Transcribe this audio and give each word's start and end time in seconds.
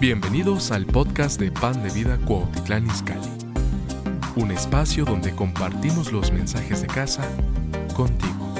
Bienvenidos 0.00 0.70
al 0.70 0.86
podcast 0.86 1.40
de 1.40 1.50
Pan 1.50 1.82
de 1.82 1.90
Vida 1.90 2.18
Cuautitlán 2.24 2.86
Izcalli, 2.86 3.18
un 4.36 4.52
espacio 4.52 5.04
donde 5.04 5.34
compartimos 5.34 6.12
los 6.12 6.30
mensajes 6.30 6.82
de 6.82 6.86
casa 6.86 7.28
contigo. 7.96 8.54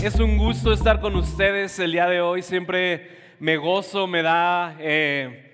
Es 0.00 0.20
un 0.20 0.38
gusto 0.38 0.72
estar 0.72 1.00
con 1.00 1.16
ustedes 1.16 1.76
el 1.80 1.90
día 1.90 2.06
de 2.06 2.20
hoy. 2.20 2.42
Siempre 2.42 3.34
me 3.40 3.56
gozo, 3.56 4.06
me 4.06 4.22
da, 4.22 4.76
eh, 4.78 5.49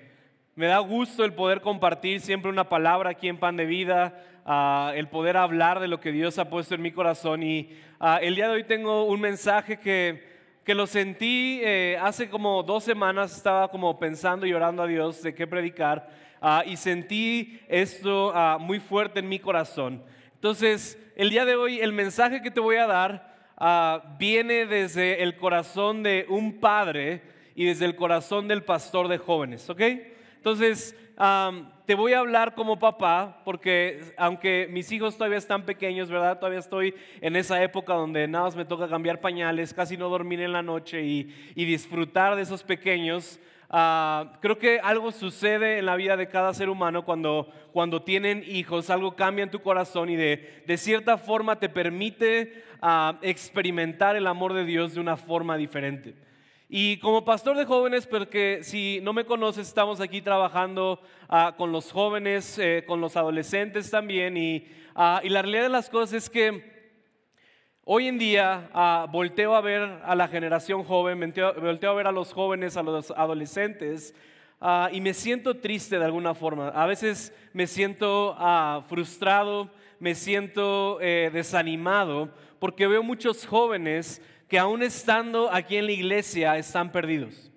me 0.57 0.65
da 0.65 0.79
gusto 0.79 1.23
el 1.23 1.33
poder 1.33 1.61
compartir 1.61 2.19
siempre 2.19 2.49
una 2.49 2.67
palabra 2.67 3.11
aquí 3.11 3.27
en 3.27 3.37
Pan 3.37 3.55
de 3.57 3.67
Vida, 3.67 4.19
ah, 4.43 4.91
el 4.95 5.07
poder 5.07 5.37
hablar 5.37 5.79
de 5.79 5.87
lo 5.87 5.99
que 5.99 6.11
Dios 6.11 6.39
ha 6.39 6.49
puesto 6.49 6.73
en 6.73 6.81
mi 6.81 6.91
corazón. 6.91 7.43
Y 7.43 7.69
ah, 7.99 8.17
el 8.19 8.33
día 8.33 8.47
de 8.47 8.55
hoy 8.55 8.63
tengo 8.63 9.03
un 9.03 9.21
mensaje 9.21 9.79
que, 9.79 10.59
que 10.63 10.73
lo 10.73 10.87
sentí 10.87 11.59
eh, 11.63 11.99
hace 12.01 12.27
como 12.27 12.63
dos 12.63 12.83
semanas, 12.83 13.37
estaba 13.37 13.67
como 13.67 13.99
pensando 13.99 14.47
y 14.47 14.53
orando 14.53 14.81
a 14.81 14.87
Dios 14.87 15.21
de 15.21 15.35
qué 15.35 15.45
predicar. 15.45 16.09
ah, 16.41 16.63
y 16.65 16.75
sentí 16.75 17.59
esto 17.67 18.33
muy 18.59 18.79
fuerte 18.79 19.19
en 19.19 19.29
mi 19.29 19.37
corazón. 19.37 20.03
Entonces, 20.33 20.97
el 21.15 21.29
día 21.29 21.45
de 21.45 21.55
hoy 21.55 21.81
el 21.81 21.93
mensaje 21.93 22.41
que 22.41 22.49
te 22.49 22.59
voy 22.59 22.77
a 22.77 22.87
dar 22.87 23.37
viene 24.17 24.65
desde 24.65 25.21
el 25.21 25.37
corazón 25.37 26.01
de 26.01 26.25
un 26.27 26.59
padre 26.59 27.21
y 27.53 27.65
desde 27.65 27.85
el 27.85 27.95
corazón 27.95 28.47
del 28.47 28.63
pastor 28.63 29.07
de 29.07 29.19
jóvenes, 29.19 29.69
¿ok? 29.69 29.81
Entonces, 30.47 30.95
am, 31.17 31.69
te 31.85 31.93
voy 31.93 32.13
a 32.13 32.19
hablar 32.19 32.55
como 32.55 32.79
papá, 32.79 33.41
porque 33.43 34.13
aunque 34.15 34.69
mis 34.71 34.89
hijos 34.93 35.17
todavía 35.17 35.37
están 35.37 35.65
pequeños, 35.65 36.09
¿verdad? 36.09 36.39
Todavía 36.39 36.59
estoy 36.59 36.95
en 37.19 37.35
esa 37.35 37.61
época 37.61 37.95
donde 37.95 38.29
nada 38.29 38.45
más 38.45 38.55
me 38.55 38.63
toca 38.63 38.87
cambiar 38.87 39.19
pañales, 39.19 39.73
casi 39.73 39.97
no 39.97 40.07
dormir 40.07 40.39
en 40.39 40.53
la 40.53 40.61
noche 40.61 41.03
y, 41.03 41.35
y 41.53 41.65
disfrutar 41.65 42.37
de 42.37 42.43
esos 42.43 42.63
pequeños. 42.63 43.41
Ah, 43.69 44.37
creo 44.39 44.57
que 44.57 44.79
algo 44.79 45.11
sucede 45.11 45.79
en 45.79 45.85
la 45.85 45.97
vida 45.97 46.15
de 46.15 46.29
cada 46.29 46.53
ser 46.53 46.69
humano 46.69 47.03
cuando, 47.03 47.51
cuando 47.73 48.03
tienen 48.03 48.41
hijos, 48.47 48.89
algo 48.89 49.17
cambia 49.17 49.43
en 49.43 49.51
tu 49.51 49.59
corazón 49.59 50.09
y 50.09 50.15
de, 50.15 50.63
de 50.65 50.77
cierta 50.77 51.17
forma 51.17 51.59
te 51.59 51.67
permite 51.67 52.63
ah, 52.81 53.19
experimentar 53.21 54.15
el 54.15 54.27
amor 54.27 54.53
de 54.53 54.63
Dios 54.63 54.93
de 54.93 55.01
una 55.01 55.17
forma 55.17 55.57
diferente. 55.57 56.15
Y 56.69 56.97
como 56.97 57.23
pastor 57.23 57.55
de 57.55 57.63
jóvenes, 57.63 58.05
porque 58.05 58.59
si 58.61 58.99
no 59.01 59.13
me 59.13 59.23
conoces, 59.23 59.69
estamos 59.69 60.01
aquí 60.01 60.21
trabajando 60.21 60.99
ah, 61.29 61.55
con 61.57 61.71
los 61.71 61.93
jóvenes, 61.93 62.59
eh, 62.59 62.83
con 62.85 62.99
los 62.99 63.15
adolescentes 63.15 63.89
también. 63.89 64.35
Y, 64.35 64.67
ah, 64.93 65.21
y 65.23 65.29
la 65.29 65.41
realidad 65.41 65.63
de 65.63 65.69
las 65.69 65.89
cosas 65.89 66.13
es 66.13 66.29
que 66.29 66.77
Hoy 67.89 68.09
en 68.09 68.17
día 68.17 68.69
ah, 68.73 69.07
volteo 69.09 69.55
a 69.55 69.61
ver 69.61 69.81
a 70.03 70.13
la 70.13 70.27
generación 70.27 70.83
joven, 70.83 71.21
volteo, 71.21 71.89
a 71.89 71.93
ver 71.93 72.07
a 72.07 72.11
los 72.11 72.33
jóvenes, 72.33 72.75
a 72.75 72.83
los 72.83 73.11
adolescentes 73.11 74.13
y 74.91 74.99
me 74.99 75.13
siento 75.13 75.55
triste 75.55 75.97
de 75.97 76.03
alguna 76.03 76.35
forma. 76.35 76.67
A 76.67 76.85
veces 76.85 77.33
me 77.53 77.65
siento 77.65 78.35
frustrado, 78.89 79.69
me 79.99 80.15
siento 80.15 80.99
eh, 80.99 81.29
desanimado 81.31 82.29
porque 82.59 82.87
veo 82.87 83.03
muchos 83.03 83.45
jóvenes 83.45 84.21
que 84.47 84.57
aún 84.57 84.81
estando 84.81 85.51
aquí 85.51 85.77
en 85.77 85.85
la 85.85 85.91
iglesia 85.91 86.57
están 86.57 86.91
perdidos. 86.91 87.51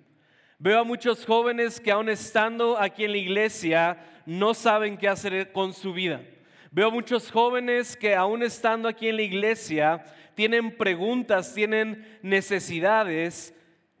Veo 0.59 0.79
a 0.79 0.83
muchos 0.83 1.25
jóvenes 1.25 1.79
que 1.79 1.91
aún 1.91 2.09
estando 2.09 2.77
aquí 2.77 3.05
en 3.05 3.11
la 3.11 3.17
iglesia 3.17 3.97
no 4.25 4.53
saben 4.53 4.97
qué 4.97 5.07
hacer 5.07 5.51
con 5.51 5.73
su 5.73 5.93
vida. 5.93 6.21
Veo 6.69 6.91
muchos 6.91 7.31
jóvenes 7.31 7.97
que 7.97 8.15
aún 8.15 8.43
estando 8.43 8.87
aquí 8.87 9.07
en 9.07 9.15
la 9.15 9.23
iglesia 9.23 10.05
tienen 10.35 10.77
preguntas, 10.77 11.53
tienen 11.53 12.19
necesidades 12.21 13.53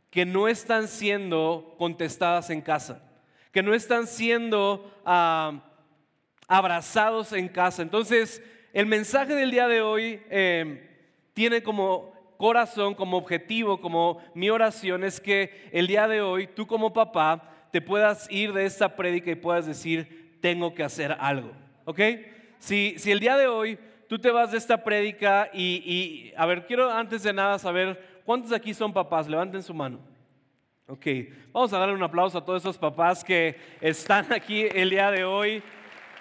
que 0.09 0.25
no 0.25 0.47
están 0.47 0.87
siendo 0.87 1.75
contestadas 1.77 2.49
en 2.49 2.61
casa, 2.61 3.01
que 3.51 3.63
no 3.63 3.73
están 3.73 4.05
siendo 4.05 4.93
ah, 5.05 5.63
abrazados 6.47 7.33
en 7.33 7.47
casa. 7.47 7.81
Entonces, 7.81 8.41
el 8.73 8.85
mensaje 8.85 9.35
del 9.35 9.51
día 9.51 9.67
de 9.67 9.81
hoy 9.81 10.21
eh, 10.29 10.89
tiene 11.33 11.63
como 11.63 12.10
corazón, 12.41 12.95
como 12.95 13.17
objetivo, 13.17 13.79
como 13.79 14.19
mi 14.33 14.49
oración 14.49 15.03
es 15.03 15.21
que 15.21 15.69
el 15.71 15.85
día 15.85 16.07
de 16.07 16.23
hoy 16.23 16.47
tú 16.47 16.65
como 16.65 16.91
papá 16.91 17.67
te 17.71 17.81
puedas 17.81 18.27
ir 18.31 18.51
de 18.51 18.65
esta 18.65 18.95
prédica 18.95 19.29
y 19.29 19.35
puedas 19.35 19.67
decir, 19.67 20.39
tengo 20.41 20.73
que 20.73 20.81
hacer 20.81 21.15
algo. 21.19 21.51
¿Ok? 21.85 21.99
Si, 22.57 22.95
si 22.97 23.11
el 23.11 23.19
día 23.19 23.37
de 23.37 23.45
hoy 23.45 23.77
tú 24.09 24.17
te 24.17 24.31
vas 24.31 24.51
de 24.51 24.57
esta 24.57 24.83
prédica 24.83 25.51
y, 25.53 25.83
y, 25.85 26.33
a 26.35 26.47
ver, 26.47 26.65
quiero 26.65 26.89
antes 26.89 27.21
de 27.21 27.31
nada 27.31 27.59
saber, 27.59 28.21
¿cuántos 28.25 28.51
aquí 28.53 28.73
son 28.73 28.91
papás? 28.91 29.27
Levanten 29.27 29.61
su 29.61 29.75
mano. 29.75 29.99
Ok, 30.87 31.05
vamos 31.53 31.71
a 31.71 31.77
darle 31.77 31.93
un 31.93 32.01
aplauso 32.01 32.39
a 32.39 32.43
todos 32.43 32.63
esos 32.63 32.75
papás 32.75 33.23
que 33.23 33.55
están 33.81 34.33
aquí 34.33 34.65
el 34.73 34.89
día 34.89 35.11
de 35.11 35.23
hoy. 35.25 35.61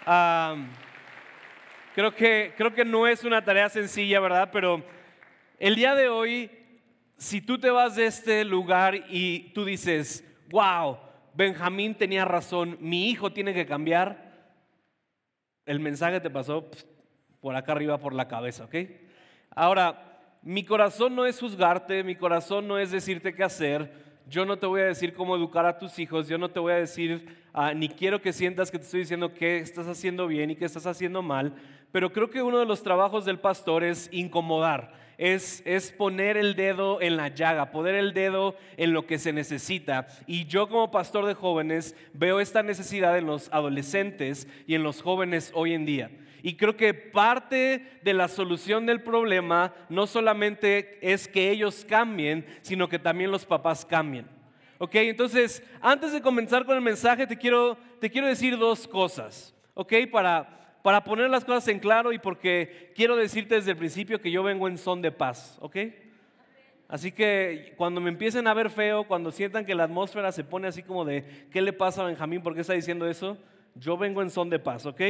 Um, 0.06 0.68
creo, 1.94 2.14
que, 2.14 2.52
creo 2.58 2.74
que 2.74 2.84
no 2.84 3.06
es 3.06 3.24
una 3.24 3.42
tarea 3.42 3.70
sencilla, 3.70 4.20
¿verdad? 4.20 4.50
Pero 4.52 4.84
el 5.60 5.76
día 5.76 5.94
de 5.94 6.08
hoy, 6.08 6.50
si 7.18 7.42
tú 7.42 7.58
te 7.58 7.70
vas 7.70 7.94
de 7.94 8.06
este 8.06 8.44
lugar 8.46 9.04
y 9.10 9.52
tú 9.52 9.66
dices, 9.66 10.24
wow, 10.48 10.96
Benjamín 11.34 11.94
tenía 11.94 12.24
razón, 12.24 12.78
mi 12.80 13.10
hijo 13.10 13.32
tiene 13.32 13.52
que 13.52 13.66
cambiar, 13.66 14.54
el 15.66 15.78
mensaje 15.78 16.18
te 16.20 16.30
pasó 16.30 16.70
por 17.40 17.54
acá 17.54 17.72
arriba 17.72 17.98
por 17.98 18.14
la 18.14 18.26
cabeza, 18.26 18.64
¿ok? 18.64 18.74
Ahora, 19.50 20.22
mi 20.42 20.64
corazón 20.64 21.14
no 21.14 21.26
es 21.26 21.38
juzgarte, 21.38 22.02
mi 22.04 22.16
corazón 22.16 22.66
no 22.66 22.78
es 22.78 22.90
decirte 22.90 23.34
qué 23.34 23.44
hacer, 23.44 23.92
yo 24.26 24.46
no 24.46 24.58
te 24.58 24.64
voy 24.64 24.80
a 24.80 24.86
decir 24.86 25.12
cómo 25.12 25.36
educar 25.36 25.66
a 25.66 25.78
tus 25.78 25.98
hijos, 25.98 26.26
yo 26.26 26.38
no 26.38 26.50
te 26.50 26.58
voy 26.58 26.72
a 26.72 26.76
decir, 26.76 27.36
ah, 27.52 27.74
ni 27.74 27.90
quiero 27.90 28.22
que 28.22 28.32
sientas 28.32 28.70
que 28.70 28.78
te 28.78 28.84
estoy 28.84 29.00
diciendo 29.00 29.34
qué 29.34 29.58
estás 29.58 29.86
haciendo 29.86 30.26
bien 30.26 30.50
y 30.50 30.56
qué 30.56 30.64
estás 30.64 30.86
haciendo 30.86 31.20
mal, 31.20 31.54
pero 31.92 32.12
creo 32.12 32.30
que 32.30 32.40
uno 32.40 32.58
de 32.58 32.66
los 32.66 32.82
trabajos 32.82 33.26
del 33.26 33.38
pastor 33.38 33.84
es 33.84 34.08
incomodar, 34.10 34.94
es, 35.20 35.62
es 35.66 35.92
poner 35.92 36.38
el 36.38 36.56
dedo 36.56 37.02
en 37.02 37.18
la 37.18 37.28
llaga, 37.28 37.70
poner 37.70 37.94
el 37.94 38.14
dedo 38.14 38.56
en 38.78 38.94
lo 38.94 39.06
que 39.06 39.18
se 39.18 39.34
necesita. 39.34 40.06
Y 40.26 40.46
yo 40.46 40.66
como 40.66 40.90
pastor 40.90 41.26
de 41.26 41.34
jóvenes 41.34 41.94
veo 42.14 42.40
esta 42.40 42.62
necesidad 42.62 43.18
en 43.18 43.26
los 43.26 43.52
adolescentes 43.52 44.48
y 44.66 44.74
en 44.74 44.82
los 44.82 45.02
jóvenes 45.02 45.52
hoy 45.54 45.74
en 45.74 45.84
día. 45.84 46.10
Y 46.42 46.56
creo 46.56 46.74
que 46.74 46.94
parte 46.94 48.00
de 48.02 48.14
la 48.14 48.28
solución 48.28 48.86
del 48.86 49.02
problema 49.02 49.74
no 49.90 50.06
solamente 50.06 50.98
es 51.02 51.28
que 51.28 51.50
ellos 51.50 51.84
cambien, 51.86 52.46
sino 52.62 52.88
que 52.88 52.98
también 52.98 53.30
los 53.30 53.44
papás 53.44 53.84
cambien. 53.84 54.26
Ok, 54.78 54.94
entonces, 54.94 55.62
antes 55.82 56.12
de 56.12 56.22
comenzar 56.22 56.64
con 56.64 56.76
el 56.76 56.82
mensaje, 56.82 57.26
te 57.26 57.36
quiero, 57.36 57.76
te 58.00 58.10
quiero 58.10 58.26
decir 58.26 58.56
dos 58.56 58.88
cosas. 58.88 59.54
Ok, 59.74 59.92
para, 60.10 60.69
para 60.82 61.04
poner 61.04 61.30
las 61.30 61.44
cosas 61.44 61.68
en 61.68 61.78
claro 61.78 62.12
y 62.12 62.18
porque 62.18 62.92
quiero 62.94 63.16
decirte 63.16 63.56
desde 63.56 63.72
el 63.72 63.76
principio 63.76 64.20
que 64.20 64.30
yo 64.30 64.42
vengo 64.42 64.68
en 64.68 64.78
son 64.78 65.02
de 65.02 65.12
paz. 65.12 65.58
Ok. 65.60 65.76
Así 66.88 67.12
que 67.12 67.74
cuando 67.76 68.00
me 68.00 68.10
empiecen 68.10 68.46
a 68.48 68.54
ver 68.54 68.68
feo, 68.68 69.04
cuando 69.04 69.30
sientan 69.30 69.64
que 69.64 69.76
la 69.76 69.84
atmósfera 69.84 70.32
se 70.32 70.42
pone 70.42 70.66
así 70.66 70.82
como 70.82 71.04
de, 71.04 71.46
¿qué 71.52 71.62
le 71.62 71.72
pasa 71.72 72.02
a 72.02 72.06
Benjamín? 72.06 72.42
¿Por 72.42 72.54
qué 72.54 72.62
está 72.62 72.72
diciendo 72.72 73.08
eso? 73.08 73.38
Yo 73.76 73.96
vengo 73.96 74.22
en 74.22 74.30
son 74.30 74.50
de 74.50 74.58
paz, 74.58 74.86
¿ok? 74.86 75.00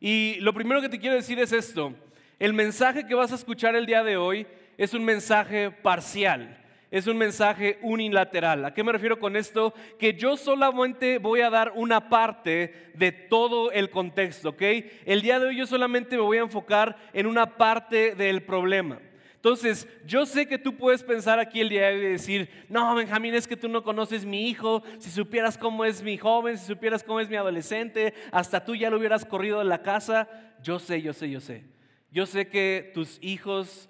Y 0.00 0.36
lo 0.40 0.54
primero 0.54 0.80
que 0.80 0.88
te 0.88 0.98
quiero 0.98 1.16
decir 1.16 1.38
es 1.38 1.52
esto. 1.52 1.92
El 2.38 2.54
mensaje 2.54 3.06
que 3.06 3.14
vas 3.14 3.32
a 3.32 3.34
escuchar 3.34 3.74
el 3.74 3.84
día 3.84 4.02
de 4.02 4.16
hoy 4.16 4.46
es 4.78 4.94
un 4.94 5.04
mensaje 5.04 5.70
parcial, 5.70 6.56
es 6.90 7.06
un 7.06 7.18
mensaje 7.18 7.78
unilateral. 7.82 8.64
¿A 8.64 8.72
qué 8.72 8.82
me 8.82 8.92
refiero 8.92 9.18
con 9.18 9.36
esto? 9.36 9.74
Que 9.98 10.14
yo 10.14 10.36
solamente 10.36 11.18
voy 11.18 11.40
a 11.42 11.50
dar 11.50 11.72
una 11.74 12.08
parte 12.08 12.90
de 12.94 13.12
todo 13.12 13.70
el 13.70 13.90
contexto, 13.90 14.50
¿ok? 14.50 14.62
El 15.04 15.22
día 15.22 15.38
de 15.38 15.48
hoy 15.48 15.56
yo 15.56 15.66
solamente 15.66 16.16
me 16.16 16.22
voy 16.22 16.38
a 16.38 16.42
enfocar 16.42 16.96
en 17.12 17.26
una 17.26 17.56
parte 17.56 18.14
del 18.14 18.42
problema. 18.42 19.00
Entonces, 19.34 19.86
yo 20.04 20.26
sé 20.26 20.48
que 20.48 20.58
tú 20.58 20.76
puedes 20.76 21.04
pensar 21.04 21.38
aquí 21.38 21.60
el 21.60 21.68
día 21.68 21.88
de 21.88 21.94
hoy 21.94 22.06
y 22.06 22.08
decir, 22.08 22.50
no, 22.68 22.92
Benjamín, 22.96 23.34
es 23.34 23.46
que 23.46 23.56
tú 23.56 23.68
no 23.68 23.84
conoces 23.84 24.24
mi 24.24 24.48
hijo, 24.48 24.82
si 24.98 25.10
supieras 25.10 25.56
cómo 25.56 25.84
es 25.84 26.02
mi 26.02 26.16
joven, 26.16 26.58
si 26.58 26.66
supieras 26.66 27.04
cómo 27.04 27.20
es 27.20 27.28
mi 27.28 27.36
adolescente, 27.36 28.14
hasta 28.32 28.64
tú 28.64 28.74
ya 28.74 28.90
lo 28.90 28.98
hubieras 28.98 29.24
corrido 29.24 29.60
de 29.60 29.66
la 29.66 29.82
casa. 29.82 30.28
Yo 30.60 30.80
sé, 30.80 31.02
yo 31.02 31.12
sé, 31.12 31.30
yo 31.30 31.40
sé. 31.40 31.64
Yo 32.10 32.26
sé 32.26 32.48
que 32.48 32.90
tus 32.94 33.18
hijos 33.22 33.88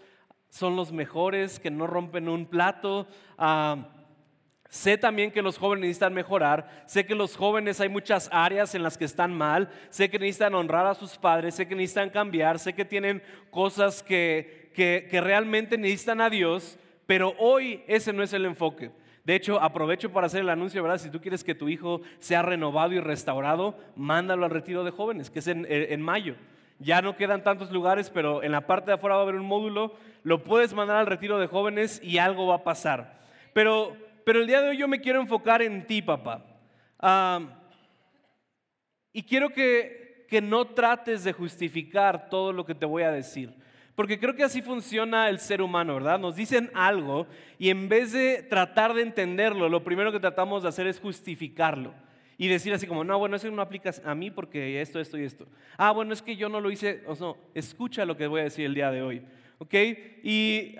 son 0.48 0.76
los 0.76 0.92
mejores, 0.92 1.60
que 1.60 1.70
no 1.70 1.86
rompen 1.86 2.28
un 2.28 2.46
plato. 2.46 3.06
Ah, 3.36 3.88
Sé 4.70 4.98
también 4.98 5.30
que 5.30 5.40
los 5.40 5.56
jóvenes 5.56 5.82
necesitan 5.82 6.12
mejorar, 6.12 6.84
sé 6.86 7.06
que 7.06 7.14
los 7.14 7.36
jóvenes 7.36 7.80
hay 7.80 7.88
muchas 7.88 8.28
áreas 8.30 8.74
en 8.74 8.82
las 8.82 8.98
que 8.98 9.06
están 9.06 9.32
mal, 9.32 9.70
sé 9.88 10.10
que 10.10 10.18
necesitan 10.18 10.54
honrar 10.54 10.86
a 10.86 10.94
sus 10.94 11.16
padres, 11.16 11.54
sé 11.54 11.66
que 11.66 11.74
necesitan 11.74 12.10
cambiar, 12.10 12.58
sé 12.58 12.74
que 12.74 12.84
tienen 12.84 13.22
cosas 13.50 14.02
que, 14.02 14.70
que, 14.74 15.08
que 15.10 15.20
realmente 15.22 15.78
necesitan 15.78 16.20
a 16.20 16.28
Dios, 16.28 16.78
pero 17.06 17.34
hoy 17.38 17.82
ese 17.86 18.12
no 18.12 18.22
es 18.22 18.34
el 18.34 18.44
enfoque. 18.44 18.90
De 19.24 19.34
hecho, 19.34 19.58
aprovecho 19.58 20.12
para 20.12 20.26
hacer 20.26 20.42
el 20.42 20.50
anuncio, 20.50 20.82
¿verdad? 20.82 20.98
Si 20.98 21.10
tú 21.10 21.20
quieres 21.20 21.44
que 21.44 21.54
tu 21.54 21.70
hijo 21.70 22.02
sea 22.18 22.42
renovado 22.42 22.92
y 22.92 23.00
restaurado, 23.00 23.78
mándalo 23.96 24.44
al 24.44 24.50
retiro 24.50 24.84
de 24.84 24.90
jóvenes, 24.90 25.30
que 25.30 25.38
es 25.38 25.46
en, 25.48 25.66
en 25.68 26.02
mayo. 26.02 26.34
Ya 26.78 27.02
no 27.02 27.16
quedan 27.16 27.42
tantos 27.42 27.70
lugares, 27.72 28.10
pero 28.10 28.42
en 28.42 28.52
la 28.52 28.66
parte 28.66 28.90
de 28.90 28.94
afuera 28.94 29.16
va 29.16 29.22
a 29.22 29.24
haber 29.24 29.34
un 29.34 29.46
módulo. 29.46 29.94
Lo 30.22 30.44
puedes 30.44 30.72
mandar 30.72 30.96
al 30.96 31.06
retiro 31.06 31.38
de 31.38 31.48
jóvenes 31.48 32.00
y 32.02 32.18
algo 32.18 32.46
va 32.46 32.56
a 32.56 32.64
pasar. 32.64 33.18
Pero, 33.52 33.96
pero 34.24 34.40
el 34.40 34.46
día 34.46 34.62
de 34.62 34.68
hoy 34.68 34.76
yo 34.76 34.86
me 34.86 35.00
quiero 35.00 35.20
enfocar 35.20 35.62
en 35.62 35.86
ti, 35.86 36.02
papá. 36.02 36.44
y 39.12 39.22
quiero 39.24 39.50
que, 39.50 40.26
que 40.28 40.40
no 40.40 40.66
trates 40.66 41.24
de 41.24 41.32
justificar 41.32 42.28
todo 42.28 42.52
lo 42.52 42.64
que 42.64 42.74
te 42.74 42.86
voy 42.86 43.02
a 43.02 43.10
decir. 43.10 43.52
Porque 43.96 44.20
creo 44.20 44.36
que 44.36 44.44
así 44.44 44.62
funciona 44.62 45.28
el 45.28 45.40
ser 45.40 45.60
humano, 45.60 45.94
¿verdad? 45.94 46.20
Nos 46.20 46.36
dicen 46.36 46.70
algo 46.72 47.26
y 47.58 47.70
en 47.70 47.88
vez 47.88 48.12
de 48.12 48.44
tratar 48.44 48.94
de 48.94 49.02
entenderlo, 49.02 49.68
lo 49.68 49.82
primero 49.82 50.12
que 50.12 50.20
tratamos 50.20 50.62
de 50.62 50.68
hacer 50.68 50.86
es 50.86 51.00
justificarlo. 51.00 51.92
Y 52.40 52.46
decir 52.46 52.72
así 52.72 52.86
como, 52.86 53.02
no, 53.02 53.18
bueno, 53.18 53.34
eso 53.34 53.50
no 53.50 53.60
aplica 53.60 53.90
a 54.04 54.14
mí 54.14 54.30
porque 54.30 54.80
esto, 54.80 55.00
esto 55.00 55.18
y 55.18 55.24
esto. 55.24 55.48
Ah, 55.76 55.90
bueno, 55.90 56.12
es 56.12 56.22
que 56.22 56.36
yo 56.36 56.48
no 56.48 56.60
lo 56.60 56.70
hice. 56.70 57.02
O 57.06 57.16
no, 57.16 57.36
escucha 57.52 58.04
lo 58.04 58.16
que 58.16 58.28
voy 58.28 58.42
a 58.42 58.44
decir 58.44 58.64
el 58.64 58.74
día 58.74 58.92
de 58.92 59.02
hoy. 59.02 59.22
¿Ok? 59.58 59.74
Y, 60.22 60.76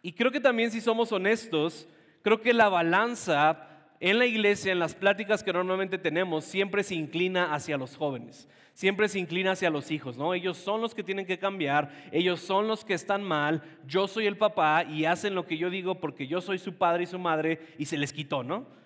y 0.00 0.12
creo 0.12 0.32
que 0.32 0.40
también 0.40 0.70
si 0.70 0.80
somos 0.80 1.12
honestos, 1.12 1.86
creo 2.22 2.40
que 2.40 2.54
la 2.54 2.70
balanza 2.70 3.66
en 4.00 4.18
la 4.18 4.24
iglesia, 4.24 4.72
en 4.72 4.78
las 4.78 4.94
pláticas 4.94 5.42
que 5.42 5.52
normalmente 5.52 5.98
tenemos, 5.98 6.46
siempre 6.46 6.82
se 6.82 6.94
inclina 6.94 7.52
hacia 7.52 7.76
los 7.76 7.94
jóvenes, 7.94 8.48
siempre 8.72 9.06
se 9.10 9.18
inclina 9.18 9.52
hacia 9.52 9.68
los 9.68 9.90
hijos, 9.90 10.16
¿no? 10.16 10.32
Ellos 10.32 10.56
son 10.56 10.80
los 10.80 10.94
que 10.94 11.04
tienen 11.04 11.26
que 11.26 11.38
cambiar, 11.38 11.90
ellos 12.10 12.40
son 12.40 12.66
los 12.66 12.86
que 12.86 12.94
están 12.94 13.22
mal, 13.22 13.62
yo 13.86 14.08
soy 14.08 14.26
el 14.26 14.38
papá 14.38 14.84
y 14.84 15.04
hacen 15.04 15.34
lo 15.34 15.46
que 15.46 15.58
yo 15.58 15.68
digo 15.68 15.96
porque 15.96 16.26
yo 16.26 16.40
soy 16.40 16.58
su 16.58 16.78
padre 16.78 17.02
y 17.02 17.06
su 17.06 17.18
madre 17.18 17.60
y 17.76 17.84
se 17.84 17.98
les 17.98 18.14
quitó, 18.14 18.42
¿no? 18.42 18.79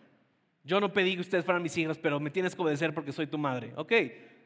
Yo 0.64 0.80
no 0.80 0.92
pedí 0.92 1.14
que 1.14 1.20
ustedes 1.20 1.44
fueran 1.44 1.62
mis 1.62 1.76
hijos, 1.76 1.98
pero 1.98 2.18
me 2.18 2.30
tienes 2.30 2.54
que 2.54 2.62
obedecer 2.62 2.92
porque 2.94 3.12
soy 3.12 3.26
tu 3.26 3.38
madre. 3.38 3.72
Ok, 3.76 3.92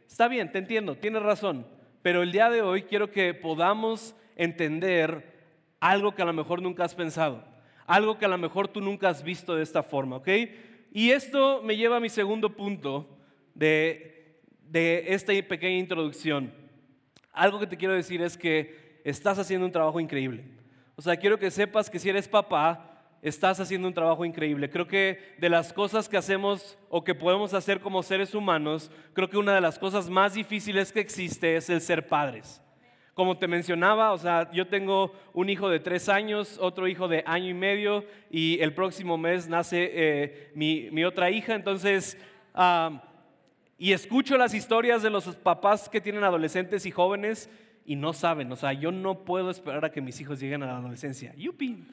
está 0.07 0.29
bien, 0.29 0.51
te 0.53 0.59
entiendo, 0.59 0.97
tienes 0.97 1.23
razón, 1.23 1.67
pero 2.03 2.23
el 2.23 2.33
día 2.33 2.51
de 2.51 2.63
hoy 2.63 2.83
quiero 2.83 3.11
que 3.11 3.35
podamos 3.35 4.15
entender 4.37 5.39
algo 5.81 6.15
que 6.15 6.23
a 6.23 6.27
lo 6.27 6.33
mejor 6.33 6.61
nunca 6.61 6.85
has 6.85 6.95
pensado 6.95 7.45
algo 7.89 8.19
que 8.19 8.27
a 8.27 8.29
lo 8.29 8.39
mejor 8.39 8.69
tú 8.69 8.83
nunca 8.83 9.09
has 9.09 9.23
visto 9.23 9.57
de 9.57 9.63
esta 9.63 9.83
forma, 9.83 10.17
¿ok? 10.17 10.29
Y 10.93 11.11
esto 11.11 11.63
me 11.65 11.75
lleva 11.75 11.97
a 11.97 12.01
mi 12.01 12.11
segundo 12.11 12.55
punto 12.55 13.09
de, 13.55 14.43
de 14.69 15.07
esta 15.09 15.33
pequeña 15.49 15.79
introducción. 15.79 16.53
Algo 17.33 17.59
que 17.59 17.67
te 17.67 17.79
quiero 17.79 17.95
decir 17.95 18.21
es 18.21 18.37
que 18.37 19.01
estás 19.05 19.39
haciendo 19.39 19.65
un 19.65 19.73
trabajo 19.73 19.99
increíble. 20.01 20.45
O 20.97 21.03
sea, 21.03 21.17
quiero 21.17 21.39
que 21.39 21.51
sepas 21.51 21.89
que 21.89 21.99
si 21.99 22.11
eres 22.11 22.29
papá, 22.29 22.88
estás 23.23 23.61
haciendo 23.61 23.89
un 23.89 23.95
trabajo 23.95 24.25
increíble. 24.25 24.71
Creo 24.71 24.87
que 24.87 25.35
de 25.39 25.49
las 25.49 25.73
cosas 25.73 26.09
que 26.09 26.17
hacemos 26.17 26.79
o 26.89 27.05
que 27.05 27.15
podemos 27.15 27.55
hacer 27.55 27.81
como 27.81 28.03
seres 28.03 28.35
humanos, 28.35 28.91
creo 29.13 29.29
que 29.29 29.39
una 29.39 29.55
de 29.55 29.61
las 29.61 29.79
cosas 29.79 30.09
más 30.09 30.35
difíciles 30.35 30.93
que 30.93 31.01
existe 31.01 31.57
es 31.57 31.69
el 31.71 31.81
ser 31.81 32.07
padres. 32.09 32.63
Como 33.15 33.37
te 33.37 33.49
mencionaba, 33.49 34.13
o 34.13 34.19
sea, 34.19 34.49
yo 34.53 34.69
tengo 34.69 35.13
un 35.35 35.51
hijo 35.51 35.69
de 35.69 35.81
tres 35.81 36.09
años, 36.09 36.57
otro 36.61 36.87
hijo 36.87 37.09
de 37.09 37.25
año 37.27 37.49
y 37.49 37.55
medio 37.55 38.05
y 38.31 38.61
el 38.61 38.73
próximo 38.75 39.19
mes 39.19 39.49
nace 39.49 39.91
eh, 39.93 40.53
mi, 40.55 41.05
otra 41.05 41.29
hija. 41.29 41.57
Entonces, 41.57 42.17
y 43.77 43.93
escucho 43.93 44.37
las 44.37 44.55
historias 44.55 45.03
de 45.03 45.11
los 45.11 45.35
papás 45.35 45.89
que 45.89 46.01
tienen 46.01 46.23
adolescentes 46.23 46.87
y 46.87 46.93
jóvenes 46.93 47.51
y 47.85 47.97
no 47.97 48.13
saben, 48.13 48.53
o 48.53 48.57
sea, 48.57 48.73
yo 48.73 48.93
no 48.93 49.25
puedo 49.25 49.51
esperar 49.51 49.85
a 49.85 49.91
que 49.91 50.01
mis 50.01 50.21
hijos 50.21 50.39
lleguen 50.39 50.63
a 50.63 50.67
la 50.67 50.77
adolescencia. 50.77 51.35
¡Yupi! 51.37 51.87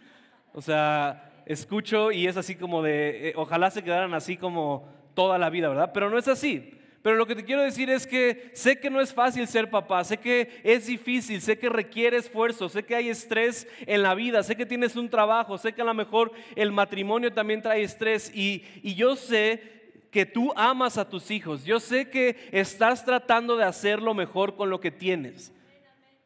O 0.55 0.61
sea, 0.61 1.43
escucho 1.45 2.13
y 2.13 2.27
es 2.27 2.37
así 2.37 2.55
como 2.55 2.81
de, 2.81 3.29
eh, 3.29 3.33
ojalá 3.35 3.69
se 3.69 3.83
quedaran 3.83 4.13
así 4.13 4.37
como 4.37 4.87
toda 5.13 5.37
la 5.37 5.49
vida, 5.49 5.67
¿verdad? 5.67 5.91
Pero 5.93 6.09
no 6.09 6.17
es 6.17 6.29
así. 6.29 6.71
Pero 7.01 7.17
lo 7.17 7.27
que 7.27 7.35
te 7.35 7.43
quiero 7.43 7.61
decir 7.61 7.89
es 7.89 8.07
que 8.07 8.51
sé 8.53 8.79
que 8.79 8.89
no 8.89 9.01
es 9.01 9.13
fácil 9.13 9.45
ser 9.49 9.69
papá, 9.69 10.01
sé 10.05 10.15
que 10.15 10.61
es 10.63 10.87
difícil, 10.87 11.41
sé 11.41 11.59
que 11.59 11.67
requiere 11.67 12.15
esfuerzo, 12.15 12.69
sé 12.69 12.83
que 12.83 12.95
hay 12.95 13.09
estrés 13.09 13.67
en 13.85 14.01
la 14.01 14.15
vida, 14.15 14.41
sé 14.43 14.55
que 14.55 14.65
tienes 14.65 14.95
un 14.95 15.09
trabajo, 15.09 15.57
sé 15.57 15.73
que 15.73 15.81
a 15.81 15.85
lo 15.85 15.93
mejor 15.93 16.31
el 16.55 16.71
matrimonio 16.71 17.33
también 17.33 17.61
trae 17.61 17.83
estrés 17.83 18.31
y, 18.33 18.63
yo 18.95 19.17
sé 19.17 19.61
que 20.09 20.25
tú 20.25 20.53
amas 20.55 20.97
a 20.97 21.09
tus 21.09 21.31
hijos, 21.31 21.65
yo 21.65 21.81
sé 21.81 22.09
que 22.09 22.37
estás 22.53 23.03
tratando 23.03 23.57
de 23.57 23.65
hacer 23.65 24.01
lo 24.01 24.13
mejor 24.13 24.55
con 24.55 24.69
lo 24.69 24.79
que 24.79 24.89
tienes. 24.89 25.51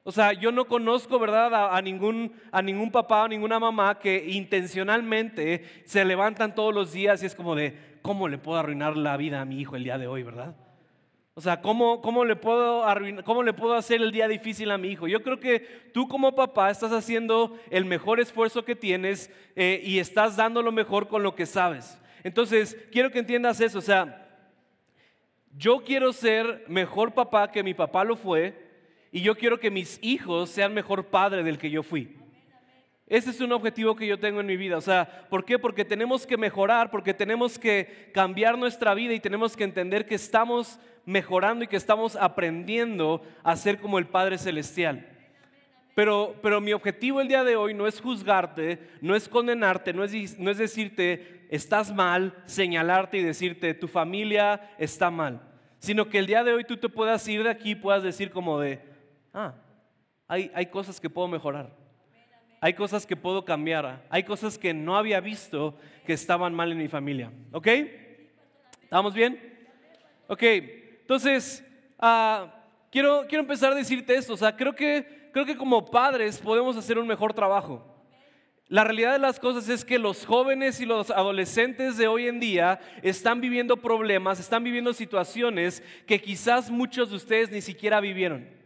O 0.10 0.12
sea, 0.12 0.34
yo 0.34 0.52
no 0.52 0.66
conozco, 0.66 1.20
¿verdad?, 1.20 1.72
a, 1.72 1.80
ningún, 1.84 2.34
a 2.52 2.64
ningún 2.64 2.90
papá 2.90 3.26
o 3.26 3.28
ninguna 3.28 3.60
mamá 3.60 4.00
que 4.00 4.26
intencionalmente 4.28 5.84
se 5.86 6.04
levantan 6.04 6.56
todos 6.56 6.74
los 6.74 6.92
días 6.92 7.22
y 7.22 7.28
es 7.28 7.36
como 7.36 7.54
de, 7.54 7.78
¿cómo 8.02 8.28
le 8.28 8.40
puedo 8.40 8.58
arruinar 8.58 8.98
la 8.98 9.18
vida 9.18 9.40
a 9.40 9.46
mi 9.46 9.62
hijo 9.62 9.76
el 9.76 9.84
día 9.84 10.00
de 10.00 10.08
hoy, 10.08 10.24
¿verdad? 10.24 10.56
O 11.36 11.42
sea, 11.42 11.62
¿cómo, 11.62 12.02
cómo, 12.02 12.26
le 12.26 12.36
puedo 12.36 12.84
¿cómo 13.24 13.44
le 13.44 13.54
puedo 13.54 13.76
hacer 13.76 14.02
el 14.02 14.12
día 14.12 14.28
difícil 14.28 14.72
a 14.72 14.80
mi 14.80 14.88
hijo? 14.88 15.08
Yo 15.08 15.22
creo 15.22 15.40
que 15.40 15.60
tú 15.94 16.08
como 16.08 16.34
papá 16.34 16.72
estás 16.72 16.92
haciendo 16.92 17.56
el 17.70 17.86
mejor 17.86 18.20
esfuerzo 18.20 18.66
que 18.66 18.76
tienes 18.76 19.32
eh, 19.56 19.80
y 19.84 20.00
estás 20.00 20.36
dando 20.36 20.64
lo 20.64 20.72
mejor 20.72 21.08
con 21.08 21.22
lo 21.22 21.36
que 21.36 21.46
sabes. 21.46 22.02
Entonces, 22.24 22.76
quiero 22.92 23.12
que 23.12 23.20
entiendas 23.20 23.62
eso. 23.62 23.78
O 23.78 23.84
sea, 23.84 24.28
yo 25.56 25.84
quiero 25.84 26.14
ser 26.14 26.66
mejor 26.68 27.14
papá 27.14 27.52
que 27.52 27.62
mi 27.62 27.76
papá 27.76 28.04
lo 28.04 28.16
fue 28.16 28.69
y 29.12 29.22
yo 29.22 29.36
quiero 29.36 29.60
que 29.60 29.72
mis 29.72 30.00
hijos 30.02 30.50
sean 30.50 30.74
mejor 30.74 31.06
padre 31.06 31.44
del 31.44 31.58
que 31.58 31.70
yo 31.70 31.84
fui. 31.84 32.16
Ese 33.10 33.32
es 33.32 33.42
un 33.42 33.52
objetivo 33.52 33.96
que 33.96 34.06
yo 34.06 34.20
tengo 34.20 34.40
en 34.40 34.46
mi 34.46 34.56
vida. 34.56 34.78
O 34.78 34.82
sea, 34.82 35.28
¿por 35.30 35.44
qué? 35.44 35.58
Porque 35.58 35.84
tenemos 35.84 36.28
que 36.28 36.38
mejorar, 36.38 36.92
porque 36.92 37.12
tenemos 37.16 37.58
que 37.58 38.12
cambiar 38.14 38.56
nuestra 38.56 38.94
vida 38.94 39.14
y 39.14 39.20
tenemos 39.20 39.58
que 39.58 39.64
entender 39.64 40.06
que 40.06 40.14
estamos 40.14 40.80
mejorando 41.06 41.64
y 41.64 41.68
que 41.68 41.76
estamos 41.76 42.16
aprendiendo 42.16 43.24
a 43.44 43.56
ser 43.56 43.80
como 43.80 43.98
el 43.98 44.06
Padre 44.06 44.38
Celestial. 44.38 45.08
Pero, 45.96 46.36
pero 46.44 46.62
mi 46.62 46.72
objetivo 46.72 47.20
el 47.20 47.28
día 47.28 47.44
de 47.44 47.56
hoy 47.56 47.74
no 47.74 47.88
es 47.88 48.00
juzgarte, 48.00 48.80
no 49.02 49.16
es 49.16 49.28
condenarte, 49.28 49.92
no 49.92 50.04
es, 50.04 50.38
no 50.38 50.52
es 50.52 50.60
decirte 50.60 51.48
estás 51.50 51.92
mal, 51.92 52.36
señalarte 52.46 53.18
y 53.18 53.24
decirte 53.24 53.74
tu 53.74 53.88
familia 53.88 54.70
está 54.78 55.10
mal, 55.10 55.42
sino 55.80 56.08
que 56.08 56.20
el 56.20 56.28
día 56.28 56.44
de 56.44 56.54
hoy 56.54 56.64
tú 56.64 56.78
te 56.78 56.90
puedas 56.90 57.28
ir 57.28 57.44
de 57.44 57.50
aquí 57.50 57.72
y 57.72 57.76
puedas 57.76 58.04
decir 58.04 58.30
como 58.30 58.60
de, 58.60 58.80
ah, 59.40 59.56
hay, 60.28 60.66
cosas 60.68 61.00
que 61.00 61.10
puedo 61.10 61.28
mejorar 61.28 61.72
hay 62.62 62.74
cosas 62.74 63.06
que 63.06 63.16
puedo 63.16 63.46
cambiar, 63.46 64.06
hay 64.10 64.24
cosas 64.24 64.58
que 64.58 64.74
no 64.74 64.98
había 64.98 65.22
visto 65.22 65.78
que 66.06 66.14
estaban 66.14 66.54
mal 66.54 66.72
en 66.72 66.78
mi 66.78 66.88
familia. 66.88 67.32
¿Ok? 67.52 67.68
¿Estamos 68.84 69.14
bien? 69.14 69.40
Ok, 70.28 70.44
entonces, 70.44 71.66
ah, 71.98 72.54
quiero, 72.92 73.26
quiero 73.28 73.44
empezar 73.44 73.72
a 73.72 73.76
decirte 73.76 74.16
esto, 74.16 74.34
o 74.34 74.38
sea, 74.38 74.56
creo 74.56 74.76
que, 74.76 75.30
creo 75.32 75.46
que 75.46 75.56
como 75.56 75.86
padres 75.86 76.38
podemos 76.38 76.76
hacer 76.76 76.98
un 77.00 77.08
mejor 77.08 77.34
trabajo. 77.34 77.86
La 78.68 78.84
realidad 78.84 79.14
de 79.14 79.20
las 79.20 79.40
cosas 79.40 79.68
es 79.70 79.84
que 79.84 79.98
los 79.98 80.26
jóvenes 80.26 80.80
y 80.80 80.86
los 80.86 81.10
adolescentes 81.10 81.98
de 81.98 82.08
hoy 82.08 82.28
en 82.28 82.40
día 82.40 82.80
están 83.02 83.42
viviendo 83.42 83.78
problemas, 83.78 84.40
están 84.40 84.64
viviendo 84.64 84.94
situaciones 84.94 85.82
que 86.06 86.22
quizás 86.22 86.70
muchos 86.70 87.10
de 87.10 87.16
ustedes 87.16 87.50
ni 87.50 87.62
siquiera 87.62 88.00
vivieron. 88.00 88.59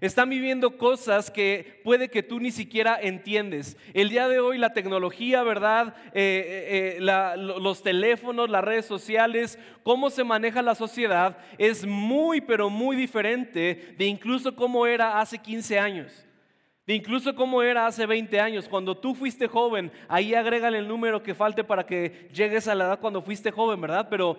Están 0.00 0.28
viviendo 0.28 0.76
cosas 0.76 1.30
que 1.30 1.80
puede 1.82 2.10
que 2.10 2.22
tú 2.22 2.38
ni 2.38 2.50
siquiera 2.50 2.98
entiendes. 3.00 3.78
El 3.94 4.10
día 4.10 4.28
de 4.28 4.40
hoy 4.40 4.58
la 4.58 4.74
tecnología, 4.74 5.42
¿verdad? 5.42 5.94
Eh, 6.12 6.12
eh, 6.12 6.96
eh, 6.98 7.00
los 7.00 7.82
teléfonos, 7.82 8.50
las 8.50 8.62
redes 8.62 8.84
sociales, 8.84 9.58
cómo 9.82 10.10
se 10.10 10.22
maneja 10.22 10.60
la 10.60 10.74
sociedad 10.74 11.38
es 11.56 11.86
muy, 11.86 12.42
pero 12.42 12.68
muy 12.68 12.94
diferente 12.94 13.94
de 13.96 14.04
incluso 14.04 14.54
cómo 14.54 14.86
era 14.86 15.18
hace 15.18 15.38
15 15.38 15.78
años. 15.78 16.26
De 16.86 16.94
incluso 16.94 17.34
cómo 17.34 17.62
era 17.62 17.86
hace 17.86 18.04
20 18.04 18.38
años. 18.38 18.68
Cuando 18.68 18.98
tú 18.98 19.14
fuiste 19.14 19.48
joven, 19.48 19.90
ahí 20.08 20.34
agrégale 20.34 20.78
el 20.78 20.88
número 20.88 21.22
que 21.22 21.34
falte 21.34 21.64
para 21.64 21.86
que 21.86 22.28
llegues 22.34 22.68
a 22.68 22.74
la 22.74 22.84
edad 22.84 23.00
cuando 23.00 23.22
fuiste 23.22 23.50
joven, 23.50 23.80
¿verdad? 23.80 24.08
Pero 24.10 24.38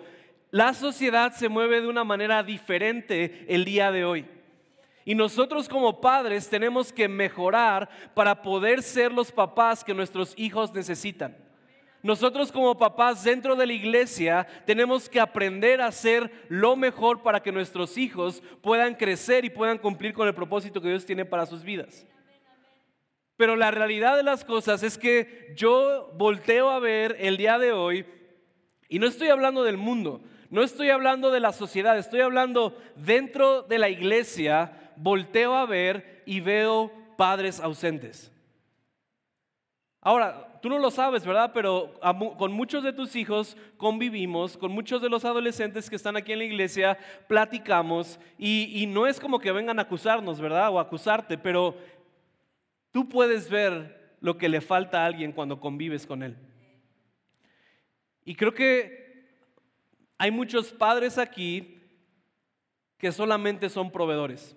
la 0.52 0.72
sociedad 0.72 1.32
se 1.32 1.48
mueve 1.48 1.80
de 1.80 1.88
una 1.88 2.04
manera 2.04 2.44
diferente 2.44 3.44
el 3.48 3.64
día 3.64 3.90
de 3.90 4.04
hoy. 4.04 4.37
Y 5.08 5.14
nosotros 5.14 5.70
como 5.70 6.02
padres 6.02 6.50
tenemos 6.50 6.92
que 6.92 7.08
mejorar 7.08 7.88
para 8.12 8.42
poder 8.42 8.82
ser 8.82 9.10
los 9.10 9.32
papás 9.32 9.82
que 9.82 9.94
nuestros 9.94 10.34
hijos 10.36 10.74
necesitan. 10.74 11.34
Nosotros 12.02 12.52
como 12.52 12.76
papás 12.76 13.24
dentro 13.24 13.56
de 13.56 13.66
la 13.66 13.72
iglesia 13.72 14.46
tenemos 14.66 15.08
que 15.08 15.18
aprender 15.18 15.80
a 15.80 15.86
hacer 15.86 16.30
lo 16.50 16.76
mejor 16.76 17.22
para 17.22 17.42
que 17.42 17.50
nuestros 17.50 17.96
hijos 17.96 18.42
puedan 18.60 18.94
crecer 18.96 19.46
y 19.46 19.48
puedan 19.48 19.78
cumplir 19.78 20.12
con 20.12 20.28
el 20.28 20.34
propósito 20.34 20.78
que 20.78 20.90
Dios 20.90 21.06
tiene 21.06 21.24
para 21.24 21.46
sus 21.46 21.62
vidas. 21.62 22.06
Pero 23.38 23.56
la 23.56 23.70
realidad 23.70 24.14
de 24.14 24.24
las 24.24 24.44
cosas 24.44 24.82
es 24.82 24.98
que 24.98 25.54
yo 25.56 26.12
volteo 26.18 26.68
a 26.68 26.80
ver 26.80 27.16
el 27.18 27.38
día 27.38 27.58
de 27.58 27.72
hoy 27.72 28.04
y 28.90 28.98
no 28.98 29.06
estoy 29.06 29.28
hablando 29.28 29.64
del 29.64 29.78
mundo, 29.78 30.20
no 30.50 30.62
estoy 30.62 30.90
hablando 30.90 31.30
de 31.30 31.40
la 31.40 31.54
sociedad, 31.54 31.96
estoy 31.96 32.20
hablando 32.20 32.76
dentro 32.94 33.62
de 33.62 33.78
la 33.78 33.88
iglesia 33.88 34.84
volteo 34.98 35.54
a 35.54 35.66
ver 35.66 36.22
y 36.26 36.40
veo 36.40 36.92
padres 37.16 37.60
ausentes. 37.60 38.32
Ahora, 40.00 40.58
tú 40.62 40.68
no 40.68 40.78
lo 40.78 40.90
sabes, 40.90 41.26
¿verdad? 41.26 41.50
Pero 41.52 41.98
con 42.38 42.52
muchos 42.52 42.84
de 42.84 42.92
tus 42.92 43.16
hijos 43.16 43.56
convivimos, 43.76 44.56
con 44.56 44.72
muchos 44.72 45.02
de 45.02 45.08
los 45.08 45.24
adolescentes 45.24 45.90
que 45.90 45.96
están 45.96 46.16
aquí 46.16 46.32
en 46.32 46.38
la 46.38 46.44
iglesia 46.44 46.98
platicamos 47.26 48.18
y, 48.38 48.86
no 48.88 49.06
es 49.06 49.20
como 49.20 49.38
que 49.38 49.52
vengan 49.52 49.78
a 49.78 49.82
acusarnos, 49.82 50.40
¿verdad? 50.40 50.70
O 50.70 50.78
acusarte, 50.78 51.36
pero 51.36 51.76
tú 52.90 53.08
puedes 53.08 53.50
ver 53.50 54.16
lo 54.20 54.38
que 54.38 54.48
le 54.48 54.60
falta 54.60 55.02
a 55.02 55.06
alguien 55.06 55.32
cuando 55.32 55.60
convives 55.60 56.06
con 56.06 56.22
él. 56.22 56.36
Y 58.24 58.34
creo 58.34 58.54
que 58.54 59.26
hay 60.18 60.30
muchos 60.30 60.72
padres 60.72 61.18
aquí 61.18 61.74
que 62.98 63.12
solamente 63.12 63.68
son 63.68 63.90
proveedores, 63.90 64.56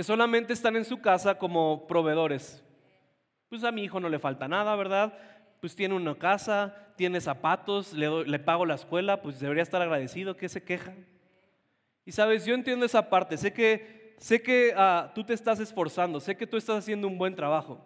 que 0.00 0.04
solamente 0.04 0.54
están 0.54 0.76
en 0.76 0.86
su 0.86 0.98
casa 0.98 1.34
como 1.34 1.86
proveedores 1.86 2.64
pues 3.50 3.64
a 3.64 3.70
mi 3.70 3.84
hijo 3.84 4.00
no 4.00 4.08
le 4.08 4.18
falta 4.18 4.48
nada, 4.48 4.74
¿verdad? 4.74 5.12
Pues 5.60 5.76
tiene 5.76 5.94
una 5.94 6.14
casa, 6.14 6.74
tiene 6.96 7.20
zapatos, 7.20 7.92
le, 7.92 8.38
pago 8.38 8.64
la 8.64 8.76
escuela, 8.76 9.20
pues 9.20 9.38
debería 9.40 9.62
estar 9.62 9.82
agradecido, 9.82 10.38
¿qué 10.38 10.48
se 10.48 10.62
queja? 10.62 10.94
Y 12.06 12.12
sabes, 12.12 12.46
yo 12.46 12.54
entiendo 12.54 12.86
esa 12.86 13.10
parte, 13.10 13.36
sé 13.36 13.52
que, 13.52 14.14
sé 14.16 14.40
que 14.40 14.72
ah, 14.74 15.12
tú 15.14 15.22
te 15.22 15.34
estás 15.34 15.60
esforzando, 15.60 16.18
sé 16.18 16.34
que 16.34 16.46
tú 16.46 16.56
estás 16.56 16.78
haciendo 16.78 17.06
un 17.06 17.18
buen 17.18 17.36
trabajo, 17.36 17.84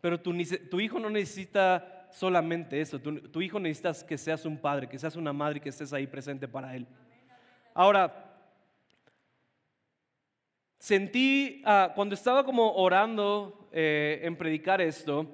pero 0.00 0.20
tu, 0.20 0.36
tu 0.68 0.80
hijo 0.80 0.98
no 0.98 1.10
necesita 1.10 2.08
solamente 2.10 2.80
eso, 2.80 2.98
tu, 2.98 3.20
tu 3.20 3.40
hijo 3.40 3.60
necesita 3.60 4.04
que 4.04 4.18
seas 4.18 4.44
un 4.44 4.58
padre, 4.58 4.88
que 4.88 4.98
seas 4.98 5.14
una 5.14 5.32
madre 5.32 5.58
y 5.58 5.60
que 5.60 5.68
estés 5.68 5.92
ahí 5.92 6.08
presente 6.08 6.48
para 6.48 6.74
él. 6.74 6.88
Ahora, 7.72 8.31
Sentí, 10.82 11.62
ah, 11.64 11.92
cuando 11.94 12.16
estaba 12.16 12.44
como 12.44 12.72
orando 12.74 13.68
eh, 13.70 14.18
en 14.24 14.34
predicar 14.34 14.80
esto, 14.80 15.28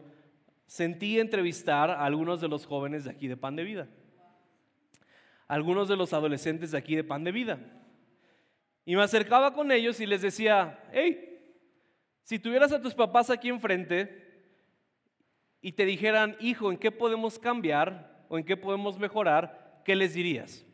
sentí 0.67 1.19
entrevistar 1.19 1.91
a 1.91 2.05
algunos 2.05 2.43
de 2.43 2.49
los 2.49 2.67
jóvenes 2.67 3.05
de 3.05 3.13
aquí 3.13 3.29
de 3.29 3.37
Pan 3.39 3.57
de 3.57 3.65
Vida, 3.65 3.89
algunos 5.47 5.89
de 5.89 5.97
los 5.97 6.13
adolescentes 6.13 6.73
de 6.73 6.77
aquí 6.77 6.95
de 6.97 7.03
Pan 7.03 7.25
de 7.25 7.33
Vida. 7.33 7.59
Y 8.85 8.95
me 8.95 9.03
acercaba 9.03 9.55
con 9.55 9.73
ellos 9.73 9.99
y 10.01 10.07
les 10.07 10.21
decía, 10.21 10.85
hey, 10.93 11.57
si 12.25 12.39
tuvieras 12.39 12.73
a 12.73 12.83
tus 12.83 12.93
papás 12.93 13.31
aquí 13.31 13.49
enfrente 13.49 14.53
y 15.63 15.73
te 15.73 15.87
dijeran, 15.87 16.37
hijo, 16.41 16.71
¿en 16.71 16.77
qué 16.77 16.93
podemos 16.93 17.39
cambiar 17.39 18.27
o 18.29 18.37
en 18.37 18.45
qué 18.45 18.59
podemos 18.59 18.99
mejorar? 18.99 19.81
¿Qué 19.83 19.97
les 19.97 20.13
dirías? 20.13 20.67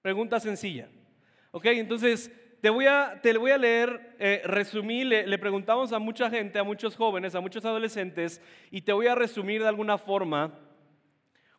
Pregunta 0.00 0.40
sencilla. 0.40 0.88
Ok, 1.52 1.66
entonces 1.66 2.28
te 2.62 2.70
voy 2.70 2.86
a, 2.86 3.18
te 3.20 3.36
voy 3.36 3.50
a 3.50 3.58
leer, 3.58 4.14
eh, 4.20 4.40
resumí, 4.44 5.02
le, 5.02 5.36
preguntamos 5.38 5.92
a 5.92 5.98
mucha 5.98 6.30
gente, 6.30 6.60
a 6.60 6.62
muchos 6.62 6.94
jóvenes, 6.94 7.34
a 7.34 7.40
muchos 7.40 7.64
adolescentes, 7.64 8.40
y 8.70 8.82
te 8.82 8.92
voy 8.92 9.08
a 9.08 9.16
resumir 9.16 9.62
de 9.62 9.68
alguna 9.68 9.98
forma 9.98 10.56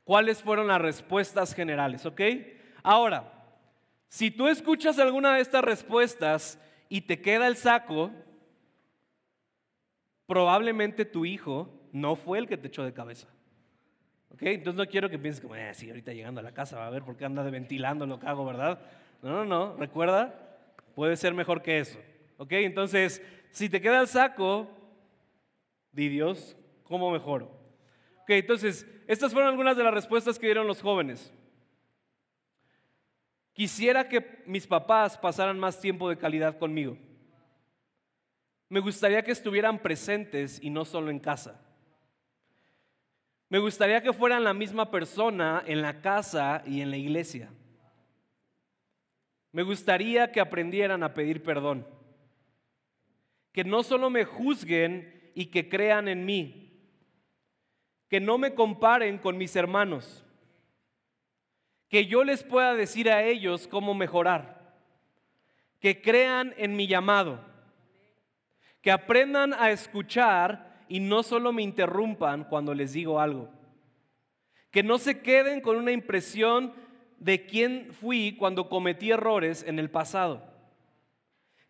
cuáles 0.06 0.42
fueron 0.42 0.68
las 0.68 0.80
respuestas 0.80 1.54
generales, 1.54 2.06
¿ok? 2.06 2.22
Ahora, 2.84 3.34
si 4.08 4.32
tú 4.32 4.48
escuchas 4.48 4.98
alguna 4.98 5.36
de 5.36 5.42
estas 5.42 5.66
respuestas 5.66 6.58
y 6.88 7.02
te 7.02 7.22
queda 7.22 7.48
el 7.48 7.58
saco, 7.58 8.10
probablemente 10.26 11.04
tu 11.04 11.26
hijo 11.26 11.70
no 11.92 12.16
fue 12.16 12.40
el 12.40 12.48
que 12.48 12.56
te 12.56 12.70
echó 12.70 12.86
de 12.86 12.94
cabeza. 12.94 13.28
¿Ok? 14.30 14.44
Entonces 14.44 14.78
no 14.78 14.90
quiero 14.90 15.10
que 15.10 15.20
pienses 15.20 15.42
como, 15.42 15.58
eh, 15.58 15.74
sí, 15.74 15.90
ahorita 15.90 16.14
llegando 16.14 16.40
a 16.40 16.44
la 16.44 16.54
casa 16.54 16.80
va 16.80 16.88
a 16.88 16.92
ver 16.92 17.04
por 17.04 17.18
qué 17.18 17.26
anda 17.26 17.44
de 17.44 17.52
ventilando 17.52 18.06
lo 18.06 18.22
que 18.22 18.28
hago, 18.28 18.46
¿verdad? 18.46 18.80
No, 19.22 19.32
no, 19.32 19.46
no. 19.46 19.76
Recuerda, 19.76 20.53
puede 20.96 21.16
ser 21.16 21.34
mejor 21.34 21.62
que 21.62 21.80
eso. 21.80 22.00
¿Ok? 22.38 22.52
Entonces, 22.54 23.22
si 23.52 23.70
te 23.70 23.82
queda 23.82 24.02
el 24.02 24.08
saco, 24.08 24.68
di 25.92 26.10
Dios, 26.10 26.58
¿cómo 26.84 27.12
mejoro? 27.12 27.46
Ok, 28.24 28.30
entonces, 28.30 28.88
estas 29.08 29.34
fueron 29.34 29.50
algunas 29.52 29.76
de 29.76 29.84
las 29.84 29.94
respuestas 29.94 30.40
que 30.40 30.48
dieron 30.48 30.66
los 30.66 30.82
jóvenes. 30.82 31.34
Quisiera 33.54 34.08
que 34.10 34.44
mis 34.46 34.66
papás 34.66 35.18
pasaran 35.18 35.60
más 35.60 35.80
tiempo 35.80 36.10
de 36.10 36.18
calidad 36.18 36.58
conmigo. 36.58 36.98
Me 38.70 38.80
gustaría 38.80 39.24
que 39.24 39.32
estuvieran 39.32 39.78
presentes 39.78 40.60
y 40.62 40.70
no 40.70 40.86
solo 40.86 41.12
en 41.12 41.20
casa. 41.20 41.62
Me 43.50 43.60
gustaría 43.60 44.02
que 44.02 44.14
fueran 44.14 44.44
la 44.44 44.54
misma 44.56 44.90
persona 44.90 45.64
en 45.68 45.84
la 45.84 46.02
casa 46.02 46.64
y 46.66 46.82
en 46.82 46.90
la 46.90 46.98
iglesia. 46.98 47.52
Me 49.54 49.62
gustaría 49.62 50.32
que 50.32 50.42
aprendieran 50.42 51.04
a 51.04 51.14
pedir 51.14 51.44
perdón. 51.44 51.88
Que 53.54 53.64
no 53.64 53.84
solo 53.84 54.10
me 54.10 54.26
juzguen 54.26 55.32
y 55.36 55.46
que 55.46 55.70
crean 55.70 56.08
en 56.08 56.26
mí. 56.26 56.72
Que 58.10 58.20
no 58.20 58.40
me 58.40 58.56
comparen 58.56 59.20
con 59.20 59.38
mis 59.38 59.56
hermanos. 59.56 60.26
Que 61.88 62.08
yo 62.08 62.24
les 62.24 62.44
pueda 62.44 62.74
decir 62.74 63.12
a 63.12 63.24
ellos 63.24 63.68
cómo 63.68 63.94
mejorar. 63.94 64.76
Que 65.80 66.02
crean 66.02 66.56
en 66.58 66.76
mi 66.76 66.88
llamado. 66.88 67.40
Que 68.82 68.90
aprendan 68.90 69.54
a 69.54 69.70
escuchar 69.70 70.84
y 70.90 71.00
no 71.00 71.22
solo 71.22 71.54
me 71.54 71.62
interrumpan 71.62 72.46
cuando 72.46 72.74
les 72.74 72.94
digo 72.94 73.20
algo. 73.20 73.52
Que 74.72 74.82
no 74.82 74.98
se 74.98 75.22
queden 75.22 75.62
con 75.62 75.78
una 75.78 75.92
impresión 75.92 76.74
de 77.24 77.46
quién 77.46 77.94
fui 77.94 78.36
cuando 78.38 78.68
cometí 78.68 79.12
errores 79.12 79.64
en 79.66 79.80
el 79.80 79.90
pasado. 79.90 80.44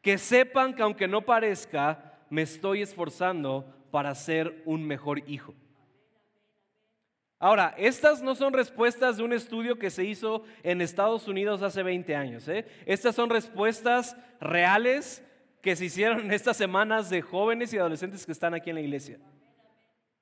Que 0.02 0.18
sepan 0.18 0.74
que 0.74 0.82
aunque 0.82 1.08
no 1.08 1.22
parezca, 1.22 2.18
me 2.30 2.42
estoy 2.42 2.82
esforzando 2.82 3.66
para 3.92 4.16
ser 4.16 4.64
un 4.66 4.84
mejor 4.84 5.30
hijo. 5.30 5.54
Ahora, 7.38 7.76
estas 7.78 8.24
no 8.24 8.34
son 8.34 8.54
respuestas 8.54 9.18
de 9.18 9.24
un 9.24 9.34
estudio 9.34 9.78
que 9.78 9.92
se 9.92 10.04
hizo 10.04 10.44
en 10.64 10.82
Estados 10.82 11.28
Unidos 11.28 11.62
hace 11.62 11.84
20 11.84 12.16
años. 12.16 12.48
¿eh? 12.48 12.66
Estas 12.86 13.16
son 13.16 13.30
respuestas 13.30 14.18
reales 14.40 15.24
que 15.62 15.76
se 15.76 15.86
hicieron 15.86 16.32
estas 16.32 16.58
semanas 16.58 17.12
de 17.12 17.22
jóvenes 17.22 17.72
y 17.74 17.78
adolescentes 17.78 18.26
que 18.26 18.32
están 18.32 18.56
aquí 18.56 18.72
en 18.72 18.78
la 18.78 18.82
iglesia, 18.82 19.20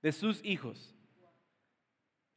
de 0.01 0.11
sus 0.11 0.43
hijos. 0.43 0.93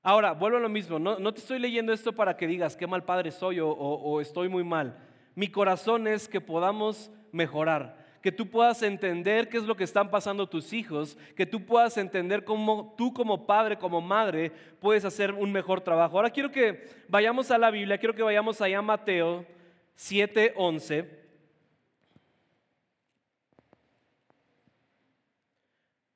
Ahora, 0.06 0.32
vuelvo 0.32 0.58
a 0.58 0.60
lo 0.60 0.68
mismo, 0.68 0.98
no, 0.98 1.32
te 1.32 1.40
estoy 1.40 1.58
leyendo 1.58 1.90
esto 1.90 2.12
para 2.12 2.36
que 2.36 2.46
digas 2.46 2.76
qué 2.76 2.86
mal 2.86 3.04
padre 3.04 3.30
soy 3.30 3.58
o, 3.58 3.70
o 3.70 4.20
estoy 4.20 4.50
muy 4.50 4.62
mal. 4.62 4.98
Mi 5.34 5.48
corazón 5.48 6.06
es 6.06 6.28
que 6.28 6.42
podamos 6.42 7.10
mejorar, 7.32 7.96
que 8.20 8.30
tú 8.30 8.50
puedas 8.50 8.82
entender 8.82 9.48
qué 9.48 9.56
es 9.56 9.64
lo 9.64 9.74
que 9.74 9.84
están 9.84 10.10
pasando 10.10 10.46
tus 10.46 10.74
hijos, 10.74 11.16
que 11.34 11.46
tú 11.46 11.64
puedas 11.64 11.96
entender 11.96 12.44
cómo 12.44 12.94
tú 12.98 13.14
como 13.14 13.46
padre, 13.46 13.78
como 13.78 14.02
madre, 14.02 14.52
puedes 14.78 15.06
hacer 15.06 15.32
un 15.32 15.50
mejor 15.50 15.80
trabajo. 15.80 16.18
Ahora 16.18 16.28
quiero 16.28 16.50
que 16.50 16.86
vayamos 17.08 17.50
a 17.50 17.56
la 17.56 17.70
Biblia, 17.70 17.96
quiero 17.96 18.14
que 18.14 18.22
vayamos 18.22 18.60
allá 18.60 18.80
a 18.80 18.82
Mateo 18.82 19.46
7:11. 19.96 21.08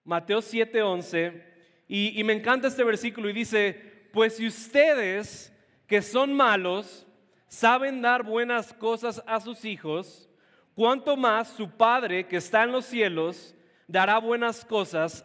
Mateo 0.04 0.42
7:11. 0.42 1.47
Y, 1.88 2.22
me 2.22 2.34
encanta 2.34 2.68
este 2.68 2.84
versículo 2.84 3.30
y 3.30 3.32
dice, 3.32 4.10
pues 4.12 4.36
si 4.36 4.46
ustedes 4.46 5.52
que 5.86 6.02
son 6.02 6.34
malos 6.34 7.06
saben 7.48 8.02
dar 8.02 8.22
buenas 8.22 8.74
cosas 8.74 9.22
a 9.26 9.40
sus 9.40 9.64
hijos, 9.64 10.28
cuánto 10.74 11.16
más 11.16 11.48
su 11.48 11.70
Padre 11.70 12.26
que 12.26 12.36
está 12.36 12.64
en 12.64 12.72
los 12.72 12.84
cielos 12.84 13.54
dará 13.86 14.18
buenas 14.18 14.66
cosas 14.66 15.24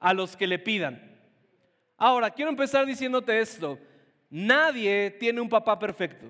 a 0.00 0.12
los 0.12 0.36
que 0.36 0.48
le 0.48 0.58
pidan. 0.58 1.00
Ahora, 1.96 2.30
quiero 2.30 2.50
empezar 2.50 2.84
diciéndote 2.84 3.38
esto. 3.38 3.78
Nadie 4.28 5.12
tiene 5.12 5.40
un 5.40 5.48
papá 5.48 5.78
perfecto. 5.78 6.26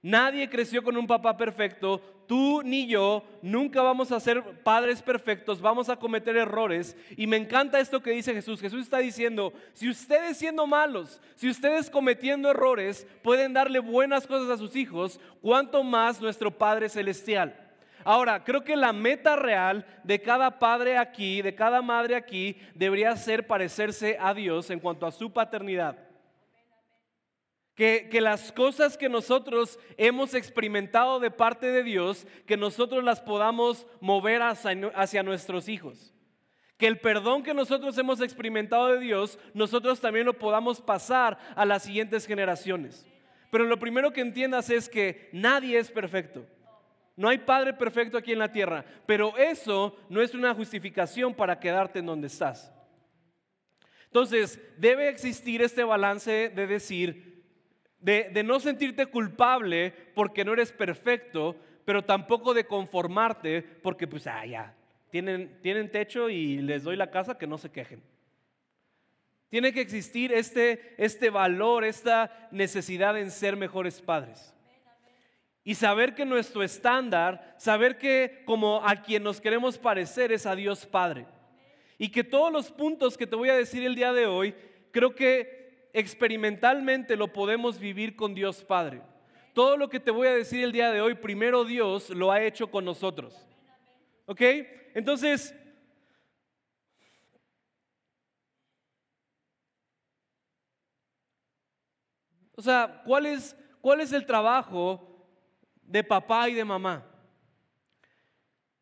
Nadie 0.00 0.48
creció 0.48 0.82
con 0.84 0.96
un 0.96 1.06
papá 1.06 1.36
perfecto. 1.36 2.00
Tú 2.26 2.62
ni 2.62 2.86
yo 2.86 3.22
nunca 3.42 3.82
vamos 3.82 4.10
a 4.10 4.20
ser 4.20 4.42
padres 4.62 5.02
perfectos. 5.02 5.60
Vamos 5.60 5.88
a 5.88 5.96
cometer 5.96 6.36
errores. 6.36 6.96
Y 7.16 7.26
me 7.26 7.36
encanta 7.36 7.80
esto 7.80 8.02
que 8.02 8.12
dice 8.12 8.32
Jesús. 8.32 8.60
Jesús 8.60 8.82
está 8.82 8.98
diciendo, 8.98 9.52
si 9.74 9.88
ustedes 9.88 10.38
siendo 10.38 10.66
malos, 10.66 11.20
si 11.34 11.48
ustedes 11.48 11.90
cometiendo 11.90 12.50
errores 12.50 13.06
pueden 13.22 13.52
darle 13.52 13.78
buenas 13.78 14.26
cosas 14.26 14.48
a 14.50 14.58
sus 14.58 14.74
hijos, 14.76 15.20
¿cuánto 15.42 15.82
más 15.82 16.20
nuestro 16.20 16.50
Padre 16.50 16.88
Celestial? 16.88 17.60
Ahora, 18.04 18.44
creo 18.44 18.62
que 18.62 18.76
la 18.76 18.92
meta 18.92 19.34
real 19.34 19.86
de 20.02 20.20
cada 20.20 20.58
padre 20.58 20.98
aquí, 20.98 21.40
de 21.40 21.54
cada 21.54 21.80
madre 21.80 22.16
aquí, 22.16 22.56
debería 22.74 23.16
ser 23.16 23.46
parecerse 23.46 24.18
a 24.20 24.34
Dios 24.34 24.68
en 24.68 24.78
cuanto 24.78 25.06
a 25.06 25.12
su 25.12 25.32
paternidad. 25.32 25.96
Que, 27.74 28.08
las 28.20 28.52
cosas 28.52 28.96
que 28.96 29.08
nosotros 29.08 29.80
hemos 29.96 30.34
experimentado 30.34 31.18
de 31.18 31.30
parte 31.30 31.66
de 31.72 31.82
Dios, 31.82 32.26
que 32.46 32.56
nosotros 32.56 33.02
las 33.02 33.20
podamos 33.20 33.86
mover 34.00 34.42
hacia, 34.42 34.92
hacia 34.94 35.22
nuestros 35.22 35.68
hijos. 35.68 36.14
Que 36.76 36.86
el 36.86 37.00
perdón 37.00 37.42
que 37.42 37.54
nosotros 37.54 37.98
hemos 37.98 38.20
experimentado 38.20 38.88
de 38.88 39.00
Dios, 39.00 39.38
nosotros 39.54 40.00
también 40.00 40.26
lo 40.26 40.34
podamos 40.34 40.80
pasar 40.80 41.38
a 41.56 41.64
las 41.64 41.82
siguientes 41.82 42.26
generaciones. 42.26 43.06
Pero 43.50 43.64
lo 43.64 43.78
primero 43.78 44.12
que 44.12 44.20
entiendas 44.20 44.70
es 44.70 44.88
que 44.88 45.28
nadie 45.32 45.78
es 45.78 45.90
perfecto. 45.90 46.46
No 47.16 47.28
hay 47.28 47.38
padre 47.38 47.72
perfecto 47.72 48.18
aquí 48.18 48.32
en 48.32 48.40
la 48.40 48.50
tierra, 48.50 48.84
pero 49.06 49.36
eso 49.36 49.96
no 50.08 50.20
es 50.20 50.34
una 50.34 50.54
justificación 50.54 51.32
para 51.34 51.60
quedarte 51.60 52.00
en 52.00 52.06
donde 52.06 52.26
estás. 52.26 52.72
Entonces, 54.06 54.60
debe 54.76 55.08
existir 55.08 55.62
este 55.62 55.84
balance 55.84 56.48
de 56.48 56.66
decir, 56.66 57.33
de, 58.04 58.42
no 58.44 58.60
sentirte 58.60 59.06
culpable 59.06 59.92
porque 60.14 60.44
no 60.44 60.52
eres 60.52 60.72
perfecto, 60.72 61.56
pero 61.84 62.04
tampoco 62.04 62.52
de 62.52 62.66
conformarte 62.66 63.62
porque 63.62 64.06
pues, 64.06 64.26
ah, 64.26 64.44
ya, 64.44 64.74
tienen, 65.10 65.58
tienen 65.62 65.90
techo 65.90 66.28
y 66.28 66.58
les 66.58 66.82
doy 66.82 66.96
la 66.96 67.10
casa, 67.10 67.38
que 67.38 67.46
no 67.46 67.56
se 67.56 67.70
quejen. 67.70 68.02
Tiene 69.48 69.72
que 69.72 69.80
existir 69.80 70.32
este, 70.32 70.94
este 70.98 71.30
valor, 71.30 71.84
esta 71.84 72.48
necesidad 72.50 73.16
en 73.18 73.30
ser 73.30 73.56
mejores 73.56 74.02
padres. 74.02 74.54
Y 75.62 75.76
saber 75.76 76.14
que 76.14 76.26
nuestro 76.26 76.62
estándar, 76.62 77.54
saber 77.56 77.96
que 77.96 78.42
como 78.44 78.86
a 78.86 78.96
quien 78.96 79.22
nos 79.22 79.40
queremos 79.40 79.78
parecer 79.78 80.30
es 80.30 80.44
a 80.44 80.54
Dios 80.54 80.84
Padre. 80.84 81.26
Y 81.96 82.10
que 82.10 82.22
todos 82.22 82.52
los 82.52 82.70
puntos 82.70 83.16
que 83.16 83.26
te 83.26 83.36
voy 83.36 83.48
a 83.48 83.56
decir 83.56 83.82
el 83.82 83.94
día 83.94 84.12
de 84.12 84.26
hoy, 84.26 84.54
creo 84.90 85.14
que 85.14 85.63
experimentalmente 85.94 87.16
lo 87.16 87.32
podemos 87.32 87.78
vivir 87.78 88.14
con 88.14 88.34
Dios 88.34 88.62
Padre. 88.62 89.00
Todo 89.54 89.78
lo 89.78 89.88
que 89.88 90.00
te 90.00 90.10
voy 90.10 90.26
a 90.26 90.34
decir 90.34 90.62
el 90.62 90.72
día 90.72 90.90
de 90.90 91.00
hoy, 91.00 91.14
primero 91.14 91.64
Dios 91.64 92.10
lo 92.10 92.30
ha 92.30 92.42
hecho 92.42 92.70
con 92.70 92.84
nosotros. 92.84 93.46
¿Ok? 94.26 94.42
Entonces, 94.94 95.54
o 102.54 102.60
sea, 102.60 103.02
¿cuál 103.06 103.24
es, 103.24 103.56
cuál 103.80 104.02
es 104.02 104.12
el 104.12 104.26
trabajo 104.26 105.14
de 105.86 106.02
papá 106.02 106.48
y 106.48 106.54
de 106.54 106.64
mamá. 106.64 107.04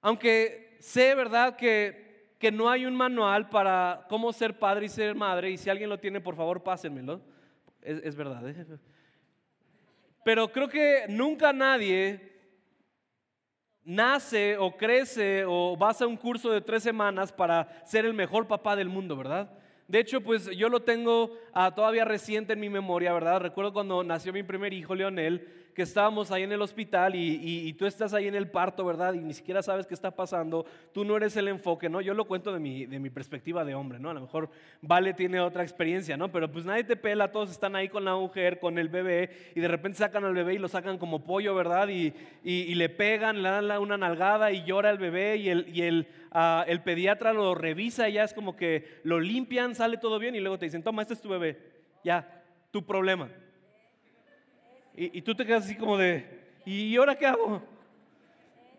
Aunque 0.00 0.76
sé, 0.80 1.14
¿verdad?, 1.14 1.56
que, 1.56 2.01
que 2.42 2.50
no 2.50 2.68
hay 2.68 2.86
un 2.86 2.96
manual 2.96 3.48
para 3.48 4.04
cómo 4.08 4.32
ser 4.32 4.58
padre 4.58 4.86
y 4.86 4.88
ser 4.88 5.14
madre, 5.14 5.52
y 5.52 5.56
si 5.56 5.70
alguien 5.70 5.88
lo 5.88 6.00
tiene, 6.00 6.20
por 6.20 6.34
favor, 6.34 6.60
pásenmelo. 6.60 7.20
Es, 7.80 8.00
es 8.02 8.16
verdad. 8.16 8.48
¿eh? 8.48 8.66
Pero 10.24 10.50
creo 10.50 10.68
que 10.68 11.04
nunca 11.08 11.52
nadie 11.52 12.32
nace 13.84 14.56
o 14.58 14.76
crece 14.76 15.44
o 15.46 15.76
vas 15.76 16.02
a 16.02 16.08
un 16.08 16.16
curso 16.16 16.50
de 16.50 16.60
tres 16.60 16.82
semanas 16.82 17.30
para 17.30 17.86
ser 17.86 18.06
el 18.06 18.12
mejor 18.12 18.48
papá 18.48 18.74
del 18.74 18.88
mundo, 18.88 19.16
¿verdad? 19.16 19.56
De 19.86 20.00
hecho, 20.00 20.20
pues 20.20 20.50
yo 20.56 20.68
lo 20.68 20.82
tengo 20.82 21.38
ah, 21.52 21.72
todavía 21.72 22.04
reciente 22.04 22.54
en 22.54 22.60
mi 22.60 22.68
memoria, 22.68 23.12
¿verdad? 23.12 23.38
Recuerdo 23.38 23.72
cuando 23.72 24.02
nació 24.02 24.32
mi 24.32 24.42
primer 24.42 24.72
hijo, 24.72 24.96
Leonel, 24.96 25.61
que 25.74 25.82
estábamos 25.82 26.30
ahí 26.30 26.42
en 26.42 26.52
el 26.52 26.60
hospital 26.62 27.14
y, 27.14 27.72
tú 27.74 27.86
estás 27.86 28.12
ahí 28.12 28.28
en 28.28 28.34
el 28.34 28.50
parto, 28.50 28.84
¿verdad? 28.84 29.14
Y 29.14 29.20
ni 29.20 29.34
siquiera 29.34 29.62
sabes 29.62 29.86
qué 29.86 29.94
está 29.94 30.10
pasando, 30.10 30.66
tú 30.92 31.04
no 31.04 31.16
eres 31.16 31.36
el 31.36 31.48
enfoque, 31.48 31.88
¿no? 31.88 32.00
Yo 32.00 32.14
lo 32.14 32.26
cuento 32.26 32.52
de 32.52 32.60
mi, 32.60 32.86
de 32.86 32.98
mi 32.98 33.10
perspectiva 33.10 33.64
de 33.64 33.74
hombre, 33.74 33.98
¿no? 33.98 34.10
A 34.10 34.14
lo 34.14 34.20
mejor 34.20 34.50
Vale 34.82 35.14
tiene 35.14 35.40
otra 35.40 35.62
experiencia, 35.62 36.16
¿no? 36.16 36.30
Pero 36.30 36.50
pues 36.50 36.64
nadie 36.64 36.84
te 36.84 36.96
pela, 36.96 37.32
todos 37.32 37.50
están 37.50 37.76
ahí 37.76 37.88
con 37.88 38.04
la 38.04 38.14
mujer, 38.14 38.58
con 38.58 38.78
el 38.78 38.88
bebé, 38.88 39.30
y 39.54 39.60
de 39.60 39.68
repente 39.68 39.98
sacan 39.98 40.24
al 40.24 40.34
bebé 40.34 40.54
y 40.54 40.58
lo 40.58 40.68
sacan 40.68 40.98
como 40.98 41.24
pollo, 41.24 41.54
¿verdad? 41.54 41.88
Y, 41.88 42.12
y 42.42 42.74
le 42.74 42.88
pegan, 42.88 43.42
le 43.42 43.48
dan 43.48 43.70
una 43.78 43.96
nalgada 43.96 44.52
y 44.52 44.64
llora 44.64 44.90
el 44.90 44.98
bebé 44.98 45.36
y 45.36 45.48
el, 45.48 45.68
y 45.74 45.82
el, 45.82 46.08
ah, 46.30 46.64
el 46.66 46.82
pediatra 46.82 47.32
lo 47.32 47.54
revisa 47.54 48.08
y 48.08 48.14
ya 48.14 48.24
es 48.24 48.34
como 48.34 48.56
que 48.56 49.00
lo 49.04 49.20
limpian, 49.20 49.74
sale 49.74 49.96
todo 49.96 50.18
bien 50.18 50.34
y 50.34 50.40
luego 50.40 50.58
te 50.58 50.66
dicen, 50.66 50.82
toma, 50.82 51.02
este 51.02 51.14
es 51.14 51.20
tu 51.20 51.28
bebé, 51.28 51.58
ya, 52.04 52.44
tu 52.70 52.84
problema. 52.84 53.28
Y, 54.94 55.22
tú 55.22 55.34
te 55.34 55.46
quedas 55.46 55.64
así 55.64 55.74
como 55.74 55.96
de, 55.96 56.26
¿y 56.66 56.94
ahora 56.96 57.16
qué 57.16 57.26
hago? 57.26 57.62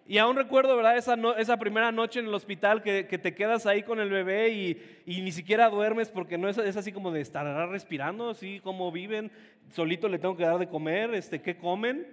Y 0.06 0.18
aún 0.18 0.36
recuerdo, 0.36 0.76
¿verdad? 0.76 0.98
Esa, 0.98 1.16
esa 1.38 1.58
primera 1.58 1.92
noche 1.92 2.20
en 2.20 2.28
el 2.28 2.34
hospital 2.34 2.84
que, 2.84 3.04
te 3.04 3.34
quedas 3.34 3.66
ahí 3.66 3.84
con 3.84 4.00
el 4.00 4.10
bebé 4.10 4.50
y, 4.50 5.22
ni 5.22 5.32
siquiera 5.32 5.70
duermes 5.70 6.10
porque 6.10 6.38
no 6.38 6.50
es, 6.50 6.58
es, 6.58 6.78
así 6.78 6.92
como 6.92 7.12
de 7.12 7.22
estar 7.22 7.46
respirando, 7.70 8.30
así 8.30 8.60
como 8.60 8.92
viven, 8.92 9.32
solito 9.72 10.08
le 10.08 10.20
tengo 10.20 10.38
que 10.38 10.44
dar 10.44 10.60
de 10.60 10.68
comer, 10.68 11.16
este, 11.16 11.42
¿qué 11.42 11.58
comen? 11.58 12.06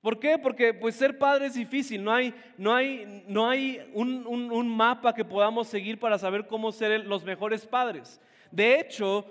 ¿Por 0.00 0.20
qué? 0.20 0.38
Porque 0.38 0.72
pues 0.72 0.94
ser 0.94 1.18
padre 1.18 1.46
es 1.46 1.54
difícil, 1.54 2.02
no 2.02 2.14
hay, 2.14 2.32
no 2.56 2.74
hay, 2.74 3.24
no 3.26 3.50
hay 3.50 3.90
un, 3.92 4.24
un 4.26 4.76
mapa 4.76 5.12
que 5.12 5.24
podamos 5.24 5.66
seguir 5.66 5.98
para 5.98 6.18
saber 6.18 6.46
cómo 6.46 6.70
ser 6.70 7.04
los 7.04 7.24
mejores 7.24 7.66
padres. 7.66 8.20
De 8.52 8.78
hecho, 8.78 9.26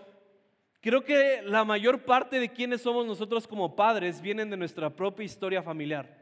Creo 0.88 1.04
que 1.04 1.42
la 1.42 1.66
mayor 1.66 2.06
parte 2.06 2.40
de 2.40 2.48
quienes 2.48 2.82
somos 2.82 3.06
nosotros 3.06 3.46
como 3.46 3.76
padres 3.76 4.22
vienen 4.22 4.50
de 4.50 4.56
nuestra 4.56 4.90
propia 4.90 5.26
historia 5.26 5.62
familiar. 5.62 6.18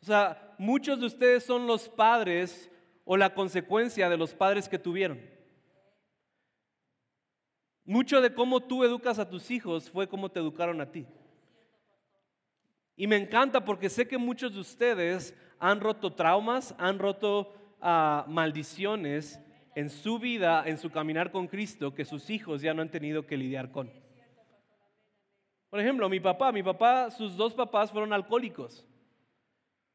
O 0.00 0.06
sea, 0.06 0.54
muchos 0.56 0.98
de 0.98 1.04
ustedes 1.04 1.44
son 1.44 1.66
los 1.66 1.86
padres 1.86 2.70
o 3.04 3.18
la 3.18 3.34
consecuencia 3.34 4.08
de 4.08 4.16
los 4.16 4.32
padres 4.32 4.70
que 4.70 4.78
tuvieron. 4.78 5.20
Mucho 7.84 8.22
de 8.22 8.32
cómo 8.32 8.58
tú 8.58 8.82
educas 8.82 9.18
a 9.18 9.28
tus 9.28 9.50
hijos 9.50 9.90
fue 9.90 10.08
cómo 10.08 10.30
te 10.30 10.40
educaron 10.40 10.80
a 10.80 10.90
ti. 10.90 11.06
Y 12.96 13.06
me 13.06 13.16
encanta 13.16 13.66
porque 13.66 13.90
sé 13.90 14.08
que 14.08 14.16
muchos 14.16 14.54
de 14.54 14.60
ustedes 14.60 15.36
han 15.58 15.82
roto 15.82 16.14
traumas, 16.14 16.74
han 16.78 16.98
roto 16.98 17.52
ah, 17.82 18.24
maldiciones 18.28 19.38
en 19.78 19.90
su 19.90 20.18
vida, 20.18 20.64
en 20.66 20.76
su 20.76 20.90
caminar 20.90 21.30
con 21.30 21.46
Cristo, 21.46 21.94
que 21.94 22.04
sus 22.04 22.30
hijos 22.30 22.60
ya 22.60 22.74
no 22.74 22.82
han 22.82 22.90
tenido 22.90 23.24
que 23.24 23.36
lidiar 23.36 23.70
con. 23.70 23.88
Por 25.70 25.78
ejemplo, 25.78 26.08
mi 26.08 26.18
papá, 26.18 26.50
mi 26.50 26.64
papá, 26.64 27.12
sus 27.12 27.36
dos 27.36 27.54
papás 27.54 27.92
fueron 27.92 28.12
alcohólicos. 28.12 28.84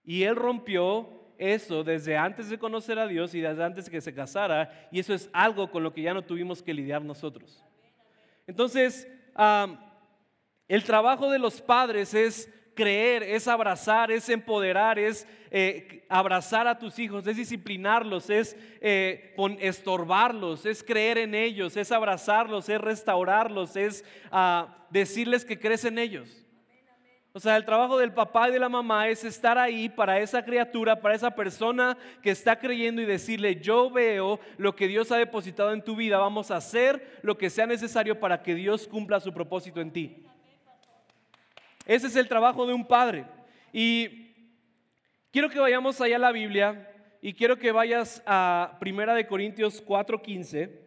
Y 0.05 0.23
él 0.23 0.37
rompió 0.37 1.09
eso 1.37 1.83
desde 1.83 2.15
antes 2.15 2.49
de 2.49 2.57
conocer 2.57 2.97
a 2.97 3.07
Dios 3.07 3.35
y 3.35 3.41
desde 3.41 3.61
antes 3.61 3.83
de 3.83 3.91
que 3.91 3.99
se 3.99 4.13
casara. 4.13 4.87
Y 4.89 4.99
eso 4.99 5.13
es 5.13 5.29
algo 5.33 5.69
con 5.69 5.83
lo 5.83 5.91
que 5.91 6.03
ya 6.03 6.13
no 6.13 6.21
tuvimos 6.21 6.63
que 6.63 6.73
lidiar 6.73 7.01
nosotros. 7.01 7.61
Entonces, 8.47 9.05
el 10.69 10.83
trabajo 10.85 11.29
de 11.29 11.39
los 11.39 11.59
padres 11.59 12.13
es 12.13 12.49
creer, 12.73 13.23
es 13.23 13.47
abrazar, 13.47 14.11
es 14.11 14.29
empoderar, 14.29 14.97
es 14.99 15.27
eh, 15.51 16.03
abrazar 16.09 16.67
a 16.67 16.77
tus 16.77 16.97
hijos, 16.99 17.25
es 17.27 17.37
disciplinarlos, 17.37 18.29
es 18.29 18.55
eh, 18.81 19.35
estorbarlos, 19.59 20.65
es 20.65 20.83
creer 20.83 21.17
en 21.17 21.35
ellos, 21.35 21.77
es 21.77 21.91
abrazarlos, 21.91 22.69
es 22.69 22.79
restaurarlos, 22.81 23.75
es 23.75 24.03
ah, 24.31 24.87
decirles 24.89 25.45
que 25.45 25.59
crees 25.59 25.85
en 25.85 25.97
ellos. 25.97 26.43
O 27.35 27.39
sea, 27.39 27.57
el 27.57 27.65
trabajo 27.65 27.97
del 27.97 28.13
papá 28.13 28.49
y 28.49 28.51
de 28.51 28.59
la 28.59 28.69
mamá 28.69 29.07
es 29.07 29.23
estar 29.23 29.57
ahí 29.57 29.89
para 29.89 30.19
esa 30.19 30.45
criatura, 30.45 31.01
para 31.01 31.15
esa 31.15 31.31
persona 31.31 31.97
que 32.21 32.29
está 32.29 32.59
creyendo 32.59 33.01
y 33.01 33.05
decirle, 33.05 33.59
yo 33.59 33.89
veo 33.89 34.39
lo 34.57 34.75
que 34.75 34.87
Dios 34.87 35.11
ha 35.11 35.17
depositado 35.17 35.73
en 35.73 35.83
tu 35.83 35.95
vida, 35.95 36.19
vamos 36.19 36.51
a 36.51 36.57
hacer 36.57 37.19
lo 37.23 37.35
que 37.35 37.49
sea 37.49 37.65
necesario 37.65 38.19
para 38.19 38.43
que 38.43 38.53
Dios 38.53 38.87
cumpla 38.87 39.19
su 39.19 39.33
propósito 39.33 39.81
en 39.81 39.91
ti. 39.91 40.23
Ese 41.85 42.07
es 42.07 42.15
el 42.15 42.27
trabajo 42.27 42.65
de 42.65 42.73
un 42.73 42.85
padre. 42.85 43.25
Y 43.73 44.33
quiero 45.31 45.49
que 45.49 45.59
vayamos 45.59 45.99
allá 45.99 46.15
a 46.15 46.19
la 46.19 46.31
Biblia 46.31 46.89
y 47.21 47.33
quiero 47.33 47.57
que 47.57 47.71
vayas 47.71 48.23
a 48.25 48.77
Primera 48.79 49.13
de 49.13 49.27
Corintios 49.27 49.83
4:15. 49.85 50.79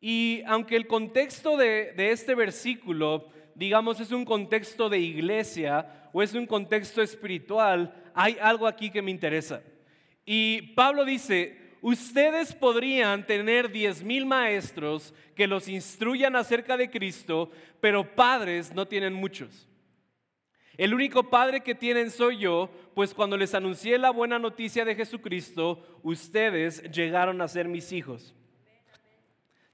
Y 0.00 0.42
aunque 0.46 0.74
el 0.74 0.88
contexto 0.88 1.56
de, 1.56 1.92
de 1.92 2.10
este 2.10 2.34
versículo 2.34 3.30
digamos, 3.54 4.00
es 4.00 4.12
un 4.12 4.24
contexto 4.24 4.88
de 4.88 4.98
iglesia 4.98 6.08
o 6.12 6.22
es 6.22 6.34
un 6.34 6.46
contexto 6.46 7.02
espiritual, 7.02 7.94
hay 8.14 8.36
algo 8.40 8.66
aquí 8.66 8.90
que 8.90 9.02
me 9.02 9.10
interesa. 9.10 9.62
Y 10.24 10.62
Pablo 10.74 11.04
dice, 11.04 11.58
ustedes 11.80 12.54
podrían 12.54 13.26
tener 13.26 13.70
diez 13.70 14.02
mil 14.02 14.26
maestros 14.26 15.14
que 15.34 15.46
los 15.46 15.68
instruyan 15.68 16.36
acerca 16.36 16.76
de 16.76 16.90
Cristo, 16.90 17.50
pero 17.80 18.14
padres 18.14 18.74
no 18.74 18.86
tienen 18.86 19.12
muchos. 19.12 19.68
El 20.76 20.94
único 20.94 21.28
padre 21.28 21.60
que 21.60 21.74
tienen 21.74 22.10
soy 22.10 22.38
yo, 22.38 22.70
pues 22.94 23.12
cuando 23.12 23.36
les 23.36 23.54
anuncié 23.54 23.98
la 23.98 24.10
buena 24.10 24.38
noticia 24.38 24.84
de 24.84 24.94
Jesucristo, 24.94 26.00
ustedes 26.02 26.82
llegaron 26.90 27.40
a 27.42 27.48
ser 27.48 27.68
mis 27.68 27.92
hijos. 27.92 28.34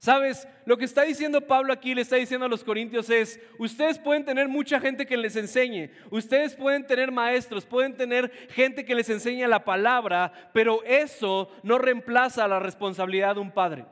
Sabes, 0.09 0.47
lo 0.65 0.75
que 0.75 0.85
está 0.85 1.03
diciendo 1.03 1.39
Pablo 1.39 1.71
aquí, 1.71 1.93
le 1.93 2.01
está 2.01 2.15
diciendo 2.15 2.47
a 2.47 2.49
los 2.49 2.63
corintios 2.63 3.11
es, 3.11 3.39
ustedes 3.59 3.99
pueden 3.99 4.25
tener 4.25 4.47
mucha 4.47 4.79
gente 4.79 5.05
que 5.05 5.15
les 5.15 5.35
enseñe, 5.35 5.91
ustedes 6.09 6.55
pueden 6.55 6.87
tener 6.87 7.11
maestros, 7.11 7.63
pueden 7.63 7.95
tener 7.95 8.31
gente 8.49 8.83
que 8.83 8.95
les 8.95 9.07
enseñe 9.11 9.47
la 9.47 9.63
palabra, 9.63 10.33
pero 10.51 10.83
eso 10.83 11.51
no 11.61 11.77
reemplaza 11.77 12.47
la 12.47 12.57
responsabilidad 12.57 13.35
de 13.35 13.41
un 13.41 13.51
padre. 13.51 13.85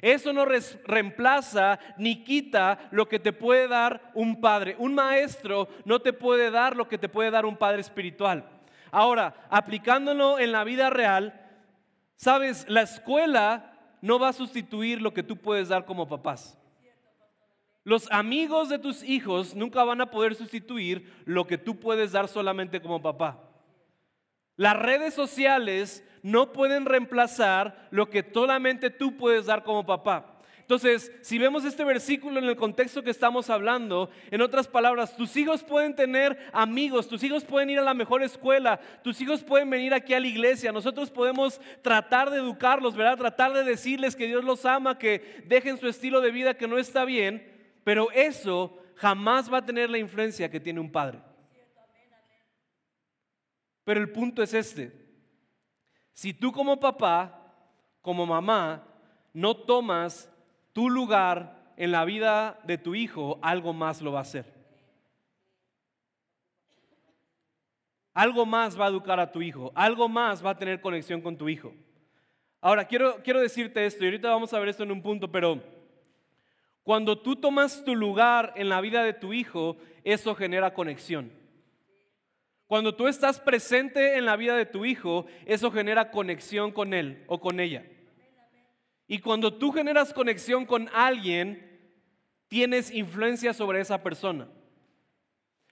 Eso 0.00 0.32
no 0.32 0.46
reemplaza 0.46 1.78
ni 1.98 2.24
quita 2.24 2.88
lo 2.90 3.06
que 3.06 3.18
te 3.18 3.34
puede 3.34 3.68
dar 3.68 4.10
un 4.14 4.40
padre. 4.40 4.76
Un 4.78 4.94
maestro 4.94 5.68
no 5.84 6.00
te 6.00 6.14
puede 6.14 6.50
dar 6.50 6.74
lo 6.74 6.88
que 6.88 6.96
te 6.96 7.10
puede 7.10 7.30
dar 7.30 7.44
un 7.44 7.58
padre 7.58 7.82
espiritual. 7.82 8.48
Ahora, 8.90 9.34
aplicándolo 9.50 10.38
en 10.38 10.52
la 10.52 10.64
vida 10.64 10.88
real, 10.88 11.38
sabes, 12.16 12.64
la 12.66 12.80
escuela 12.80 13.74
no 14.00 14.18
va 14.18 14.28
a 14.28 14.32
sustituir 14.32 15.00
lo 15.02 15.12
que 15.12 15.22
tú 15.22 15.36
puedes 15.36 15.68
dar 15.68 15.84
como 15.84 16.08
papás. 16.08 16.58
Los 17.84 18.10
amigos 18.10 18.68
de 18.68 18.78
tus 18.78 19.02
hijos 19.02 19.54
nunca 19.54 19.82
van 19.84 20.00
a 20.00 20.10
poder 20.10 20.34
sustituir 20.34 21.10
lo 21.24 21.46
que 21.46 21.56
tú 21.56 21.80
puedes 21.80 22.12
dar 22.12 22.28
solamente 22.28 22.82
como 22.82 23.00
papá. 23.00 23.42
Las 24.56 24.76
redes 24.76 25.14
sociales 25.14 26.04
no 26.22 26.52
pueden 26.52 26.84
reemplazar 26.84 27.88
lo 27.90 28.10
que 28.10 28.28
solamente 28.34 28.90
tú 28.90 29.16
puedes 29.16 29.46
dar 29.46 29.62
como 29.64 29.86
papá. 29.86 30.37
Entonces, 30.68 31.10
si 31.22 31.38
vemos 31.38 31.64
este 31.64 31.82
versículo 31.82 32.38
en 32.38 32.44
el 32.44 32.54
contexto 32.54 33.02
que 33.02 33.08
estamos 33.08 33.48
hablando, 33.48 34.10
en 34.30 34.42
otras 34.42 34.68
palabras, 34.68 35.16
tus 35.16 35.34
hijos 35.38 35.64
pueden 35.64 35.96
tener 35.96 36.38
amigos, 36.52 37.08
tus 37.08 37.22
hijos 37.22 37.42
pueden 37.42 37.70
ir 37.70 37.78
a 37.78 37.82
la 37.82 37.94
mejor 37.94 38.22
escuela, 38.22 38.78
tus 39.02 39.18
hijos 39.22 39.42
pueden 39.42 39.70
venir 39.70 39.94
aquí 39.94 40.12
a 40.12 40.20
la 40.20 40.26
iglesia, 40.26 40.70
nosotros 40.70 41.10
podemos 41.10 41.58
tratar 41.80 42.28
de 42.28 42.36
educarlos, 42.36 42.94
¿verdad? 42.94 43.16
Tratar 43.16 43.54
de 43.54 43.64
decirles 43.64 44.14
que 44.14 44.26
Dios 44.26 44.44
los 44.44 44.66
ama, 44.66 44.98
que 44.98 45.42
dejen 45.46 45.78
su 45.78 45.88
estilo 45.88 46.20
de 46.20 46.32
vida 46.32 46.58
que 46.58 46.68
no 46.68 46.76
está 46.76 47.06
bien, 47.06 47.50
pero 47.82 48.10
eso 48.10 48.78
jamás 48.96 49.50
va 49.50 49.58
a 49.58 49.64
tener 49.64 49.88
la 49.88 49.96
influencia 49.96 50.50
que 50.50 50.60
tiene 50.60 50.80
un 50.80 50.92
padre. 50.92 51.18
Pero 53.84 54.00
el 54.00 54.12
punto 54.12 54.42
es 54.42 54.52
este. 54.52 54.92
Si 56.12 56.34
tú 56.34 56.52
como 56.52 56.78
papá, 56.78 57.54
como 58.02 58.26
mamá, 58.26 58.86
no 59.32 59.56
tomas 59.56 60.30
tu 60.72 60.90
lugar 60.90 61.72
en 61.76 61.92
la 61.92 62.04
vida 62.04 62.58
de 62.64 62.78
tu 62.78 62.94
hijo, 62.94 63.38
algo 63.42 63.72
más 63.72 64.02
lo 64.02 64.12
va 64.12 64.20
a 64.20 64.22
hacer. 64.22 64.44
Algo 68.14 68.44
más 68.44 68.78
va 68.78 68.86
a 68.86 68.88
educar 68.88 69.20
a 69.20 69.30
tu 69.30 69.42
hijo, 69.42 69.70
algo 69.76 70.08
más 70.08 70.44
va 70.44 70.50
a 70.50 70.58
tener 70.58 70.80
conexión 70.80 71.20
con 71.20 71.36
tu 71.36 71.48
hijo. 71.48 71.72
Ahora, 72.60 72.84
quiero, 72.84 73.22
quiero 73.22 73.40
decirte 73.40 73.86
esto, 73.86 74.02
y 74.02 74.08
ahorita 74.08 74.30
vamos 74.30 74.52
a 74.52 74.58
ver 74.58 74.70
esto 74.70 74.82
en 74.82 74.90
un 74.90 75.02
punto, 75.02 75.30
pero 75.30 75.62
cuando 76.82 77.18
tú 77.18 77.36
tomas 77.36 77.84
tu 77.84 77.94
lugar 77.94 78.52
en 78.56 78.68
la 78.68 78.80
vida 78.80 79.04
de 79.04 79.12
tu 79.12 79.32
hijo, 79.32 79.76
eso 80.02 80.34
genera 80.34 80.74
conexión. 80.74 81.30
Cuando 82.66 82.94
tú 82.94 83.06
estás 83.06 83.40
presente 83.40 84.18
en 84.18 84.24
la 84.24 84.36
vida 84.36 84.56
de 84.56 84.66
tu 84.66 84.84
hijo, 84.84 85.26
eso 85.46 85.70
genera 85.70 86.10
conexión 86.10 86.72
con 86.72 86.92
él 86.92 87.24
o 87.28 87.40
con 87.40 87.60
ella. 87.60 87.84
Y 89.08 89.18
cuando 89.18 89.54
tú 89.54 89.72
generas 89.72 90.12
conexión 90.12 90.66
con 90.66 90.88
alguien, 90.92 91.80
tienes 92.48 92.90
influencia 92.92 93.54
sobre 93.54 93.80
esa 93.80 94.02
persona. 94.02 94.46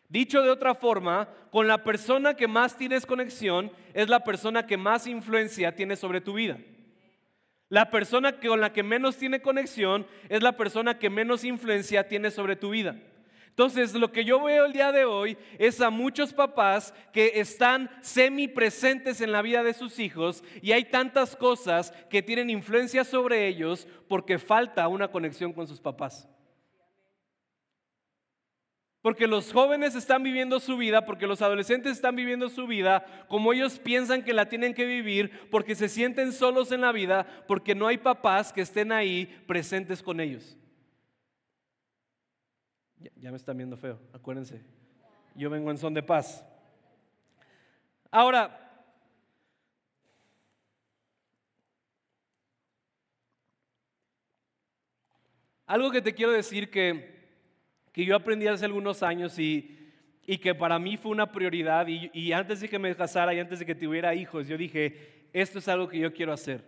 Dicho 0.09 0.43
de 0.43 0.51
otra 0.51 0.75
forma, 0.75 1.29
con 1.51 1.69
la 1.69 1.85
persona 1.85 2.35
que 2.35 2.49
más 2.49 2.77
tienes 2.77 3.05
conexión 3.05 3.71
es 3.93 4.09
la 4.09 4.25
persona 4.25 4.67
que 4.67 4.77
más 4.77 5.07
influencia 5.07 5.75
tiene 5.75 5.97
sobre 5.97 6.21
tu 6.21 6.35
vida. 6.35 6.59
La 7.69 7.91
persona 7.91 8.41
con 8.41 8.61
la 8.61 8.73
que 8.73 8.83
menos 8.83 9.17
tiene 9.17 9.43
conexión 9.43 10.07
es 10.29 10.43
la 10.43 10.57
persona 10.57 10.99
que 10.99 11.11
menos 11.11 11.45
influencia 11.45 12.09
tiene 12.09 12.31
sobre 12.31 12.57
tu 12.57 12.71
vida. 12.71 12.97
Entonces, 13.57 13.95
lo 13.95 14.13
que 14.13 14.23
yo 14.23 14.45
veo 14.45 14.67
el 14.67 14.75
día 14.75 14.93
de 14.93 15.07
hoy 15.07 15.39
es 15.59 15.81
a 15.81 15.89
muchos 15.89 16.35
papás 16.35 16.93
que 17.11 17.41
están 17.41 17.89
semi 18.03 18.49
presentes 18.49 19.23
en 19.23 19.33
la 19.33 19.41
vida 19.41 19.63
de 19.63 19.73
sus 19.73 19.99
hijos 19.99 20.45
y 20.61 20.73
hay 20.73 20.85
tantas 20.85 21.35
cosas 21.35 21.91
que 22.11 22.21
tienen 22.21 22.51
influencia 22.51 23.03
sobre 23.03 23.49
ellos 23.49 23.89
porque 24.09 24.39
falta 24.39 24.87
una 24.89 25.09
conexión 25.09 25.55
con 25.55 25.67
sus 25.67 25.81
papás. 25.81 26.29
Porque 29.01 29.27
los 29.27 29.51
jóvenes 29.51 29.95
están 29.95 30.23
viviendo 30.23 30.61
su 30.61 30.77
vida, 30.77 31.07
porque 31.07 31.27
los 31.27 31.41
adolescentes 31.41 31.93
están 31.93 32.15
viviendo 32.15 32.51
su 32.51 32.67
vida 32.67 33.07
como 33.27 33.55
ellos 33.55 33.79
piensan 33.79 34.23
que 34.23 34.35
la 34.35 34.51
tienen 34.51 34.75
que 34.75 34.85
vivir, 34.85 35.49
porque 35.51 35.75
se 35.75 35.89
sienten 35.89 36.35
solos 36.35 36.73
en 36.73 36.83
la 36.83 36.93
vida, 36.93 37.27
porque 37.49 37.75
no 37.75 37.87
hay 37.87 37.97
papás 37.97 38.53
que 38.53 38.61
estén 38.61 38.93
ahí 38.93 39.45
presentes 39.47 40.03
con 40.03 40.21
ellos. 40.21 40.59
Ya, 42.99 43.31
me 43.31 43.37
están 43.37 43.57
viendo 43.57 43.77
feo, 43.77 43.99
acuérdense. 44.13 44.63
Yo 45.35 45.51
vengo 45.51 45.71
en 45.71 45.77
son 45.77 45.93
de 45.93 46.03
paz. 46.03 46.45
Ahora, 48.11 48.85
algo 55.67 55.91
que 55.91 56.01
te 56.01 56.15
quiero 56.15 56.33
decir 56.33 56.71
que, 56.71 57.17
que 57.93 58.05
yo 58.05 58.17
aprendí 58.17 58.47
hace 58.47 58.65
algunos 58.65 59.03
años 59.03 59.39
y, 59.39 59.93
y 60.27 60.39
que 60.39 60.55
para 60.55 60.79
mí 60.79 60.97
fue 60.97 61.13
una 61.13 61.31
prioridad 61.31 61.87
y, 61.89 62.11
y, 62.15 62.33
antes 62.33 62.61
de 62.61 62.69
que 62.69 62.79
me 62.79 62.97
casara 62.97 63.35
y 63.35 63.41
antes 63.41 63.59
de 63.59 63.67
que 63.67 63.75
tuviera 63.75 64.15
hijos, 64.15 64.49
yo 64.49 64.57
dije, 64.57 65.29
esto 65.35 65.59
es 65.59 65.69
algo 65.69 65.89
que 65.89 65.99
yo 65.99 66.13
quiero 66.15 66.33
hacer. 66.33 66.65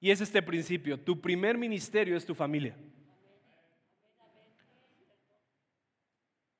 Y 0.00 0.10
es 0.10 0.20
este 0.20 0.42
principio, 0.42 0.98
tu 0.98 1.20
primer 1.20 1.56
ministerio 1.56 2.16
es 2.16 2.26
tu 2.26 2.34
familia. 2.34 2.76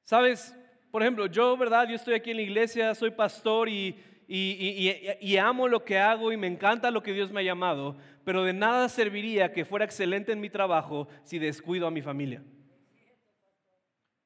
Sabes, 0.09 0.57
por 0.91 1.03
ejemplo, 1.03 1.27
yo, 1.27 1.55
¿verdad? 1.59 1.87
Yo 1.87 1.95
estoy 1.95 2.15
aquí 2.15 2.31
en 2.31 2.39
la 2.39 2.43
iglesia, 2.43 2.95
soy 2.95 3.11
pastor 3.11 3.69
y, 3.69 3.95
y, 4.27 5.37
amo 5.37 5.69
lo 5.69 5.85
que 5.85 5.99
hago 5.99 6.33
y 6.33 6.37
me 6.39 6.47
encanta 6.47 6.91
lo 6.91 7.03
que 7.03 7.13
Dios 7.13 7.31
me 7.31 7.41
ha 7.41 7.43
llamado, 7.43 7.95
pero 8.25 8.43
de 8.43 8.55
nada 8.55 8.89
serviría 8.89 9.53
que 9.53 9.67
fuera 9.67 9.85
excelente 9.85 10.33
en 10.33 10.41
mi 10.41 10.49
trabajo 10.49 11.09
si 11.25 11.39
descuido 11.39 11.87
a 11.87 11.91
mi 11.91 12.01
familia. 12.01 12.43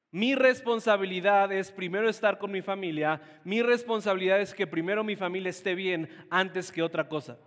Mi 0.09 0.35
responsabilidad 0.35 1.51
es 1.51 1.69
primero 1.69 2.07
estar 2.07 2.37
con 2.37 2.49
mi 2.49 2.61
familia, 2.61 3.21
mi 3.43 3.61
responsabilidad 3.61 4.39
es 4.39 4.53
que 4.53 4.65
primero 4.65 5.03
mi 5.03 5.17
familia 5.17 5.49
esté 5.49 5.75
bien 5.75 6.07
antes 6.29 6.71
que 6.71 6.81
otra 6.81 7.09
cosa. 7.09 7.37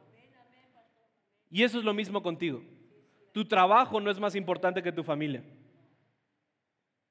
Y 1.51 1.63
eso 1.63 1.79
es 1.79 1.87
lo 1.87 1.95
mismo 1.95 2.23
contigo. 2.23 2.63
Tu 3.33 3.47
trabajo 3.47 3.99
no 3.99 4.11
es 4.11 4.21
más 4.21 4.35
importante 4.35 4.83
que 4.83 4.93
tu 4.93 5.03
familia. 5.03 5.43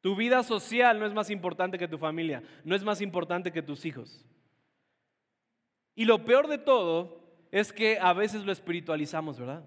Tu 0.06 0.16
vida 0.16 0.44
social 0.44 1.00
no 1.00 1.08
es 1.08 1.16
más 1.16 1.32
importante 1.32 1.80
que 1.80 1.88
tu 1.88 1.98
familia, 1.98 2.44
no 2.64 2.76
es 2.76 2.84
más 2.84 3.02
importante 3.02 3.52
que 3.52 3.64
tus 3.64 3.86
hijos. 3.86 4.24
Y 5.96 6.06
lo 6.06 6.24
peor 6.24 6.48
de 6.48 6.60
todo 6.60 7.24
es 7.52 7.74
que 7.74 7.98
a 7.98 8.14
veces 8.14 8.46
lo 8.46 8.52
espiritualizamos, 8.52 9.40
¿verdad? 9.40 9.64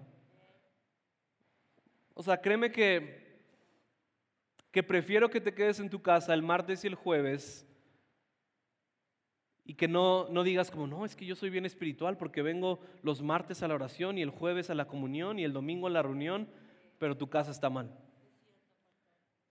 O 2.13 2.23
sea, 2.23 2.39
créeme 2.39 2.71
que, 2.71 3.41
que 4.71 4.81
prefiero 4.81 5.29
que 5.29 5.41
te 5.41 5.53
quedes 5.53 5.81
en 5.81 5.89
tu 5.89 6.01
casa 6.01 6.33
el 6.33 6.41
martes 6.41 6.85
y 6.85 6.87
el 6.87 6.95
jueves 6.95 7.67
y 9.65 9.73
que 9.73 9.89
no, 9.89 10.29
no 10.29 10.43
digas 10.43 10.71
como, 10.71 10.87
no, 10.87 11.03
es 11.03 11.17
que 11.17 11.25
yo 11.25 11.35
soy 11.35 11.49
bien 11.49 11.65
espiritual 11.65 12.15
porque 12.15 12.41
vengo 12.41 12.79
los 13.03 13.21
martes 13.21 13.61
a 13.61 13.67
la 13.67 13.75
oración 13.75 14.17
y 14.17 14.21
el 14.21 14.29
jueves 14.29 14.69
a 14.69 14.73
la 14.73 14.87
comunión 14.87 15.37
y 15.37 15.43
el 15.43 15.51
domingo 15.51 15.87
a 15.87 15.89
la 15.89 16.01
reunión, 16.01 16.47
pero 16.97 17.17
tu 17.17 17.29
casa 17.29 17.51
está 17.51 17.69
mal 17.69 17.93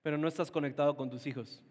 pero 0.02 0.18
no 0.18 0.28
estás 0.28 0.50
conectado 0.50 0.96
con 0.96 1.10
tus 1.10 1.26
hijos. 1.26 1.62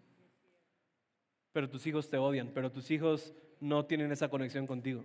Pero 1.53 1.69
tus 1.69 1.85
hijos 1.87 2.09
te 2.09 2.17
odian, 2.17 2.51
pero 2.53 2.71
tus 2.71 2.91
hijos 2.91 3.33
no 3.59 3.85
tienen 3.85 4.11
esa 4.11 4.29
conexión 4.29 4.67
contigo. 4.67 5.03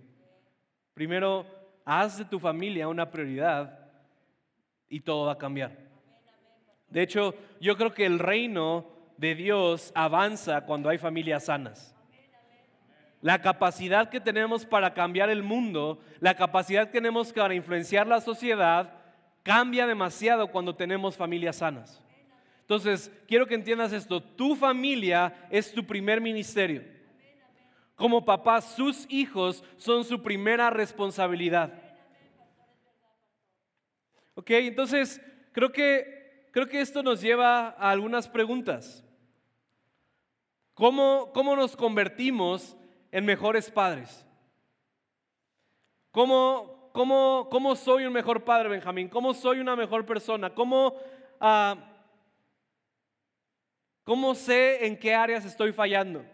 Primero, 0.93 1.45
haz 1.85 2.17
de 2.17 2.25
tu 2.25 2.39
familia 2.39 2.87
una 2.87 3.09
prioridad 3.09 3.79
y 4.87 4.99
todo 4.99 5.25
va 5.25 5.33
a 5.33 5.37
cambiar. 5.37 5.77
De 6.89 7.01
hecho, 7.01 7.33
yo 7.59 7.75
creo 7.75 7.93
que 7.93 8.05
el 8.05 8.19
reino 8.19 8.85
de 9.17 9.33
Dios 9.33 9.91
avanza 9.95 10.65
cuando 10.65 10.89
hay 10.89 10.97
familias 10.97 11.45
sanas. 11.45 11.95
La 13.21 13.41
capacidad 13.41 14.09
que 14.09 14.19
tenemos 14.19 14.65
para 14.65 14.93
cambiar 14.93 15.29
el 15.29 15.43
mundo, 15.43 15.99
la 16.19 16.35
capacidad 16.35 16.87
que 16.87 16.99
tenemos 16.99 17.31
para 17.31 17.55
influenciar 17.55 18.05
la 18.05 18.19
sociedad, 18.19 18.93
cambia 19.43 19.87
demasiado 19.87 20.49
cuando 20.49 20.75
tenemos 20.75 21.15
familias 21.15 21.55
sanas. 21.55 22.02
Entonces, 22.73 23.11
quiero 23.27 23.45
que 23.45 23.53
entiendas 23.53 23.93
esto. 23.93 24.19
Tu 24.19 24.55
familia 24.55 25.47
es 25.51 25.71
tu 25.71 25.85
primer 25.85 26.19
ministerio. 26.19 26.83
Como 27.93 28.25
papá, 28.25 28.61
sus 28.61 29.05
hijos 29.09 29.63
son 29.77 30.03
su 30.03 30.23
primera 30.23 30.71
responsabilidad. 30.71 31.71
Ok, 34.33 34.49
entonces 34.49 35.21
creo 35.51 35.71
que, 35.71 36.49
creo 36.51 36.67
que 36.67 36.81
esto 36.81 37.03
nos 37.03 37.21
lleva 37.21 37.67
a 37.77 37.91
algunas 37.91 38.27
preguntas. 38.27 39.05
¿Cómo, 40.73 41.29
cómo 41.31 41.55
nos 41.55 41.75
convertimos 41.75 42.75
en 43.11 43.23
mejores 43.23 43.69
padres? 43.69 44.25
¿Cómo, 46.09 46.89
cómo, 46.91 47.49
cómo 47.51 47.75
soy 47.75 48.05
un 48.05 48.13
mejor 48.13 48.43
padre, 48.43 48.69
Benjamín? 48.69 49.09
¿Cómo 49.09 49.35
soy 49.35 49.59
una 49.59 49.75
mejor 49.75 50.07
persona? 50.07 50.55
¿Cómo... 50.55 50.95
Uh, 51.39 51.92
¿Cómo 54.03 54.35
sé 54.35 54.85
en 54.85 54.97
qué 54.97 55.15
áreas 55.15 55.45
estoy 55.45 55.71
fallando? 55.71 56.25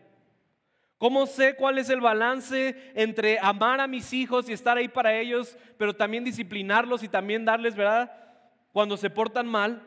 ¿Cómo 0.97 1.25
sé 1.27 1.55
cuál 1.55 1.77
es 1.77 1.89
el 1.89 2.01
balance 2.01 2.91
entre 2.93 3.39
amar 3.39 3.79
a 3.79 3.87
mis 3.87 4.11
hijos 4.11 4.49
y 4.49 4.53
estar 4.53 4.77
ahí 4.77 4.89
para 4.89 5.17
ellos, 5.17 5.57
pero 5.77 5.95
también 5.95 6.25
disciplinarlos 6.25 7.03
y 7.03 7.07
también 7.07 7.45
darles, 7.45 7.75
¿verdad? 7.75 8.11
Cuando 8.73 8.97
se 8.97 9.09
portan 9.09 9.47
mal. 9.47 9.81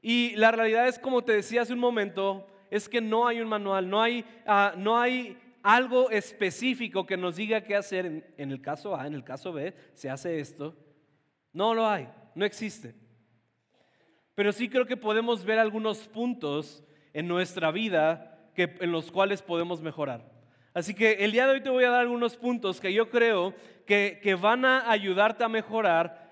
Y 0.00 0.36
la 0.36 0.52
realidad 0.52 0.86
es, 0.86 1.00
como 1.00 1.24
te 1.24 1.32
decía 1.32 1.62
hace 1.62 1.72
un 1.72 1.80
momento, 1.80 2.46
es 2.70 2.88
que 2.88 3.00
no 3.00 3.26
hay 3.26 3.40
un 3.40 3.48
manual, 3.48 3.90
no 3.90 4.00
hay, 4.00 4.24
ah, 4.46 4.74
no 4.76 5.00
hay 5.00 5.36
algo 5.64 6.10
específico 6.10 7.04
que 7.04 7.16
nos 7.16 7.36
diga 7.36 7.62
qué 7.62 7.74
hacer. 7.74 8.32
en 8.36 8.50
el 8.52 8.60
caso 8.60 8.94
A, 8.94 9.06
en 9.06 9.14
el 9.14 9.24
caso 9.24 9.52
B, 9.52 9.74
se 9.94 10.10
hace 10.10 10.38
esto. 10.38 10.76
No 11.52 11.74
lo 11.74 11.88
hay, 11.88 12.08
no 12.36 12.44
existe. 12.44 12.94
Pero 14.34 14.52
sí 14.52 14.68
creo 14.68 14.86
que 14.86 14.96
podemos 14.96 15.44
ver 15.44 15.58
algunos 15.58 16.08
puntos 16.08 16.82
en 17.12 17.28
nuestra 17.28 17.70
vida 17.70 18.50
que, 18.54 18.76
en 18.80 18.92
los 18.92 19.10
cuales 19.10 19.42
podemos 19.42 19.80
mejorar. 19.80 20.24
Así 20.72 20.94
que 20.94 21.12
el 21.24 21.32
día 21.32 21.46
de 21.46 21.52
hoy 21.52 21.60
te 21.60 21.70
voy 21.70 21.84
a 21.84 21.90
dar 21.90 22.00
algunos 22.00 22.36
puntos 22.36 22.80
que 22.80 22.92
yo 22.92 23.08
creo 23.08 23.54
que, 23.86 24.18
que 24.22 24.34
van 24.34 24.64
a 24.64 24.90
ayudarte 24.90 25.44
a 25.44 25.48
mejorar 25.48 26.24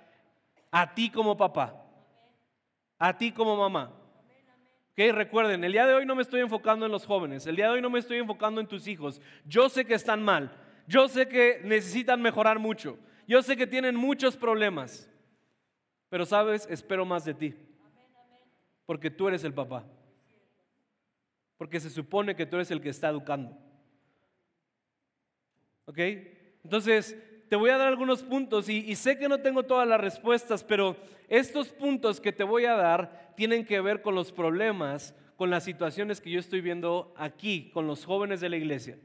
a 0.73 0.95
ti 0.95 1.11
como 1.11 1.37
papá, 1.37 1.85
a 2.99 3.17
ti 3.17 3.31
como 3.31 3.57
mamá. 3.57 3.93
Okay, 4.93 5.11
recuerden, 5.11 5.65
el 5.65 5.73
día 5.73 5.87
de 5.87 5.95
hoy 5.95 6.05
no 6.05 6.15
me 6.15 6.23
estoy 6.23 6.41
enfocando 6.41 6.85
en 6.85 6.93
los 6.93 7.07
jóvenes, 7.07 7.47
el 7.47 7.57
día 7.57 7.67
de 7.67 7.73
hoy 7.73 7.81
no 7.81 7.89
me 7.89 7.99
estoy 7.99 8.19
enfocando 8.19 8.61
en 8.61 8.67
tus 8.67 8.87
hijos. 8.87 9.23
Yo 9.47 9.69
sé 9.69 9.87
que 9.87 9.95
están 9.95 10.23
mal, 10.23 10.53
yo 10.87 11.09
sé 11.09 11.29
que 11.29 11.61
necesitan 11.65 12.21
mejorar 12.21 12.59
mucho, 12.59 12.99
yo 13.27 13.43
sé 13.43 13.57
que 13.57 13.67
tienen 13.67 13.97
muchos 13.97 14.37
problemas, 14.37 15.09
pero 16.11 16.27
sabes, 16.27 16.67
espero 16.69 17.07
más 17.07 17.25
de 17.25 17.33
ti, 17.33 17.55
porque 18.87 19.11
tú 19.11 19.29
eres 19.29 19.45
el 19.45 19.55
papá, 19.55 19.85
porque 21.57 21.81
se 21.81 21.91
supone 21.91 22.35
que 22.35 22.47
tú 22.47 22.57
eres 22.57 22.71
el 22.71 22.81
que 22.81 22.89
está 22.89 23.09
educando. 23.09 23.57
¿Ok? 25.87 25.99
Entonces, 26.65 27.17
te 27.49 27.57
voy 27.57 27.71
a 27.71 27.77
dar 27.77 27.89
algunos 27.89 28.23
puntos 28.23 28.69
y, 28.69 28.95
sé 28.97 29.19
que 29.19 29.29
no 29.29 29.41
tengo 29.41 29.65
todas 29.65 29.87
las 29.87 30.01
respuestas, 30.01 30.65
pero 30.65 30.97
estos 31.29 31.69
puntos 31.69 32.21
que 32.21 32.33
te 32.33 32.45
voy 32.45 32.65
a 32.65 32.77
dar 32.77 33.35
tienen 33.37 33.67
que 33.67 33.81
ver 33.81 34.01
con 34.01 34.15
los 34.15 34.33
problemas, 34.33 35.15
con 35.37 35.51
las 35.51 35.65
situaciones 35.65 36.21
que 36.21 36.31
yo 36.31 36.41
estoy 36.41 36.63
viendo 36.63 37.13
aquí, 37.17 37.71
con 37.75 37.87
los 37.87 38.07
jóvenes 38.07 38.41
de 38.41 38.49
la 38.49 38.57
iglesia, 38.57 38.99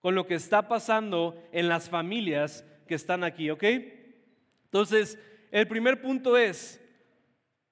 con 0.00 0.14
lo 0.14 0.26
que 0.26 0.34
está 0.34 0.66
pasando 0.66 1.42
en 1.52 1.68
las 1.68 1.90
familias 1.90 2.64
que 2.86 2.94
están 2.94 3.22
aquí, 3.22 3.50
¿ok? 3.50 3.64
Entonces, 4.64 5.18
el 5.50 5.68
primer 5.68 6.00
punto 6.00 6.38
es, 6.38 6.81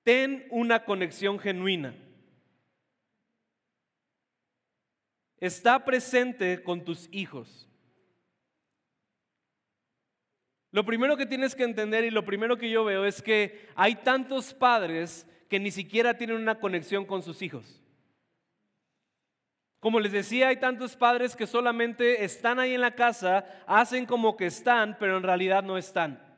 ten 0.03 0.47
una 0.51 0.85
conexión 0.85 1.39
genuina. 1.39 1.95
Está 5.39 5.85
presente 5.85 6.63
con 6.63 6.85
tus 6.85 7.09
hijos. 7.13 7.67
Lo 10.71 10.85
primero 10.85 11.17
que 11.17 11.27
tienes 11.27 11.55
que 11.55 11.65
entender 11.65 12.05
y 12.05 12.11
lo 12.11 12.25
primero 12.25 12.57
que 12.57 12.71
yo 12.71 12.85
veo 12.85 13.05
es 13.05 13.23
que 13.23 13.69
hay 13.75 13.97
tantos 13.97 14.55
padres 14.55 15.27
que 15.49 15.59
ni 15.59 15.71
siquiera 15.71 16.17
tienen 16.17 16.37
una 16.37 16.61
conexión 16.61 17.05
con 17.05 17.23
sus 17.23 17.43
hijos. 17.43 17.83
Como 19.81 19.99
les 19.99 20.13
decía, 20.13 20.49
hay 20.49 20.59
tantos 20.59 20.95
padres 20.95 21.35
que 21.35 21.47
solamente 21.47 22.23
están 22.23 22.61
ahí 22.61 22.75
en 22.75 22.83
la 22.83 22.95
casa, 22.95 23.65
hacen 23.67 24.05
como 24.05 24.37
que 24.37 24.47
están, 24.47 24.97
pero 25.01 25.17
en 25.17 25.23
realidad 25.23 25.65
no 25.65 25.79
están 25.79 26.30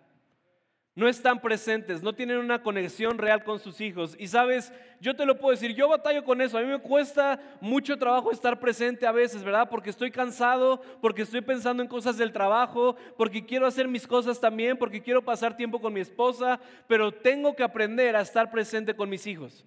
no 0.95 1.09
están 1.09 1.41
presentes, 1.41 2.03
no 2.03 2.15
tienen 2.15 2.37
una 2.37 2.63
conexión 2.63 3.17
real 3.17 3.45
con 3.45 3.59
sus 3.59 3.81
hijos. 3.81 4.15
Y 4.19 4.29
sabes, 4.29 4.73
yo 5.01 5.17
te 5.17 5.25
lo 5.25 5.39
puedo 5.39 5.53
decir, 5.53 5.75
yo 5.75 5.89
batallo 5.89 6.23
con 6.23 6.43
eso, 6.43 6.59
a 6.59 6.61
mí 6.61 6.67
me 6.67 6.81
cuesta 6.81 7.41
mucho 7.61 7.97
trabajo 7.97 8.31
estar 8.31 8.61
presente 8.61 9.07
a 9.07 9.13
veces, 9.13 9.43
¿verdad? 9.43 9.71
Porque 9.71 9.89
estoy 9.89 10.11
cansado, 10.11 10.83
porque 11.01 11.23
estoy 11.23 11.41
pensando 11.41 11.83
en 11.83 11.89
cosas 11.89 12.19
del 12.19 12.33
trabajo, 12.33 12.97
porque 13.17 13.47
quiero 13.47 13.67
hacer 13.67 13.89
mis 13.89 14.07
cosas 14.07 14.39
también, 14.39 14.77
porque 14.77 15.03
quiero 15.03 15.25
pasar 15.25 15.57
tiempo 15.57 15.81
con 15.81 15.95
mi 15.95 16.01
esposa, 16.01 16.61
pero 16.87 17.11
tengo 17.11 17.57
que 17.57 17.63
aprender 17.63 18.15
a 18.15 18.21
estar 18.21 18.51
presente 18.51 18.95
con 18.95 19.09
mis 19.09 19.27
hijos. 19.27 19.65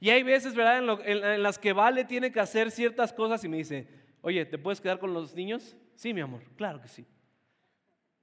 Y 0.00 0.10
hay 0.10 0.22
veces, 0.22 0.54
¿verdad?, 0.54 0.78
en, 1.06 1.24
en 1.24 1.42
las 1.42 1.58
que 1.58 1.74
Vale 1.74 2.04
tiene 2.04 2.32
que 2.32 2.40
hacer 2.40 2.70
ciertas 2.70 3.12
cosas 3.12 3.44
y 3.44 3.48
me 3.48 3.58
dice, 3.58 3.86
oye, 4.22 4.46
¿te 4.46 4.56
puedes 4.56 4.80
quedar 4.80 4.98
con 4.98 5.12
los 5.12 5.34
niños? 5.34 5.76
Sí, 5.94 6.14
mi 6.14 6.22
amor, 6.22 6.42
claro 6.56 6.80
que 6.80 6.88
sí. 6.88 7.06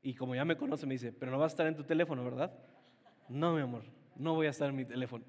Y 0.02 0.14
como 0.14 0.36
ya 0.36 0.46
me 0.46 0.56
conoce, 0.56 0.86
me 0.86 0.94
dice, 0.94 1.12
pero 1.12 1.32
no 1.32 1.38
vas 1.38 1.52
a 1.52 1.54
estar 1.54 1.68
en 1.68 1.76
tu 1.76 1.84
teléfono, 1.84 2.24
¿verdad? 2.24 2.52
No, 3.28 3.54
mi 3.54 3.62
amor, 3.62 3.84
no 4.16 4.34
voy 4.34 4.48
a 4.48 4.52
estar 4.52 4.70
en 4.70 4.76
mi 4.76 4.86
teléfono. 4.86 5.26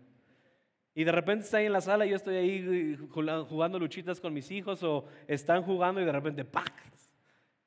Y 0.94 1.04
de 1.04 1.12
repente 1.12 1.44
está 1.44 1.59
ahí 1.59 1.66
en 1.66 1.72
la 1.72 1.80
sala 1.80 2.04
yo 2.04 2.16
estoy 2.16 2.37
ahí 2.37 2.96
jugando 3.11 3.78
luchitas 3.78 4.20
con 4.20 4.35
mis 4.35 4.50
hijos 4.50 4.83
o 4.83 5.06
están 5.28 5.62
jugando 5.62 6.00
y 6.00 6.04
de 6.04 6.12
repente 6.12 6.44
¡pac! 6.44 6.72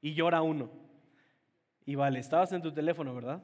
Y 0.01 0.13
llora 0.13 0.41
uno. 0.41 0.69
Y 1.85 1.95
vale, 1.95 2.19
estabas 2.19 2.51
en 2.51 2.61
tu 2.61 2.71
teléfono, 2.73 3.15
¿verdad? 3.15 3.41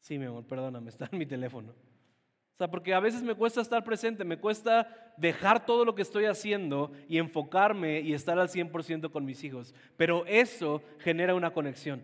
Sí, 0.00 0.18
mi 0.18 0.26
amor, 0.26 0.44
perdóname, 0.46 0.90
está 0.90 1.08
en 1.10 1.18
mi 1.18 1.26
teléfono. 1.26 1.72
O 1.72 2.56
sea, 2.58 2.70
porque 2.70 2.92
a 2.92 3.00
veces 3.00 3.22
me 3.22 3.34
cuesta 3.34 3.60
estar 3.60 3.84
presente, 3.84 4.24
me 4.24 4.38
cuesta 4.38 5.14
dejar 5.16 5.64
todo 5.64 5.84
lo 5.84 5.94
que 5.94 6.02
estoy 6.02 6.24
haciendo 6.24 6.90
y 7.08 7.18
enfocarme 7.18 8.00
y 8.00 8.12
estar 8.14 8.38
al 8.38 8.48
100% 8.48 9.12
con 9.12 9.24
mis 9.24 9.44
hijos. 9.44 9.74
Pero 9.96 10.26
eso 10.26 10.82
genera 10.98 11.36
una 11.36 11.52
conexión. 11.52 12.02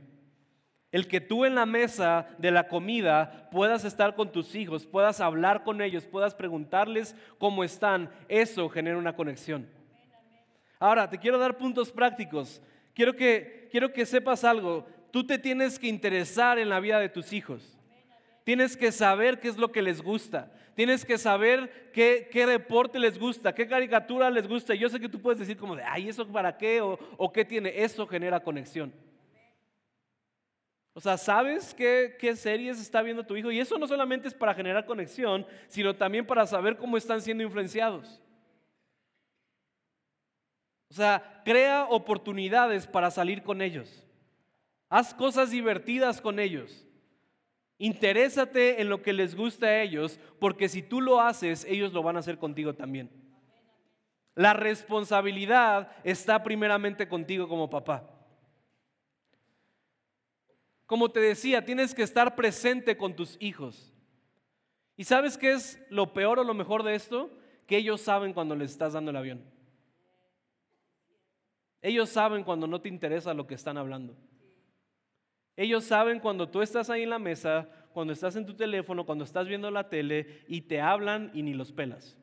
El 0.95 1.09
que 1.09 1.21
tú 1.21 1.45
en 1.45 1.57
la 1.57 1.67
mesa 1.67 2.29
de 2.39 2.53
la 2.53 2.69
comida 2.69 3.49
puedas 3.51 3.85
estar 3.85 4.15
con 4.15 4.31
tus 4.31 4.55
hijos, 4.55 4.87
puedas 4.87 5.21
hablar 5.21 5.65
con 5.65 5.83
ellos, 5.83 6.07
puedas 6.07 6.37
preguntarles 6.37 7.17
cómo 7.39 7.65
están, 7.65 8.09
eso 8.29 8.69
genera 8.69 8.97
una 8.97 9.17
conexión. 9.17 9.69
Ahora, 10.79 11.11
te 11.11 11.19
quiero 11.19 11.37
dar 11.37 11.59
puntos 11.59 11.91
prácticos. 11.91 12.63
Quiero 12.95 13.17
que, 13.17 13.67
quiero 13.73 13.93
que 13.93 14.07
sepas 14.07 14.45
algo. 14.45 14.87
Tú 15.11 15.27
te 15.27 15.37
tienes 15.37 15.81
que 15.81 15.89
interesar 15.89 16.61
en 16.61 16.69
la 16.69 16.79
vida 16.79 17.01
de 17.01 17.09
tus 17.09 17.33
hijos. 17.33 17.77
Tienes 18.45 18.77
que 18.77 18.93
saber 18.93 19.41
qué 19.41 19.49
es 19.49 19.57
lo 19.57 19.73
que 19.73 19.83
les 19.83 20.01
gusta. 20.01 20.53
Tienes 20.77 21.05
que 21.05 21.19
saber 21.19 21.91
qué, 21.93 22.29
qué 22.31 22.47
deporte 22.47 23.01
les 23.01 23.19
gusta, 23.19 23.53
qué 23.53 23.67
caricatura 23.67 24.31
les 24.31 24.47
gusta. 24.47 24.77
Yo 24.77 24.89
sé 24.89 25.01
que 25.01 25.09
tú 25.09 25.21
puedes 25.21 25.41
decir 25.41 25.57
como 25.57 25.75
de, 25.75 25.83
ay, 25.83 26.09
¿eso 26.09 26.25
para 26.29 26.57
qué? 26.57 26.81
O, 26.81 26.97
o 27.17 27.33
qué 27.33 27.45
tiene. 27.45 27.83
Eso 27.83 28.07
genera 28.07 28.39
conexión. 28.39 28.93
O 30.97 31.01
sea, 31.01 31.19
¿sabes 31.19 31.75
qué, 31.75 32.35
series 32.37 32.81
está 32.81 33.03
viendo 33.03 33.27
tu 33.27 33.37
hijo? 33.37 33.51
Y 33.51 33.59
eso 33.59 33.77
no 33.79 33.89
solamente 33.89 34.29
es 34.29 34.35
para 34.35 34.55
generar 34.55 34.87
conexión, 34.87 35.45
sino 35.67 35.95
también 35.97 36.25
para 36.25 36.47
saber 36.47 36.77
cómo 36.77 36.97
están 36.97 37.21
siendo 37.21 37.43
influenciados. 37.43 38.23
O 40.89 40.95
sea, 40.95 41.43
crea 41.45 41.87
oportunidades 41.91 42.87
para 42.87 43.11
salir 43.11 43.43
con 43.43 43.61
ellos. 43.61 44.07
Haz 44.89 45.13
cosas 45.13 45.51
divertidas 45.51 46.21
con 46.21 46.39
ellos. 46.39 46.87
Interésate 47.79 48.81
en 48.81 48.89
lo 48.89 49.03
que 49.03 49.13
les 49.13 49.35
gusta 49.35 49.67
a 49.67 49.83
ellos, 49.83 50.21
porque 50.39 50.69
si 50.69 50.81
tú 50.81 51.01
lo 51.01 51.21
haces, 51.21 51.65
ellos 51.65 51.93
lo 51.93 52.05
van 52.05 52.15
a 52.15 52.21
hacer 52.21 52.39
contigo 52.39 52.75
también. 52.75 53.11
La 54.37 54.53
responsabilidad 54.53 55.91
está 56.05 56.45
primeramente 56.45 57.09
contigo 57.09 57.49
como 57.49 57.69
papá. 57.69 58.14
Como 60.87 61.11
te 61.11 61.21
decía, 61.21 61.65
tienes 61.65 61.95
que 61.95 62.03
estar 62.03 62.37
presente 62.37 62.97
con 62.97 63.17
tus 63.17 63.37
hijos. 63.41 63.93
¿Y 64.97 65.05
sabes 65.05 65.39
qué 65.39 65.53
es 65.53 65.83
lo 65.91 66.13
peor 66.13 66.39
o 66.39 66.45
lo 66.45 66.55
mejor 66.55 66.83
de 66.83 66.95
esto? 66.95 67.31
Que 67.67 67.79
ellos 67.79 68.01
saben 68.01 68.33
cuando 68.33 68.55
les 68.55 68.71
estás 68.71 68.93
dando 68.93 69.11
el 69.11 69.17
avión. 69.17 69.43
Ellos 71.81 72.09
saben 72.09 72.45
cuando 72.45 72.67
no 72.67 72.81
te 72.81 72.89
interesa 72.89 73.35
lo 73.35 73.47
que 73.47 73.55
están 73.55 73.77
hablando. 73.77 74.17
Ellos 75.57 75.85
saben 75.85 76.21
cuando 76.21 76.49
tú 76.49 76.63
estás 76.63 76.91
ahí 76.91 77.03
en 77.03 77.11
la 77.11 77.19
mesa, 77.19 77.69
cuando 77.93 78.13
estás 78.13 78.37
en 78.37 78.47
tu 78.47 78.55
teléfono, 78.55 79.07
cuando 79.07 79.25
estás 79.25 79.47
viendo 79.47 79.71
la 79.71 79.89
tele 79.89 80.45
y 80.49 80.63
te 80.63 80.81
hablan 80.81 81.31
y 81.35 81.43
ni 81.43 81.55
los 81.55 81.73
pelas. 81.73 82.17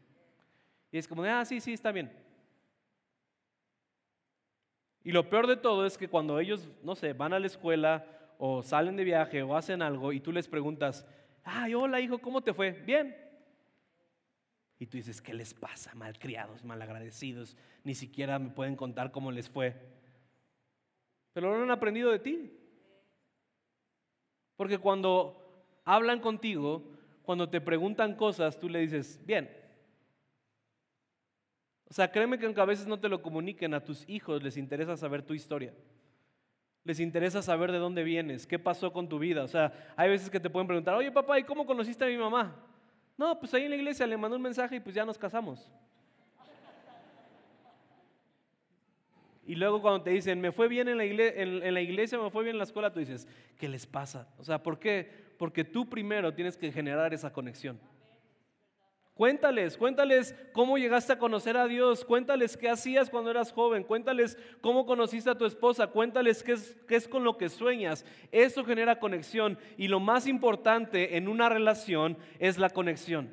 Y 0.91 0.97
es 0.97 1.08
como, 1.08 1.24
ah, 1.24 1.45
sí, 1.45 1.62
sí, 1.62 1.74
está 1.74 1.91
bien. 1.91 2.12
Y 5.04 5.12
lo 5.12 5.30
peor 5.30 5.47
de 5.47 5.58
todo 5.58 5.86
es 5.86 5.97
que 5.97 6.10
cuando 6.10 6.39
ellos, 6.39 6.69
no 6.84 6.95
sé, 6.95 7.13
van 7.13 7.34
a 7.34 7.39
la 7.39 7.47
escuela 7.47 8.06
o 8.44 8.64
salen 8.64 8.96
de 8.96 9.04
viaje 9.04 9.44
o 9.44 9.56
hacen 9.56 9.84
algo 9.84 10.12
y 10.12 10.20
tú 10.20 10.32
les 10.32 10.48
preguntas, 10.48 11.06
ay, 11.44 11.76
hola 11.76 12.02
hijo, 12.02 12.18
¿cómo 12.18 12.42
te 12.42 12.56
fue? 12.56 12.72
Bien. 12.72 13.16
Y 14.80 14.88
tú 14.88 14.98
dices, 14.98 15.22
¿qué 15.22 15.32
les 15.32 15.54
pasa? 15.54 15.94
Malcriados, 15.94 16.66
malagradecidos, 16.66 17.56
ni 17.84 17.94
siquiera 17.94 18.40
me 18.40 18.50
pueden 18.50 18.76
contar 18.76 19.12
cómo 19.12 19.32
les 19.32 19.48
fue. 19.48 19.80
Pero 21.34 21.56
lo 21.56 21.62
han 21.62 21.70
aprendido 21.70 22.12
de 22.12 22.18
ti. 22.18 22.52
Porque 24.56 24.80
cuando 24.80 25.78
hablan 25.86 26.20
contigo, 26.20 26.84
cuando 27.22 27.48
te 27.48 27.62
preguntan 27.62 28.16
cosas, 28.16 28.60
tú 28.60 28.70
le 28.70 28.80
dices, 28.80 29.22
bien. 29.24 29.56
O 31.88 31.94
sea, 31.94 32.12
créeme 32.12 32.40
que 32.40 32.48
aunque 32.48 32.62
a 32.62 32.66
veces 32.66 32.88
no 32.88 33.00
te 33.00 33.08
lo 33.08 33.22
comuniquen, 33.22 33.76
a 33.76 33.86
tus 33.86 34.04
hijos 34.10 34.42
les 34.42 34.58
interesa 34.58 34.98
saber 34.98 35.22
tu 35.22 35.36
historia. 35.36 35.76
Les 36.84 37.00
interesa 37.00 37.41
saber 37.41 37.72
de 37.72 37.78
dónde 37.78 38.04
vienes, 38.04 38.48
qué 38.48 38.58
pasó 38.58 38.91
con 38.91 39.08
tu 39.08 39.20
vida. 39.20 39.44
O 39.44 39.48
sea, 39.48 39.72
hay 39.96 40.10
veces 40.10 40.30
que 40.30 40.39
te 40.39 40.50
pueden 40.50 40.67
preguntar, 40.67 40.96
oye 40.96 41.12
papá, 41.12 41.39
¿y 41.39 41.44
cómo 41.44 41.65
conociste 41.65 42.04
a 42.04 42.08
mi 42.08 42.17
mamá? 42.17 42.56
No, 43.17 43.39
pues 43.39 43.54
ahí 43.54 43.65
en 43.65 43.70
la 43.70 43.76
iglesia 43.76 44.08
le 44.08 44.17
mandó 44.17 44.36
un 44.36 44.41
mensaje 44.41 44.78
y 44.78 44.80
pues 44.80 44.96
ya 44.96 45.06
nos 45.06 45.17
casamos. 45.17 45.72
Y 49.46 49.56
luego 49.56 49.82
cuando 49.82 50.04
te 50.04 50.12
dicen, 50.12 50.39
me 50.39 50.52
fue 50.52 50.67
bien 50.67 50.88
en 50.88 50.98
la, 50.98 51.06
iglesia, 51.06 51.41
en, 51.41 51.74
la 51.74 51.82
iglesia, 51.82 52.17
me 52.17 52.30
fue 52.30 52.44
bien 52.44 52.56
en 52.56 52.60
la 52.60 52.63
escuela, 52.63 52.94
tú 52.94 53.00
dices, 53.00 53.28
¿qué 53.58 53.67
les 53.67 53.86
pasa? 53.86 54.28
O 54.38 54.44
sea, 54.44 54.62
¿por 54.62 54.80
qué? 54.80 55.34
Porque 55.38 55.63
tú 55.63 55.89
primero 55.89 56.34
tienes 56.34 56.56
que 56.56 56.72
generar 56.72 57.13
esa 57.13 57.34
conexión. 57.34 57.80
Cuéntales, 59.22 59.78
cuéntales 59.78 60.34
cómo 60.52 60.80
llegaste 60.80 61.14
a 61.14 61.20
conocer 61.20 61.56
a 61.56 61.68
Dios, 61.68 62.04
cuéntales 62.04 62.58
qué 62.58 62.72
hacías 62.72 63.12
cuando 63.12 63.30
eras 63.30 63.52
joven, 63.52 63.84
cuéntales 63.84 64.36
cómo 64.62 64.88
conociste 64.88 65.30
a 65.30 65.38
tu 65.38 65.46
esposa, 65.46 65.86
cuéntales 65.86 66.42
qué 66.42 66.54
es, 66.96 67.08
con 67.08 67.24
lo 67.24 67.38
que 67.38 67.48
sueñas. 67.48 68.04
Eso 68.32 68.66
genera 68.66 69.00
conexión 69.00 69.60
y 69.78 69.90
lo 69.90 70.00
más 70.00 70.26
importante 70.26 71.18
en 71.18 71.28
una 71.28 71.50
relación 71.50 72.18
es 72.40 72.58
la 72.58 72.72
conexión. 72.72 73.32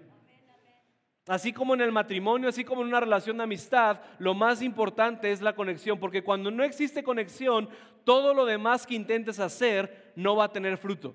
Así 1.27 1.55
como 1.55 1.73
en 1.73 1.81
el 1.81 1.91
matrimonio, 1.91 2.51
así 2.51 2.65
como 2.65 2.83
en 2.83 2.89
una 2.89 3.01
relación 3.01 3.39
de 3.39 3.45
amistad, 3.45 4.03
lo 4.19 4.35
más 4.35 4.61
importante 4.61 5.33
es 5.33 5.41
la 5.41 5.55
conexión, 5.55 5.99
porque 5.99 6.23
cuando 6.23 6.51
no 6.51 6.65
existe 6.65 7.03
conexión, 7.03 7.67
todo 8.05 8.35
lo 8.35 8.45
demás 8.45 8.87
que 8.87 8.95
intentes 8.95 9.41
hacer 9.41 10.13
no 10.17 10.37
va 10.37 10.45
a 10.45 10.53
tener 10.53 10.77
fruto. 10.77 11.15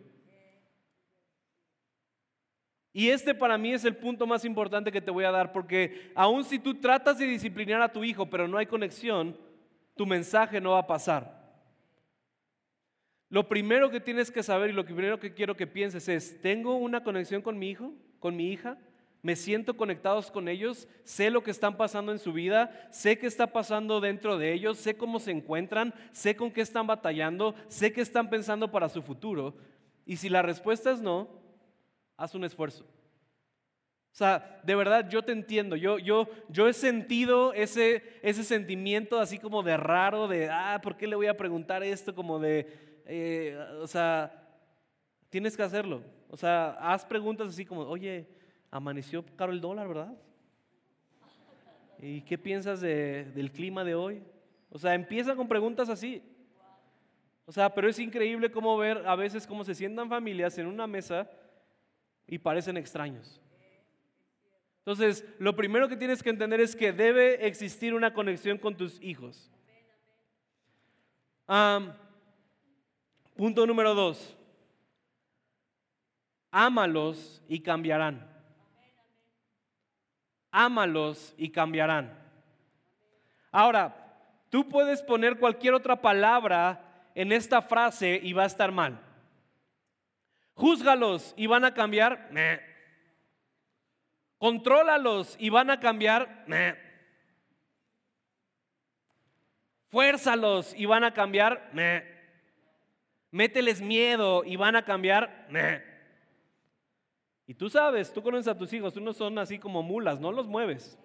Y 2.93 3.09
este 3.09 3.33
para 3.33 3.57
mí 3.57 3.73
es 3.73 3.83
el 3.83 3.95
punto 3.95 4.27
más 4.27 4.45
importante 4.45 4.91
que 4.91 5.01
te 5.01 5.11
voy 5.11 5.25
a 5.25 5.31
dar, 5.31 5.51
porque 5.51 6.11
aun 6.13 6.43
si 6.43 6.59
tú 6.59 6.75
tratas 6.75 7.17
de 7.17 7.25
disciplinar 7.25 7.81
a 7.81 7.91
tu 7.91 8.03
hijo, 8.03 8.29
pero 8.29 8.47
no 8.47 8.57
hay 8.57 8.67
conexión, 8.67 9.35
tu 9.95 10.05
mensaje 10.05 10.61
no 10.61 10.71
va 10.71 10.79
a 10.79 10.87
pasar. 10.87 11.41
Lo 13.29 13.49
primero 13.49 13.89
que 13.89 13.99
tienes 13.99 14.29
que 14.29 14.43
saber 14.43 14.69
y 14.69 14.73
lo 14.73 14.85
primero 14.85 15.19
que 15.19 15.33
quiero 15.33 15.57
que 15.57 15.65
pienses 15.65 16.07
es, 16.07 16.39
¿tengo 16.39 16.75
una 16.75 17.03
conexión 17.03 17.41
con 17.41 17.57
mi 17.57 17.71
hijo, 17.71 17.91
con 18.19 18.35
mi 18.35 18.51
hija? 18.51 18.77
me 19.23 19.37
siento 19.37 19.77
conectados 19.77 20.29
con 20.29 20.49
ellos, 20.49 20.85
sé 21.05 21.31
lo 21.31 21.43
que 21.43 21.51
están 21.51 21.77
pasando 21.77 22.11
en 22.11 22.19
su 22.19 22.33
vida, 22.33 22.89
sé 22.91 23.17
qué 23.17 23.25
está 23.25 23.47
pasando 23.47 24.01
dentro 24.01 24.37
de 24.37 24.51
ellos, 24.51 24.77
sé 24.77 24.97
cómo 24.97 25.17
se 25.17 25.31
encuentran, 25.31 25.93
sé 26.11 26.35
con 26.35 26.51
qué 26.51 26.59
están 26.59 26.85
batallando, 26.87 27.55
sé 27.69 27.93
qué 27.93 28.01
están 28.01 28.29
pensando 28.29 28.69
para 28.69 28.89
su 28.89 29.01
futuro. 29.01 29.55
Y 30.05 30.17
si 30.17 30.27
la 30.27 30.41
respuesta 30.41 30.91
es 30.91 31.01
no, 31.01 31.29
haz 32.17 32.35
un 32.35 32.43
esfuerzo. 32.43 32.83
O 34.13 34.15
sea, 34.15 34.61
de 34.63 34.75
verdad 34.75 35.09
yo 35.09 35.23
te 35.23 35.31
entiendo, 35.31 35.75
yo, 35.75 35.97
yo, 35.97 36.29
yo 36.47 36.67
he 36.67 36.73
sentido 36.73 37.51
ese, 37.53 38.03
ese 38.21 38.43
sentimiento 38.43 39.19
así 39.19 39.39
como 39.39 39.63
de 39.63 39.75
raro, 39.75 40.27
de, 40.27 40.49
ah, 40.51 40.79
¿por 40.83 40.95
qué 40.95 41.07
le 41.07 41.15
voy 41.15 41.25
a 41.25 41.35
preguntar 41.35 41.81
esto? 41.81 42.13
Como 42.13 42.37
de, 42.37 43.01
eh, 43.05 43.57
o 43.81 43.87
sea, 43.87 44.31
tienes 45.29 45.57
que 45.57 45.63
hacerlo. 45.63 46.03
O 46.29 46.37
sea, 46.37 46.77
haz 46.79 47.03
preguntas 47.05 47.47
así 47.49 47.65
como, 47.65 47.81
oye, 47.81 48.27
amaneció 48.69 49.25
caro 49.35 49.51
el 49.51 49.61
dólar, 49.61 49.87
¿verdad? 49.87 50.13
¿Y 51.99 52.21
qué 52.21 52.37
piensas 52.37 52.81
del 52.81 53.51
clima 53.51 53.83
de 53.83 53.95
hoy? 53.95 54.21
O 54.69 54.77
sea, 54.77 54.93
empieza 54.93 55.35
con 55.35 55.47
preguntas 55.47 55.89
así. 55.89 56.21
O 57.45 57.51
sea, 57.51 57.73
pero 57.73 57.89
es 57.89 57.97
increíble 57.97 58.51
cómo 58.51 58.77
ver 58.77 59.07
a 59.07 59.15
veces 59.15 59.47
cómo 59.47 59.63
se 59.63 59.73
sientan 59.73 60.09
familias 60.09 60.57
en 60.57 60.67
una 60.67 60.85
mesa 60.85 61.29
y 62.27 62.37
parecen 62.37 62.77
extraños. 62.77 63.39
Entonces, 64.79 65.25
lo 65.39 65.55
primero 65.55 65.87
que 65.87 65.95
tienes 65.95 66.21
que 66.21 66.29
entender 66.29 66.59
es 66.59 66.75
que 66.75 66.91
debe 66.91 67.47
existir 67.47 67.93
una 67.93 68.13
conexión 68.13 68.57
con 68.57 68.75
tus 68.75 69.01
hijos. 69.01 69.49
punto 73.35 73.65
número 73.65 73.95
dos. 73.95 74.37
Ámalos 76.51 77.41
y 77.47 77.59
cambiarán 77.59 78.33
ámalos 80.53 81.33
y 81.35 81.49
cambiarán. 81.49 82.15
Ahora, 83.51 83.93
tú 84.49 84.69
puedes 84.69 85.01
poner 85.01 85.39
cualquier 85.39 85.73
otra 85.73 85.99
palabra 85.99 87.09
en 87.15 87.31
esta 87.31 87.61
frase 87.61 88.19
y 88.23 88.31
va 88.33 88.43
a 88.43 88.47
estar 88.47 88.71
mal. 88.71 89.01
Júzgalos 90.55 91.33
y 91.35 91.47
van 91.47 91.65
a 91.65 91.73
cambiar. 91.73 92.29
Contrólalos 94.37 95.35
y 95.39 95.49
van 95.49 95.69
a 95.69 95.79
cambiar. 95.79 96.45
Fuérzalos 99.89 100.73
y 100.75 100.85
van 100.85 101.03
a 101.03 101.13
cambiar. 101.13 101.71
Mételes 103.31 103.81
miedo 103.81 104.43
y 104.45 104.55
van 104.55 104.75
a 104.75 104.85
cambiar. 104.85 105.47
Y 107.45 107.53
tú 107.53 107.69
sabes, 107.69 108.13
tú 108.13 108.21
conoces 108.21 108.47
a 108.47 108.57
tus 108.57 108.71
hijos, 108.73 108.93
tú 108.93 109.01
no 109.01 109.13
son 109.13 109.37
así 109.37 109.59
como 109.59 109.83
mulas, 109.83 110.19
no 110.19 110.31
los 110.31 110.47
mueves. 110.47 110.97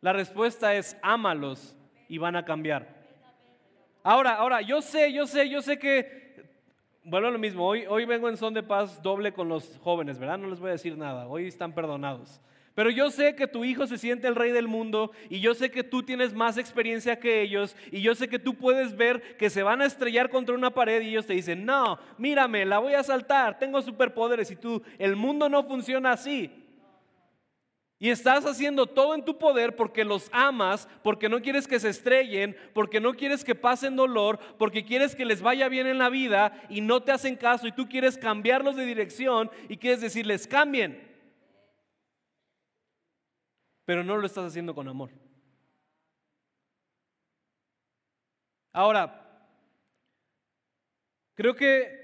La 0.00 0.12
respuesta 0.12 0.74
es 0.74 0.96
ámalos 1.02 1.74
y 2.08 2.18
van 2.18 2.36
a 2.36 2.44
cambiar. 2.44 2.96
Ahora, 4.02 4.34
ahora, 4.34 4.62
yo 4.62 4.80
sé, 4.80 5.12
yo 5.12 5.26
sé, 5.26 5.50
yo 5.50 5.60
sé 5.60 5.78
que, 5.78 6.27
bueno, 7.08 7.30
lo 7.30 7.38
mismo, 7.38 7.66
hoy, 7.66 7.84
hoy 7.88 8.04
vengo 8.04 8.28
en 8.28 8.36
son 8.36 8.52
de 8.52 8.62
paz 8.62 9.02
doble 9.02 9.32
con 9.32 9.48
los 9.48 9.78
jóvenes, 9.82 10.18
¿verdad? 10.18 10.38
No 10.38 10.48
les 10.48 10.60
voy 10.60 10.68
a 10.68 10.72
decir 10.72 10.96
nada, 10.96 11.26
hoy 11.26 11.46
están 11.46 11.72
perdonados. 11.72 12.40
Pero 12.74 12.90
yo 12.90 13.10
sé 13.10 13.34
que 13.34 13.48
tu 13.48 13.64
hijo 13.64 13.86
se 13.86 13.98
siente 13.98 14.28
el 14.28 14.36
rey 14.36 14.52
del 14.52 14.68
mundo 14.68 15.10
y 15.28 15.40
yo 15.40 15.54
sé 15.54 15.70
que 15.70 15.82
tú 15.82 16.04
tienes 16.04 16.32
más 16.32 16.58
experiencia 16.58 17.18
que 17.18 17.42
ellos 17.42 17.74
y 17.90 18.02
yo 18.02 18.14
sé 18.14 18.28
que 18.28 18.38
tú 18.38 18.54
puedes 18.54 18.96
ver 18.96 19.36
que 19.36 19.50
se 19.50 19.64
van 19.64 19.80
a 19.80 19.86
estrellar 19.86 20.30
contra 20.30 20.54
una 20.54 20.70
pared 20.70 21.02
y 21.02 21.08
ellos 21.08 21.26
te 21.26 21.32
dicen, 21.32 21.64
no, 21.64 21.98
mírame, 22.18 22.64
la 22.64 22.78
voy 22.78 22.94
a 22.94 23.02
saltar, 23.02 23.58
tengo 23.58 23.82
superpoderes 23.82 24.50
y 24.50 24.56
tú, 24.56 24.82
el 24.98 25.16
mundo 25.16 25.48
no 25.48 25.64
funciona 25.64 26.12
así. 26.12 26.52
Y 27.98 28.10
estás 28.10 28.44
haciendo 28.46 28.86
todo 28.86 29.14
en 29.14 29.24
tu 29.24 29.38
poder 29.38 29.74
porque 29.74 30.04
los 30.04 30.28
amas, 30.32 30.88
porque 31.02 31.28
no 31.28 31.42
quieres 31.42 31.66
que 31.66 31.80
se 31.80 31.88
estrellen, 31.88 32.56
porque 32.72 33.00
no 33.00 33.14
quieres 33.14 33.44
que 33.44 33.56
pasen 33.56 33.96
dolor, 33.96 34.38
porque 34.56 34.84
quieres 34.84 35.16
que 35.16 35.24
les 35.24 35.42
vaya 35.42 35.68
bien 35.68 35.86
en 35.86 35.98
la 35.98 36.08
vida 36.08 36.62
y 36.68 36.80
no 36.80 37.02
te 37.02 37.10
hacen 37.10 37.34
caso 37.34 37.66
y 37.66 37.72
tú 37.72 37.88
quieres 37.88 38.16
cambiarlos 38.16 38.76
de 38.76 38.86
dirección 38.86 39.50
y 39.68 39.78
quieres 39.78 40.00
decirles 40.00 40.46
cambien 40.46 41.08
pero 43.88 44.04
no 44.04 44.18
lo 44.18 44.26
estás 44.26 44.44
haciendo 44.44 44.74
con 44.74 44.86
amor. 44.86 45.08
Ahora, 48.70 49.48
creo 51.34 51.54
que 51.54 51.97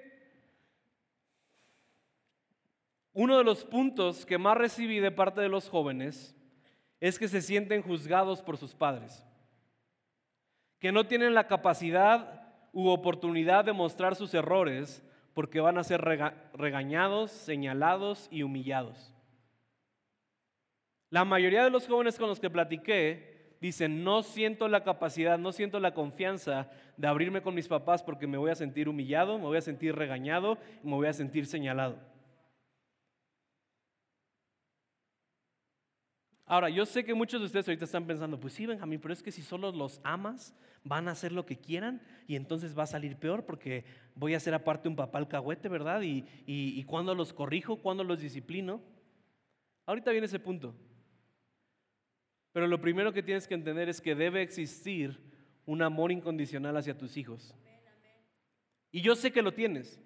uno 3.14 3.38
de 3.38 3.44
los 3.44 3.64
puntos 3.64 4.26
que 4.26 4.38
más 4.38 4.58
recibí 4.58 4.98
de 4.98 5.12
parte 5.12 5.40
de 5.40 5.48
los 5.48 5.68
jóvenes 5.68 6.36
es 7.00 7.18
que 7.18 7.28
se 7.28 7.40
sienten 7.40 7.80
juzgados 7.80 8.42
por 8.42 8.56
sus 8.56 8.74
padres, 8.74 9.24
que 10.80 10.92
no 10.92 11.06
tienen 11.06 11.32
la 11.32 11.46
capacidad 11.46 12.42
u 12.72 12.88
oportunidad 12.88 13.64
de 13.64 13.72
mostrar 13.72 14.16
sus 14.16 14.34
errores 14.34 15.02
porque 15.32 15.60
van 15.60 15.78
a 15.78 15.84
ser 15.84 16.00
regañados, 16.54 17.30
señalados 17.30 18.28
y 18.30 18.42
humillados. 18.42 19.14
La 21.10 21.24
mayoría 21.24 21.62
de 21.62 21.70
los 21.70 21.86
jóvenes 21.86 22.18
con 22.18 22.28
los 22.28 22.40
que 22.40 22.50
platiqué 22.50 23.56
dicen, 23.60 24.02
no 24.02 24.24
siento 24.24 24.66
la 24.66 24.82
capacidad, 24.82 25.38
no 25.38 25.52
siento 25.52 25.78
la 25.78 25.94
confianza 25.94 26.68
de 26.96 27.06
abrirme 27.06 27.42
con 27.42 27.54
mis 27.54 27.68
papás 27.68 28.02
porque 28.02 28.26
me 28.26 28.38
voy 28.38 28.50
a 28.50 28.56
sentir 28.56 28.88
humillado, 28.88 29.38
me 29.38 29.44
voy 29.44 29.58
a 29.58 29.62
sentir 29.62 29.94
regañado 29.94 30.58
me 30.82 30.94
voy 30.94 31.06
a 31.06 31.12
sentir 31.12 31.46
señalado. 31.46 32.13
Ahora, 36.54 36.68
yo 36.68 36.86
sé 36.86 37.04
que 37.04 37.14
muchos 37.14 37.40
de 37.40 37.46
ustedes 37.46 37.66
ahorita 37.66 37.84
están 37.84 38.06
pensando, 38.06 38.38
pues 38.38 38.52
sí, 38.52 38.64
Benjamín, 38.64 39.00
pero 39.00 39.12
es 39.12 39.24
que 39.24 39.32
si 39.32 39.42
solo 39.42 39.72
los 39.72 40.00
amas, 40.04 40.54
van 40.84 41.08
a 41.08 41.10
hacer 41.10 41.32
lo 41.32 41.44
que 41.44 41.58
quieran 41.58 42.00
y 42.28 42.36
entonces 42.36 42.78
va 42.78 42.84
a 42.84 42.86
salir 42.86 43.16
peor 43.16 43.44
porque 43.44 43.84
voy 44.14 44.34
a 44.34 44.38
ser 44.38 44.54
aparte 44.54 44.88
un 44.88 44.94
papá 44.94 45.18
alcahuete, 45.18 45.68
¿verdad? 45.68 46.02
Y, 46.02 46.24
y, 46.46 46.78
y 46.78 46.84
cuando 46.84 47.12
los 47.12 47.32
corrijo, 47.32 47.78
cuando 47.78 48.04
los 48.04 48.20
disciplino. 48.20 48.80
Ahorita 49.84 50.12
viene 50.12 50.28
ese 50.28 50.38
punto. 50.38 50.76
Pero 52.52 52.68
lo 52.68 52.80
primero 52.80 53.12
que 53.12 53.24
tienes 53.24 53.48
que 53.48 53.54
entender 53.54 53.88
es 53.88 54.00
que 54.00 54.14
debe 54.14 54.40
existir 54.40 55.18
un 55.66 55.82
amor 55.82 56.12
incondicional 56.12 56.76
hacia 56.76 56.96
tus 56.96 57.16
hijos. 57.16 57.52
Y 58.92 59.00
yo 59.00 59.16
sé 59.16 59.32
que 59.32 59.42
lo 59.42 59.54
tienes. 59.54 60.00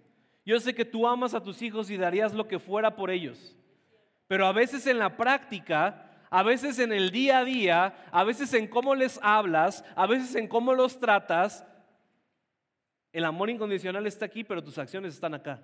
Yo 0.47 0.59
sé 0.61 0.75
que 0.75 0.87
tú 0.87 1.07
amas 1.07 1.35
a 1.35 1.43
tus 1.43 1.61
hijos 1.61 1.91
y 1.91 1.99
darías 1.99 2.33
lo 2.33 2.49
que 2.49 2.59
fuera 2.59 2.97
por 2.97 3.11
ellos. 3.11 3.55
Pero 4.29 4.47
a 4.47 4.53
veces 4.53 4.87
en 4.87 4.99
la 4.99 5.15
práctica, 5.19 6.07
a 6.31 6.43
veces 6.43 6.79
en 6.79 6.93
el 6.93 7.11
día 7.11 7.39
a 7.39 7.45
día, 7.45 7.95
a 8.11 8.24
veces 8.24 8.53
en 8.55 8.66
cómo 8.66 8.95
les 8.95 9.18
hablas, 9.22 9.85
a 9.95 10.07
veces 10.07 10.35
en 10.35 10.49
cómo 10.49 10.74
los 10.74 10.99
tratas, 10.99 11.64
el 13.12 13.24
amor 13.24 13.51
incondicional 13.51 14.07
está 14.07 14.26
aquí, 14.26 14.45
pero 14.45 14.62
tus 14.62 14.79
acciones 14.79 15.14
están 15.14 15.35
acá. 15.35 15.61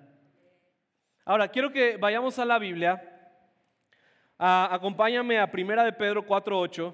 Ahora, 1.23 1.47
quiero 1.47 1.71
que 1.71 1.97
vayamos 1.97 2.37
a 2.39 2.45
la 2.45 2.59
Biblia 2.59 3.15
Ah, 4.37 4.67
acompáñame 4.69 5.39
a 5.39 5.49
Primera 5.49 5.83
de 5.85 5.93
Pedro 5.93 6.25
4.8. 6.25 6.93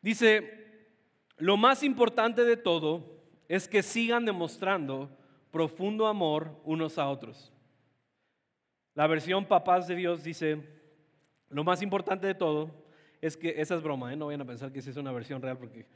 Dice, 0.00 0.88
lo 1.36 1.58
más 1.58 1.82
importante 1.82 2.44
de 2.44 2.56
todo 2.56 3.22
es 3.48 3.68
que 3.68 3.82
sigan 3.82 4.24
demostrando 4.24 5.10
profundo 5.50 6.06
amor 6.06 6.50
unos 6.64 6.98
a 6.98 7.08
otros. 7.08 7.52
La 8.94 9.06
versión 9.06 9.44
Papás 9.46 9.86
de 9.86 9.94
Dios 9.94 10.24
dice, 10.24 10.62
lo 11.50 11.64
más 11.64 11.82
importante 11.82 12.26
de 12.26 12.34
todo 12.34 12.70
es 13.20 13.36
que, 13.36 13.54
esa 13.60 13.74
es 13.74 13.82
broma, 13.82 14.12
¿eh? 14.12 14.16
no 14.16 14.26
vayan 14.26 14.40
a 14.40 14.46
pensar 14.46 14.72
que 14.72 14.78
esa 14.80 14.90
es 14.90 14.96
una 14.96 15.12
versión 15.12 15.42
real 15.42 15.58
porque 15.58 15.86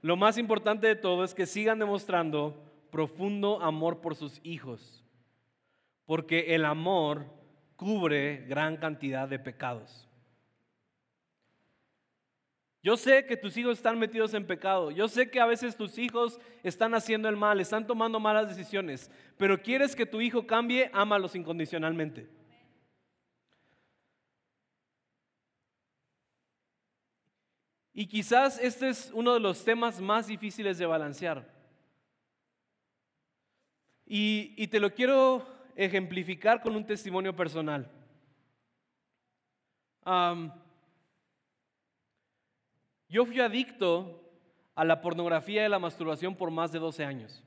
lo 0.00 0.16
más 0.16 0.36
importante 0.36 0.86
de 0.86 0.96
todo 0.96 1.22
es 1.24 1.34
que 1.34 1.46
sigan 1.46 1.78
demostrando 1.78 2.60
profundo 2.90 3.62
amor 3.62 4.00
por 4.00 4.16
sus 4.16 4.40
hijos, 4.42 5.04
porque 6.04 6.54
el 6.54 6.64
amor 6.64 7.24
cubre 7.76 8.44
gran 8.48 8.76
cantidad 8.76 9.28
de 9.28 9.38
pecados. 9.38 10.08
Yo 12.82 12.96
sé 12.96 13.24
que 13.26 13.36
tus 13.36 13.56
hijos 13.56 13.78
están 13.78 13.98
metidos 13.98 14.34
en 14.34 14.44
pecado. 14.44 14.90
Yo 14.90 15.06
sé 15.06 15.30
que 15.30 15.40
a 15.40 15.46
veces 15.46 15.76
tus 15.76 15.98
hijos 15.98 16.40
están 16.64 16.94
haciendo 16.94 17.28
el 17.28 17.36
mal, 17.36 17.60
están 17.60 17.86
tomando 17.86 18.18
malas 18.18 18.48
decisiones. 18.48 19.08
Pero 19.36 19.62
quieres 19.62 19.94
que 19.94 20.04
tu 20.04 20.20
hijo 20.20 20.46
cambie, 20.46 20.90
ámalos 20.92 21.36
incondicionalmente. 21.36 22.28
Y 27.94 28.06
quizás 28.06 28.58
este 28.60 28.88
es 28.88 29.12
uno 29.14 29.34
de 29.34 29.40
los 29.40 29.64
temas 29.64 30.00
más 30.00 30.26
difíciles 30.26 30.78
de 30.78 30.86
balancear. 30.86 31.46
Y, 34.06 34.66
te 34.66 34.80
lo 34.80 34.92
quiero 34.92 35.46
ejemplificar 35.76 36.60
con 36.60 36.74
un 36.74 36.84
testimonio 36.84 37.34
personal. 37.34 37.88
Yo 43.12 43.24
fui 43.24 43.38
adicto 43.38 44.20
a 44.74 44.84
la 44.84 45.00
pornografía 45.00 45.62
y 45.62 45.64
a 45.66 45.68
la 45.68 45.78
masturbación 45.78 46.34
por 46.34 46.50
más 46.50 46.72
de 46.72 46.80
12 46.80 47.04
años. 47.04 47.44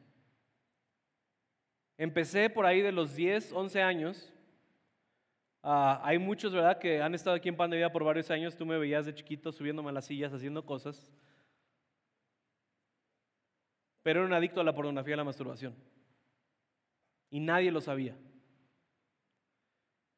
Empecé 1.98 2.50
por 2.50 2.66
ahí 2.66 2.82
de 2.82 2.92
los 2.92 3.16
10, 3.16 3.52
11 3.52 3.82
años 3.82 4.32
Ah, 5.68 6.00
hay 6.04 6.20
muchos, 6.20 6.54
¿verdad?, 6.54 6.78
que 6.78 7.02
han 7.02 7.16
estado 7.16 7.36
aquí 7.36 7.50
en 7.50 7.56
Pan 7.58 7.72
de 7.72 7.78
Vida 7.78 7.92
por 7.92 8.04
varios 8.04 8.30
años. 8.30 8.56
Tú 8.56 8.68
me 8.68 8.78
veías 8.78 9.08
de 9.08 9.16
chiquito 9.16 9.52
subiéndome 9.52 9.90
a 9.90 9.94
las 9.94 10.06
sillas, 10.06 10.32
haciendo 10.32 10.64
cosas. 10.64 11.12
Pero 14.04 14.20
era 14.20 14.28
un 14.28 14.34
adicto 14.34 14.62
a 14.62 14.64
la 14.64 14.76
pornografía 14.76 15.14
y 15.14 15.14
a 15.16 15.18
la 15.18 15.24
masturbación. 15.24 15.74
Y 17.32 17.40
nadie 17.40 17.72
lo 17.72 17.82
sabía. 17.82 18.16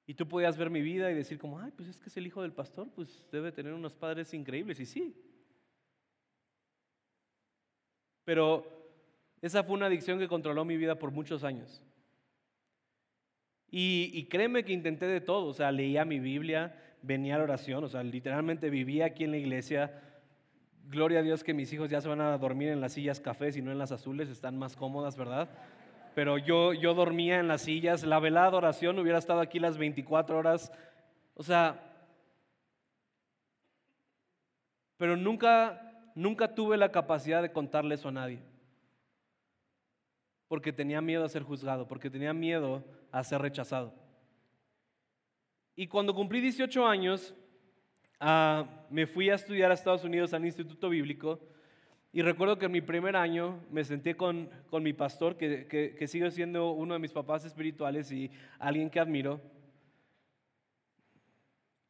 Y 0.06 0.16
tú 0.16 0.28
podías 0.28 0.58
ver 0.58 0.70
mi 0.70 0.82
vida 0.82 1.10
y 1.10 1.16
decir 1.16 1.40
como, 1.40 1.62
ay, 1.62 1.72
pues 1.78 1.88
es 1.88 1.98
que 1.98 2.10
es 2.10 2.18
el 2.18 2.28
hijo 2.28 2.42
del 2.42 2.52
pastor, 2.52 2.90
pues 2.94 3.26
debe 3.32 3.54
tener 3.54 3.72
unos 3.72 3.96
padres 3.96 4.34
increíbles. 4.34 4.82
Y 4.82 4.86
sí. 4.86 5.16
Pero 8.28 8.66
esa 9.42 9.64
fue 9.64 9.76
una 9.76 9.86
adicción 9.86 10.20
que 10.20 10.28
controló 10.28 10.66
mi 10.66 10.76
vida 10.76 11.00
por 11.00 11.12
muchos 11.12 11.46
años. 11.46 11.82
Y, 13.72 14.26
créeme 14.26 14.66
que 14.66 14.74
intenté 14.74 15.06
de 15.08 15.22
todo, 15.22 15.46
o 15.46 15.54
sea, 15.54 15.72
leía 15.72 16.04
mi 16.04 16.20
Biblia, 16.20 16.76
venía 17.02 17.36
a 17.36 17.38
la 17.38 17.46
oración, 17.46 17.86
o 17.86 17.88
sea, 17.88 18.04
literalmente 18.04 18.70
vivía 18.70 19.06
aquí 19.06 19.24
en 19.24 19.32
la 19.32 19.38
iglesia. 19.38 20.02
Gloria 20.90 21.20
a 21.20 21.22
Dios 21.22 21.42
que 21.46 21.54
mis 21.54 21.72
hijos 21.72 21.90
ya 21.90 22.02
se 22.02 22.10
van 22.10 22.20
a 22.20 22.38
dormir 22.38 22.68
en 22.68 22.82
las 22.82 22.92
sillas 22.92 23.22
cafés 23.22 23.56
y 23.56 23.62
no 23.62 23.72
en 23.72 23.78
las 23.78 23.94
azules, 23.94 24.28
están 24.28 24.60
más 24.60 24.76
cómodas, 24.76 25.16
¿verdad? 25.16 25.48
Pero 26.14 26.38
yo, 26.38 26.74
yo 26.74 26.96
dormía 26.96 27.40
en 27.40 27.48
las 27.48 27.62
sillas, 27.62 28.04
la 28.04 28.20
velada 28.20 28.52
de 28.52 28.58
oración 28.58 29.00
hubiera 29.00 29.20
estado 29.20 29.40
aquí 29.40 29.58
las 29.58 29.78
24 29.78 30.38
horas, 30.38 30.70
o 31.34 31.44
sea, 31.44 31.82
pero 34.98 35.16
nunca, 35.16 35.87
nunca 36.18 36.56
tuve 36.56 36.78
la 36.78 36.92
capacidad 36.92 37.44
de 37.44 37.52
contarle 37.52 37.96
eso 37.96 38.10
a 38.10 38.12
nadie 38.12 38.40
porque 40.48 40.74
tenía 40.74 41.02
miedo 41.02 41.24
a 41.24 41.30
ser 41.30 41.44
juzgado, 41.44 41.88
porque 41.88 42.10
tenía 42.10 42.34
miedo 42.34 42.84
a 43.12 43.24
ser 43.24 43.42
rechazado. 43.42 43.94
Y 45.76 45.88
cuando 45.88 46.16
cumplí 46.16 46.42
18 46.42 46.88
años, 46.88 47.36
ah, 48.20 48.66
me 48.90 49.06
fui 49.06 49.30
a 49.30 49.36
estudiar 49.36 49.72
a 49.72 49.74
Estados 49.74 50.04
Unidos 50.04 50.34
al 50.34 50.46
Instituto 50.46 50.90
Bíblico 50.90 51.40
y 52.14 52.22
recuerdo 52.22 52.58
que 52.58 52.66
en 52.66 52.72
mi 52.72 52.82
primer 52.82 53.16
año 53.16 53.60
me 53.70 53.84
senté 53.84 54.16
con, 54.16 54.50
con 54.70 54.82
mi 54.82 54.94
pastor, 54.94 55.38
que, 55.38 55.68
que, 55.68 55.96
que, 55.96 56.08
sigue 56.08 56.32
siendo 56.32 56.72
uno 56.72 56.94
de 56.94 57.00
mis 57.00 57.12
papás 57.12 57.46
espirituales 57.46 58.12
y 58.12 58.32
alguien 58.58 58.90
que 58.90 59.00
admiro. 59.00 59.42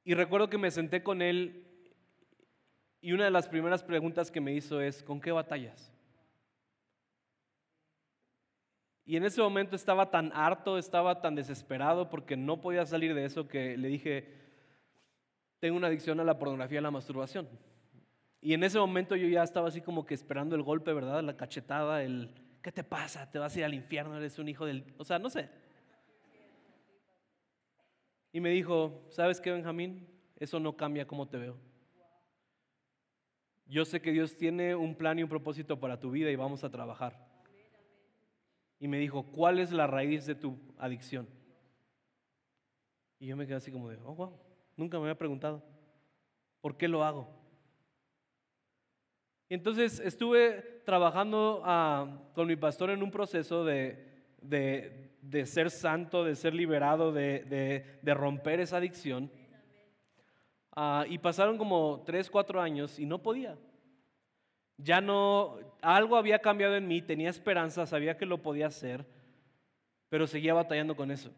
Y 0.03 0.15
recuerdo 0.15 0.49
que 0.49 0.57
me 0.57 0.71
senté 0.71 1.03
con 1.03 1.21
él 1.21 1.66
y 3.07 3.13
una 3.13 3.23
de 3.23 3.31
las 3.31 3.47
primeras 3.47 3.83
preguntas 3.83 4.29
que 4.29 4.41
me 4.41 4.51
hizo 4.51 4.81
es, 4.81 5.01
¿con 5.01 5.21
qué 5.21 5.31
batallas? 5.31 5.93
Y 9.05 9.15
en 9.15 9.23
ese 9.23 9.41
momento 9.41 9.77
estaba 9.77 10.11
tan 10.11 10.29
harto, 10.33 10.77
estaba 10.77 11.21
tan 11.21 11.33
desesperado 11.33 12.09
porque 12.09 12.35
no 12.35 12.59
podía 12.59 12.85
salir 12.85 13.15
de 13.15 13.23
eso 13.23 13.47
que 13.47 13.77
le 13.77 13.87
dije, 13.87 14.33
tengo 15.59 15.77
una 15.77 15.87
adicción 15.87 16.19
a 16.19 16.25
la 16.25 16.37
pornografía 16.37 16.75
y 16.75 16.79
a 16.79 16.81
la 16.81 16.91
masturbación. 16.91 17.47
Y 18.41 18.53
en 18.53 18.65
ese 18.65 18.77
momento 18.77 19.15
yo 19.15 19.29
ya 19.29 19.41
estaba 19.41 19.69
así 19.69 19.79
como 19.79 20.05
que 20.05 20.13
esperando 20.13 20.57
el 20.57 20.63
golpe, 20.63 20.91
¿verdad? 20.91 21.23
La 21.23 21.37
cachetada, 21.37 22.03
el, 22.03 22.29
¿qué 22.61 22.73
te 22.73 22.83
pasa? 22.83 23.31
¿Te 23.31 23.39
vas 23.39 23.55
a 23.55 23.59
ir 23.59 23.63
al 23.63 23.73
infierno? 23.73 24.17
Eres 24.17 24.37
un 24.37 24.49
hijo 24.49 24.65
del... 24.65 24.83
O 24.97 25.05
sea, 25.05 25.17
no 25.17 25.29
sé. 25.29 25.47
Y 28.33 28.41
me 28.41 28.49
dijo, 28.49 29.05
¿sabes 29.07 29.39
qué, 29.39 29.53
Benjamín? 29.53 30.05
Eso 30.35 30.59
no 30.59 30.75
cambia 30.75 31.07
cómo 31.07 31.25
te 31.29 31.37
veo. 31.37 31.57
Yo 33.69 33.85
sé 33.85 34.01
que 34.01 34.11
Dios 34.11 34.35
tiene 34.37 34.75
un 34.75 34.95
plan 34.95 35.19
y 35.19 35.23
un 35.23 35.29
propósito 35.29 35.79
para 35.79 35.99
tu 35.99 36.11
vida 36.11 36.31
y 36.31 36.35
vamos 36.35 36.63
a 36.63 36.69
trabajar 36.69 37.27
y 38.79 38.87
me 38.87 38.99
dijo, 38.99 39.23
¿cuál 39.23 39.59
es 39.59 39.71
la 39.71 39.87
raíz 39.87 40.25
de 40.25 40.35
tu 40.35 40.57
adicción? 40.77 41.27
Y 43.19 43.27
yo 43.27 43.35
me 43.35 43.45
quedé 43.47 43.55
así 43.55 43.71
como 43.71 43.89
de, 43.89 43.97
oh, 44.05 44.13
wow, 44.13 44.39
nunca 44.75 44.97
me 44.97 45.05
había 45.05 45.17
preguntado, 45.17 45.63
¿por 46.61 46.77
qué 46.77 46.87
lo 46.87 47.03
hago? 47.03 47.27
Y 49.49 49.55
entonces 49.55 49.99
estuve 49.99 50.81
trabajando 50.85 51.61
ah, 51.65 52.21
con 52.33 52.47
mi 52.47 52.55
pastor 52.55 52.91
en 52.91 53.01
un 53.01 53.09
proceso 53.09 53.63
de, 53.63 54.05
de, 54.41 55.45
ser 55.45 55.71
santo, 55.71 56.23
de 56.23 56.35
ser 56.35 56.53
liberado, 56.53 57.11
de, 57.11 57.99
de 58.01 58.13
romper 58.13 58.59
esa 58.59 58.77
adicción. 58.77 59.31
Ah, 60.79 61.07
y 61.09 61.17
pasaron 61.17 61.57
como 61.57 62.03
tres, 62.05 62.29
cuatro 62.29 62.61
años 62.61 62.99
y 62.99 63.05
no 63.07 63.17
podía. 63.17 63.57
Ya 64.77 65.01
no, 65.01 65.57
algo 65.81 66.15
había 66.15 66.37
cambiado 66.37 66.75
en 66.75 66.87
mí, 66.87 67.01
tenía 67.01 67.31
esperanza, 67.31 67.87
sabía 67.87 68.15
que 68.15 68.27
lo 68.27 68.43
podía 68.43 68.67
hacer, 68.67 69.03
pero 70.07 70.27
seguía 70.27 70.53
batallando 70.53 70.95
con 70.95 71.09
eso. 71.09 71.31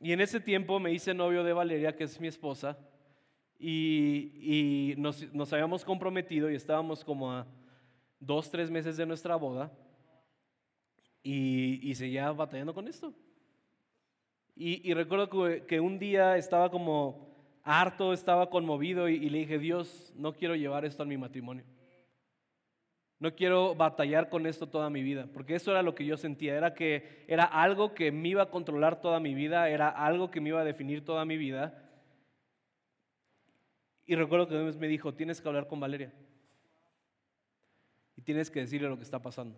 y 0.00 0.12
en 0.12 0.20
ese 0.22 0.40
tiempo 0.40 0.80
me 0.80 0.90
hice 0.90 1.12
novio 1.12 1.44
de 1.44 1.52
Valeria, 1.52 1.94
que 1.94 2.04
es 2.04 2.18
mi 2.18 2.28
esposa, 2.28 2.78
y, 3.58 4.94
nos, 4.96 5.52
habíamos 5.52 5.84
comprometido 5.84 6.50
y 6.50 6.54
estábamos 6.54 7.04
como 7.04 7.30
a 7.30 7.46
dos, 8.20 8.50
tres 8.50 8.70
meses 8.70 8.96
de 8.96 9.04
nuestra 9.04 9.36
boda, 9.36 9.70
y, 11.22 11.94
seguía 11.94 12.32
batallando 12.32 12.72
con 12.72 12.88
esto. 12.88 13.12
Y, 14.54 14.92
recuerdo 14.94 15.28
que 15.66 15.80
un 15.80 15.98
día 15.98 16.36
estaba 16.36 16.70
como 16.70 17.32
harto, 17.64 18.12
estaba 18.12 18.50
conmovido 18.50 19.08
y, 19.08 19.30
le 19.30 19.38
dije, 19.38 19.58
Dios, 19.58 20.12
no 20.16 20.32
quiero 20.32 20.54
llevar 20.54 20.84
esto 20.84 21.02
a 21.02 21.06
mi 21.06 21.16
matrimonio. 21.16 21.64
No 23.18 23.34
quiero 23.34 23.74
batallar 23.74 24.28
con 24.28 24.46
esto 24.46 24.68
toda 24.68 24.90
mi 24.90 25.02
vida, 25.02 25.28
porque 25.32 25.54
eso 25.54 25.70
era 25.70 25.82
lo 25.82 25.94
que 25.94 26.04
yo 26.04 26.16
sentía, 26.16 26.56
era 26.56 26.74
que 26.74 27.24
era 27.28 27.44
algo 27.44 27.94
que 27.94 28.10
me 28.10 28.30
iba 28.30 28.42
a 28.42 28.50
controlar 28.50 29.00
toda 29.00 29.20
mi 29.20 29.32
vida, 29.32 29.68
era 29.68 29.88
algo 29.88 30.30
que 30.30 30.40
me 30.40 30.48
iba 30.48 30.60
a 30.60 30.64
definir 30.64 31.04
toda 31.04 31.24
mi 31.24 31.36
vida. 31.36 31.88
Y 34.06 34.16
recuerdo 34.16 34.48
que 34.48 34.58
Dios 34.58 34.76
me 34.76 34.88
dijo, 34.88 35.14
tienes 35.14 35.40
que 35.40 35.46
hablar 35.46 35.68
con 35.68 35.78
Valeria. 35.78 36.12
Y 38.16 38.22
tienes 38.22 38.50
que 38.50 38.60
decirle 38.60 38.88
lo 38.88 38.96
que 38.96 39.04
está 39.04 39.22
pasando. 39.22 39.56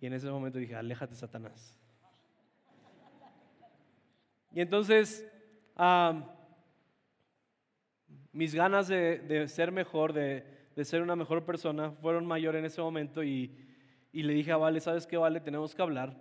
Y 0.00 0.06
en 0.06 0.14
ese 0.14 0.28
momento 0.28 0.58
dije, 0.58 0.74
aléjate 0.74 1.14
Satanás. 1.14 1.81
Y 4.54 4.60
entonces 4.60 5.26
mis 8.32 8.54
ganas 8.54 8.88
de, 8.88 9.46
ser 9.48 9.72
mejor, 9.72 10.12
de, 10.12 10.44
ser 10.84 11.02
una 11.02 11.16
mejor 11.16 11.44
persona, 11.44 11.92
fueron 11.92 12.26
mayor 12.26 12.56
en 12.56 12.64
ese 12.64 12.80
momento 12.80 13.22
y, 13.22 13.58
le 14.12 14.34
dije 14.34 14.52
a 14.52 14.56
Vale, 14.56 14.80
¿sabes 14.80 15.06
qué, 15.06 15.16
Vale? 15.16 15.40
Tenemos 15.40 15.74
que 15.74 15.82
hablar. 15.82 16.16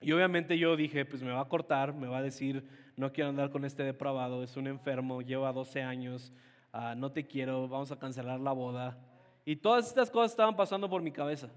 Y 0.00 0.10
obviamente 0.10 0.58
yo 0.58 0.76
dije, 0.76 1.04
pues 1.04 1.22
me 1.22 1.30
va 1.30 1.42
a 1.42 1.48
cortar, 1.48 1.94
me 1.94 2.08
va 2.08 2.18
a 2.18 2.22
decir, 2.22 2.64
no 2.96 3.12
quiero 3.12 3.30
andar 3.30 3.50
con 3.50 3.64
este 3.64 3.84
depravado, 3.84 4.42
es 4.42 4.56
un 4.56 4.66
enfermo, 4.66 5.22
lleva 5.22 5.52
12 5.52 5.80
años, 5.82 6.32
ah, 6.72 6.96
no 6.96 7.12
te 7.12 7.24
quiero, 7.24 7.68
vamos 7.68 7.92
a 7.92 7.98
cancelar 7.98 8.40
la 8.40 8.50
boda. 8.50 8.98
Y 9.44 9.56
todas 9.56 9.86
estas 9.86 10.10
cosas 10.10 10.32
estaban 10.32 10.56
pasando 10.56 10.90
por 10.90 11.02
mi 11.02 11.12
cabeza. 11.12 11.48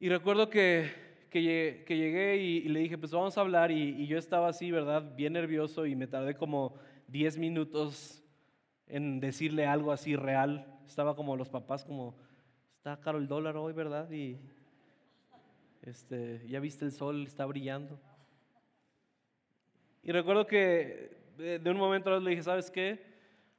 Y 0.00 0.08
recuerdo 0.08 0.48
que 0.48 0.90
que, 1.32 1.84
llegué 1.88 2.36
y, 2.36 2.68
le 2.68 2.80
dije, 2.80 2.98
pues 2.98 3.10
vamos 3.10 3.36
a 3.38 3.40
hablar 3.40 3.70
y, 3.70 4.06
yo 4.06 4.18
estaba 4.18 4.48
así, 4.48 4.70
¿verdad? 4.70 5.14
Bien 5.16 5.32
nervioso 5.32 5.86
y 5.86 5.96
me 5.96 6.06
tardé 6.06 6.36
como 6.36 6.74
10 7.08 7.38
minutos 7.38 8.22
en 8.86 9.18
decirle 9.18 9.66
algo 9.66 9.92
así 9.92 10.14
real. 10.14 10.66
Estaba 10.86 11.16
como 11.16 11.34
los 11.36 11.48
papás, 11.48 11.84
como, 11.84 12.14
está 12.76 13.00
caro 13.00 13.16
el 13.16 13.28
dólar 13.28 13.56
hoy, 13.56 13.72
¿verdad? 13.72 14.10
Y 14.10 14.38
este, 15.80 16.46
ya 16.46 16.60
viste 16.60 16.84
el 16.84 16.92
sol, 16.92 17.26
está 17.26 17.46
brillando. 17.46 17.98
Y 20.02 20.12
recuerdo 20.12 20.46
que 20.46 21.16
de, 21.38 21.70
un 21.70 21.78
momento 21.78 22.10
a 22.10 22.14
otro 22.14 22.24
le 22.24 22.30
dije, 22.30 22.42
¿sabes 22.42 22.70
qué? 22.70 23.02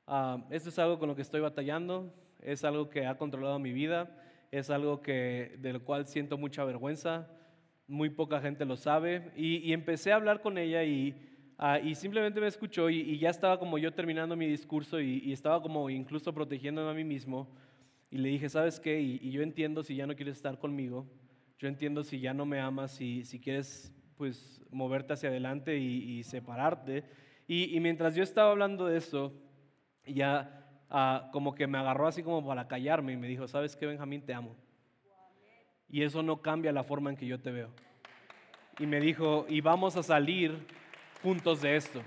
Ah, 0.06 0.46
esto 0.52 0.70
es 0.70 0.78
algo 0.78 1.00
con 1.00 1.10
lo 1.10 1.16
que 1.16 1.24
estoy 1.24 1.42
batallando, 1.42 2.14
es 2.40 2.64
algo 2.64 2.90
que 2.90 3.08
ha 3.08 3.18
controlado 3.18 3.58
mi 3.58 3.74
vida, 3.74 4.16
es 4.52 4.70
algo 4.70 5.02
que, 5.02 5.56
del 5.60 5.82
cual 5.82 6.06
siento 6.06 6.38
mucha 6.38 6.64
vergüenza, 6.66 7.28
muy 7.88 8.10
poca 8.10 8.42
gente 8.42 8.66
lo 8.66 8.76
sabe. 8.76 9.32
Y, 9.36 9.72
empecé 9.74 10.12
a 10.12 10.16
hablar 10.16 10.42
con 10.42 10.58
ella 10.58 10.84
y, 10.84 11.16
ah, 11.58 11.80
simplemente 11.94 12.40
me 12.40 12.48
escuchó 12.48 12.90
y, 12.90 13.18
ya 13.20 13.30
estaba 13.30 13.60
como 13.60 13.78
yo 13.78 13.94
terminando 13.94 14.36
mi 14.36 14.48
discurso 14.48 15.00
y, 15.00 15.32
estaba 15.32 15.62
como 15.62 15.90
incluso 15.90 16.34
protegiéndome 16.34 16.92
a 16.92 16.94
mí 16.94 17.04
mismo. 17.04 17.48
Y 18.10 18.18
le 18.18 18.30
dije, 18.30 18.50
¿sabes 18.50 18.80
qué? 18.80 19.02
Y, 19.02 19.32
yo 19.32 19.42
entiendo 19.42 19.84
si 19.84 19.96
ya 19.96 20.08
no 20.08 20.16
quieres 20.16 20.38
estar 20.38 20.60
conmigo, 20.60 21.08
yo 21.60 21.68
entiendo 21.68 22.04
si 22.04 22.20
ya 22.20 22.34
no 22.34 22.46
me 22.46 22.60
amas, 22.60 22.92
si 22.92 23.40
quieres 23.42 23.94
pues 24.18 24.62
moverte 24.72 25.14
hacia 25.14 25.30
adelante 25.30 25.78
y, 25.78 26.24
separarte. 26.24 27.04
Y, 27.48 27.80
mientras 27.80 28.16
yo 28.16 28.24
estaba 28.24 28.52
hablando 28.52 28.86
de 28.88 28.98
eso, 28.98 29.34
ya 30.06 30.66
ah, 30.90 31.30
como 31.32 31.56
que 31.56 31.68
me 31.68 31.78
agarró 31.78 32.08
así 32.08 32.24
como 32.24 32.46
para 32.46 32.68
callarme 32.68 33.14
y 33.14 33.18
me 33.18 33.28
dijo, 33.28 33.48
¿sabes 33.48 33.76
qué, 33.76 33.86
Benjamín? 33.86 34.22
Te 34.22 34.34
amo. 34.34 34.56
Y 35.94 36.02
eso 36.02 36.24
no 36.24 36.42
cambia 36.42 36.72
la 36.72 36.84
forma 36.84 37.12
en 37.12 37.16
que 37.16 37.28
yo 37.28 37.40
te 37.40 37.52
veo. 37.52 37.70
Y 38.80 38.88
me 38.88 39.00
dijo, 39.00 39.46
y 39.48 39.62
vamos 39.62 39.96
a 39.96 40.02
salir 40.02 40.66
juntos 41.22 41.62
de 41.62 41.76
esto. 41.76 42.02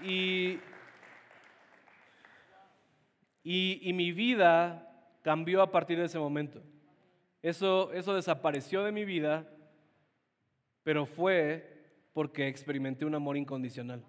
Y, 0.00 0.60
y, 3.42 3.92
mi 3.92 4.12
vida 4.12 4.88
cambió 5.22 5.60
a 5.60 5.72
partir 5.72 5.98
de 5.98 6.04
ese 6.04 6.20
momento. 6.20 6.62
Eso, 7.42 7.92
eso 7.92 8.14
desapareció 8.14 8.84
de 8.84 8.92
mi 8.92 9.04
vida, 9.04 9.50
pero 10.84 11.04
fue 11.04 11.90
porque 12.12 12.46
experimenté 12.46 13.04
un 13.04 13.16
amor 13.16 13.36
incondicional. 13.36 14.04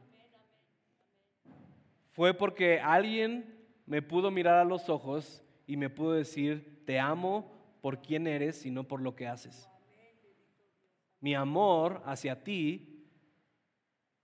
Fue 2.12 2.36
porque 2.36 2.80
alguien 2.80 3.63
me 3.86 4.02
pudo 4.02 4.32
mirar 4.32 4.60
a 4.60 4.66
los 4.66 4.90
ojos 4.90 5.44
y 5.68 5.78
me 5.78 5.90
pudo 5.90 6.14
decir, 6.14 6.84
te 6.86 7.00
amo 7.00 7.52
por 7.82 8.02
quién 8.02 8.28
eres 8.28 8.66
y 8.66 8.72
no 8.72 8.86
por 8.86 9.02
lo 9.02 9.16
que 9.16 9.28
haces. 9.28 9.70
Mi 11.20 11.36
amor 11.36 12.02
hacia 12.06 12.44
ti 12.44 13.08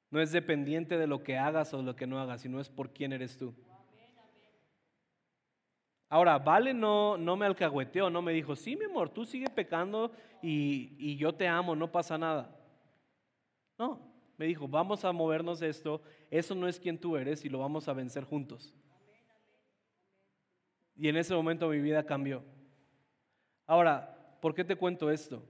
no 0.09 0.21
es 0.21 0.31
dependiente 0.31 0.97
de 0.97 1.07
lo 1.07 1.23
que 1.23 1.37
hagas 1.37 1.73
o 1.73 1.81
lo 1.81 1.95
que 1.95 2.07
no 2.07 2.19
hagas, 2.19 2.41
sino 2.41 2.59
es 2.59 2.69
por 2.69 2.91
quién 2.91 3.13
eres 3.13 3.37
tú. 3.37 3.53
Ahora, 6.11 6.39
Vale 6.39 6.73
no, 6.73 7.17
no 7.17 7.37
me 7.37 7.45
alcahueteó, 7.45 8.09
no 8.09 8.21
me 8.21 8.33
dijo, 8.33 8.55
sí, 8.55 8.75
mi 8.75 8.85
amor, 8.85 9.09
tú 9.09 9.25
sigue 9.25 9.47
pecando 9.47 10.11
y, 10.41 10.95
y 10.97 11.17
yo 11.17 11.33
te 11.33 11.47
amo, 11.47 11.75
no 11.75 11.91
pasa 11.91 12.17
nada. 12.17 12.55
No, 13.77 14.01
me 14.35 14.47
dijo, 14.47 14.67
vamos 14.67 15.05
a 15.05 15.11
movernos 15.11 15.61
esto, 15.61 16.01
eso 16.31 16.55
no 16.55 16.67
es 16.67 16.79
quien 16.79 16.97
tú 16.97 17.15
eres 17.15 17.45
y 17.45 17.49
lo 17.49 17.59
vamos 17.59 17.87
a 17.87 17.93
vencer 17.93 18.23
juntos. 18.23 18.73
Y 20.99 21.07
en 21.07 21.15
ese 21.15 21.33
momento 21.33 21.69
mi 21.69 21.79
vida 21.79 22.03
cambió. 22.03 22.43
Ahora, 23.65 24.37
¿por 24.41 24.53
qué 24.53 24.65
te 24.65 24.75
cuento 24.75 25.09
esto? 25.09 25.41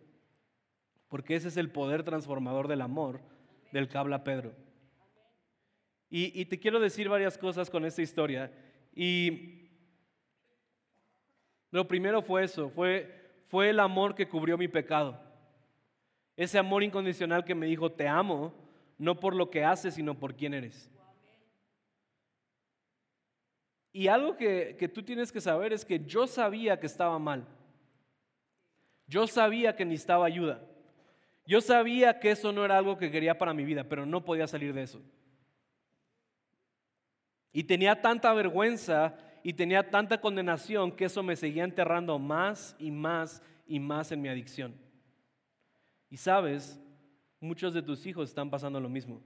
Porque 1.07 1.33
ese 1.33 1.47
es 1.47 1.57
el 1.57 1.71
poder 1.71 2.03
transformador 2.03 2.67
del 2.67 2.81
amor 2.81 3.19
del 3.71 3.87
que 3.87 3.97
habla 3.97 4.23
Pedro. 4.23 4.53
Y, 6.07 6.39
y 6.39 6.45
te 6.45 6.59
quiero 6.59 6.79
decir 6.79 7.09
varias 7.09 7.35
cosas 7.35 7.67
con 7.67 7.83
esta 7.83 8.03
historia. 8.03 8.51
Y 8.93 9.71
lo 11.71 11.87
primero 11.87 12.21
fue 12.21 12.43
eso, 12.43 12.69
fue, 12.69 13.31
fue 13.47 13.71
el 13.71 13.79
amor 13.79 14.13
que 14.13 14.29
cubrió 14.29 14.55
mi 14.55 14.67
pecado. 14.67 15.19
Ese 16.37 16.59
amor 16.59 16.83
incondicional 16.83 17.43
que 17.43 17.55
me 17.55 17.65
dijo, 17.65 17.91
te 17.91 18.07
amo, 18.07 18.53
no 18.99 19.19
por 19.19 19.35
lo 19.35 19.49
que 19.49 19.65
haces, 19.65 19.95
sino 19.95 20.13
por 20.13 20.35
quién 20.35 20.53
eres. 20.53 20.91
Y 23.91 24.07
algo 24.07 24.37
que, 24.37 24.75
que 24.77 24.87
tú 24.87 25.03
tienes 25.03 25.31
que 25.31 25.41
saber 25.41 25.73
es 25.73 25.83
que 25.83 26.03
yo 26.05 26.27
sabía 26.27 26.79
que 26.79 26.85
estaba 26.85 27.17
mal. 27.17 27.47
Yo 29.07 29.25
sabía 29.25 29.75
que 29.75 29.85
necesitaba 29.85 30.25
ayuda. 30.25 30.61
Yo 31.45 31.61
sabía 31.61 32.19
que 32.19 32.29
eso 32.29 32.51
no 32.51 32.63
era 32.63 32.77
algo 32.77 32.97
que 32.97 33.09
quería 33.09 33.37
para 33.37 33.55
mi 33.55 33.65
vida, 33.65 33.83
pero 33.83 34.05
no 34.05 34.23
podía 34.23 34.45
salir 34.45 34.71
de 34.73 34.83
eso. 34.83 35.01
Y 37.51 37.63
tenía 37.63 38.01
tanta 38.01 38.31
vergüenza 38.33 39.17
y 39.41 39.53
tenía 39.53 39.89
tanta 39.89 40.21
condenación 40.21 40.91
que 40.91 41.05
eso 41.05 41.23
me 41.23 41.35
seguía 41.35 41.63
enterrando 41.63 42.19
más 42.19 42.75
y 42.77 42.91
más 42.91 43.41
y 43.65 43.79
más 43.79 44.11
en 44.11 44.21
mi 44.21 44.29
adicción. 44.29 44.75
Y 46.09 46.17
sabes, 46.17 46.79
muchos 47.39 47.73
de 47.73 47.81
tus 47.81 48.05
hijos 48.05 48.29
están 48.29 48.49
pasando 48.49 48.79
lo 48.79 48.89
mismo. 48.89 49.21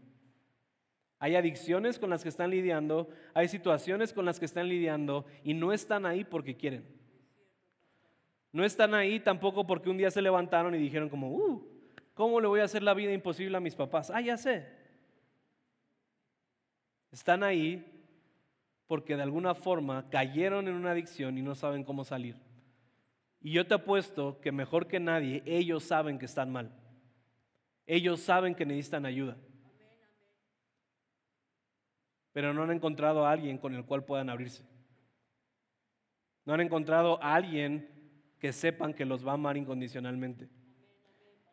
Hay 1.23 1.37
adicciones 1.37 1.99
con 1.99 2.09
las 2.09 2.21
que 2.21 2.27
están 2.27 2.49
lidiando, 2.49 3.07
hay 3.33 3.47
situaciones 3.47 4.11
con 4.11 4.25
las 4.25 4.41
que 4.41 4.45
están 4.45 4.67
lidiando 4.67 5.25
y 5.45 5.53
no 5.53 5.71
están 5.71 6.05
ahí 6.05 6.25
porque 6.25 6.57
quieren. 6.57 6.85
No 8.51 8.65
están 8.65 8.93
ahí 8.93 9.21
tampoco 9.21 9.65
porque 9.65 9.89
un 9.89 9.95
día 9.95 10.11
se 10.11 10.21
levantaron 10.21 10.75
y 10.75 10.79
dijeron 10.79 11.07
como, 11.07 11.29
uh, 11.29 11.65
¿cómo 12.13 12.41
le 12.41 12.47
voy 12.49 12.59
a 12.59 12.65
hacer 12.65 12.83
la 12.83 12.93
vida 12.93 13.13
imposible 13.13 13.55
a 13.55 13.61
mis 13.61 13.73
papás? 13.73 14.11
Ah, 14.13 14.19
ya 14.19 14.35
sé. 14.35 14.67
Están 17.09 17.41
ahí 17.41 17.89
porque 18.85 19.15
de 19.15 19.23
alguna 19.23 19.55
forma 19.55 20.09
cayeron 20.09 20.67
en 20.67 20.73
una 20.73 20.91
adicción 20.91 21.37
y 21.37 21.41
no 21.41 21.55
saben 21.55 21.85
cómo 21.85 22.03
salir. 22.03 22.35
Y 23.39 23.53
yo 23.53 23.65
te 23.65 23.75
apuesto 23.75 24.41
que 24.41 24.51
mejor 24.51 24.87
que 24.87 24.99
nadie, 24.99 25.41
ellos 25.45 25.85
saben 25.85 26.19
que 26.19 26.25
están 26.25 26.51
mal. 26.51 26.69
Ellos 27.87 28.19
saben 28.19 28.55
que 28.55 28.65
necesitan 28.65 29.05
ayuda. 29.05 29.37
Pero 32.33 32.53
no 32.53 32.63
han 32.63 32.71
encontrado 32.71 33.25
a 33.25 33.31
alguien 33.31 33.57
con 33.57 33.73
el 33.73 33.85
cual 33.85 34.03
puedan 34.03 34.29
abrirse. 34.29 34.65
No 36.45 36.53
han 36.53 36.61
encontrado 36.61 37.23
a 37.23 37.35
alguien 37.35 37.89
que 38.39 38.51
sepan 38.51 38.93
que 38.93 39.05
los 39.05 39.25
va 39.25 39.31
a 39.31 39.35
amar 39.35 39.55
incondicionalmente. 39.55 40.49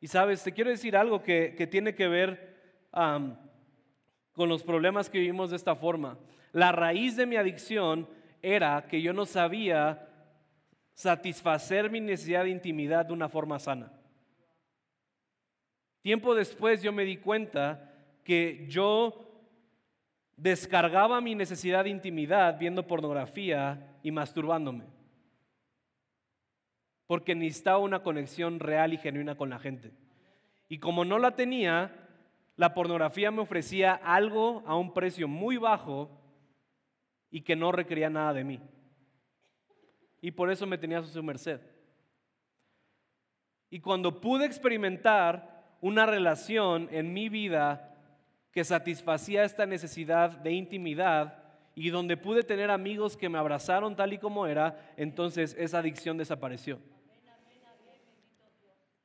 Y 0.00 0.08
sabes, 0.08 0.42
te 0.42 0.52
quiero 0.52 0.70
decir 0.70 0.96
algo 0.96 1.22
que, 1.22 1.68
tiene 1.70 1.94
que 1.94 2.08
ver 2.08 2.88
con 4.32 4.48
los 4.48 4.64
problemas 4.64 5.08
que 5.08 5.18
vivimos 5.18 5.50
de 5.50 5.56
esta 5.56 5.76
forma. 5.76 6.18
La 6.52 6.72
raíz 6.72 7.14
de 7.16 7.26
mi 7.26 7.36
adicción 7.36 8.08
era 8.42 8.86
que 8.88 9.02
yo 9.02 9.12
no 9.12 9.26
sabía 9.26 10.08
satisfacer 10.94 11.90
mi 11.90 12.00
necesidad 12.00 12.44
de 12.44 12.50
intimidad 12.50 13.06
de 13.06 13.12
una 13.12 13.28
forma 13.28 13.58
sana. 13.58 13.92
Tiempo 16.02 16.34
después 16.34 16.82
yo 16.82 16.92
me 16.92 17.04
di 17.04 17.18
cuenta 17.18 17.94
que 18.24 18.66
yo 18.68 19.29
descargaba 20.40 21.20
mi 21.20 21.34
necesidad 21.34 21.84
de 21.84 21.90
intimidad 21.90 22.58
viendo 22.58 22.86
pornografía 22.86 23.98
y 24.02 24.10
masturbándome. 24.10 24.86
Porque 27.06 27.34
necesitaba 27.34 27.78
una 27.78 28.02
conexión 28.02 28.58
real 28.58 28.94
y 28.94 28.98
genuina 28.98 29.34
con 29.34 29.50
la 29.50 29.58
gente. 29.58 29.92
Y 30.68 30.78
como 30.78 31.04
no 31.04 31.18
la 31.18 31.32
tenía, 31.32 31.94
la 32.56 32.72
pornografía 32.72 33.30
me 33.30 33.42
ofrecía 33.42 33.92
algo 33.92 34.62
a 34.66 34.76
un 34.76 34.94
precio 34.94 35.28
muy 35.28 35.58
bajo 35.58 36.10
y 37.30 37.42
que 37.42 37.54
no 37.54 37.70
requería 37.70 38.08
nada 38.08 38.32
de 38.32 38.44
mí. 38.44 38.60
Y 40.22 40.30
por 40.30 40.50
eso 40.50 40.66
me 40.66 40.78
tenía 40.78 41.00
a 41.00 41.04
su 41.04 41.22
merced. 41.22 41.60
Y 43.68 43.80
cuando 43.80 44.22
pude 44.22 44.46
experimentar 44.46 45.76
una 45.82 46.06
relación 46.06 46.88
en 46.90 47.12
mi 47.12 47.28
vida 47.28 47.89
que 48.52 48.64
satisfacía 48.64 49.44
esta 49.44 49.66
necesidad 49.66 50.30
de 50.30 50.52
intimidad 50.52 51.42
y 51.74 51.90
donde 51.90 52.16
pude 52.16 52.42
tener 52.42 52.70
amigos 52.70 53.16
que 53.16 53.28
me 53.28 53.38
abrazaron 53.38 53.96
tal 53.96 54.12
y 54.12 54.18
como 54.18 54.46
era, 54.46 54.92
entonces 54.96 55.54
esa 55.58 55.78
adicción 55.78 56.16
desapareció. 56.16 56.80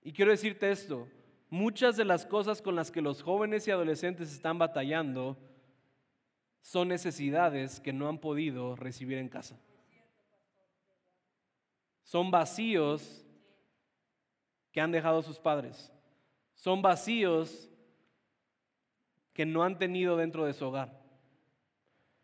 Y 0.01 0.11
quiero 0.11 0.31
decirte 0.31 0.71
esto, 0.71 1.07
muchas 1.49 1.95
de 1.97 2.05
las 2.05 2.25
cosas 2.25 2.61
con 2.61 2.75
las 2.75 2.91
que 2.91 3.01
los 3.01 3.21
jóvenes 3.21 3.67
y 3.67 3.71
adolescentes 3.71 4.31
están 4.31 4.57
batallando 4.57 5.37
son 6.61 6.87
necesidades 6.87 7.79
que 7.79 7.93
no 7.93 8.09
han 8.09 8.17
podido 8.17 8.75
recibir 8.75 9.19
en 9.19 9.29
casa. 9.29 9.59
Son 12.03 12.31
vacíos 12.31 13.23
que 14.71 14.81
han 14.81 14.91
dejado 14.91 15.21
sus 15.21 15.39
padres. 15.39 15.91
Son 16.55 16.81
vacíos 16.81 17.69
que 19.35 19.45
no 19.45 19.63
han 19.63 19.77
tenido 19.77 20.15
dentro 20.15 20.45
de 20.45 20.53
su 20.53 20.65
hogar. 20.65 20.97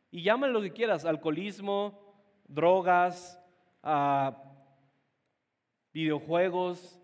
Y 0.09 0.23
llámalo 0.23 0.53
lo 0.53 0.61
que 0.61 0.71
quieras, 0.71 1.05
alcoholismo, 1.05 2.15
drogas, 2.47 3.37
ah, 3.83 4.41
videojuegos, 5.93 6.99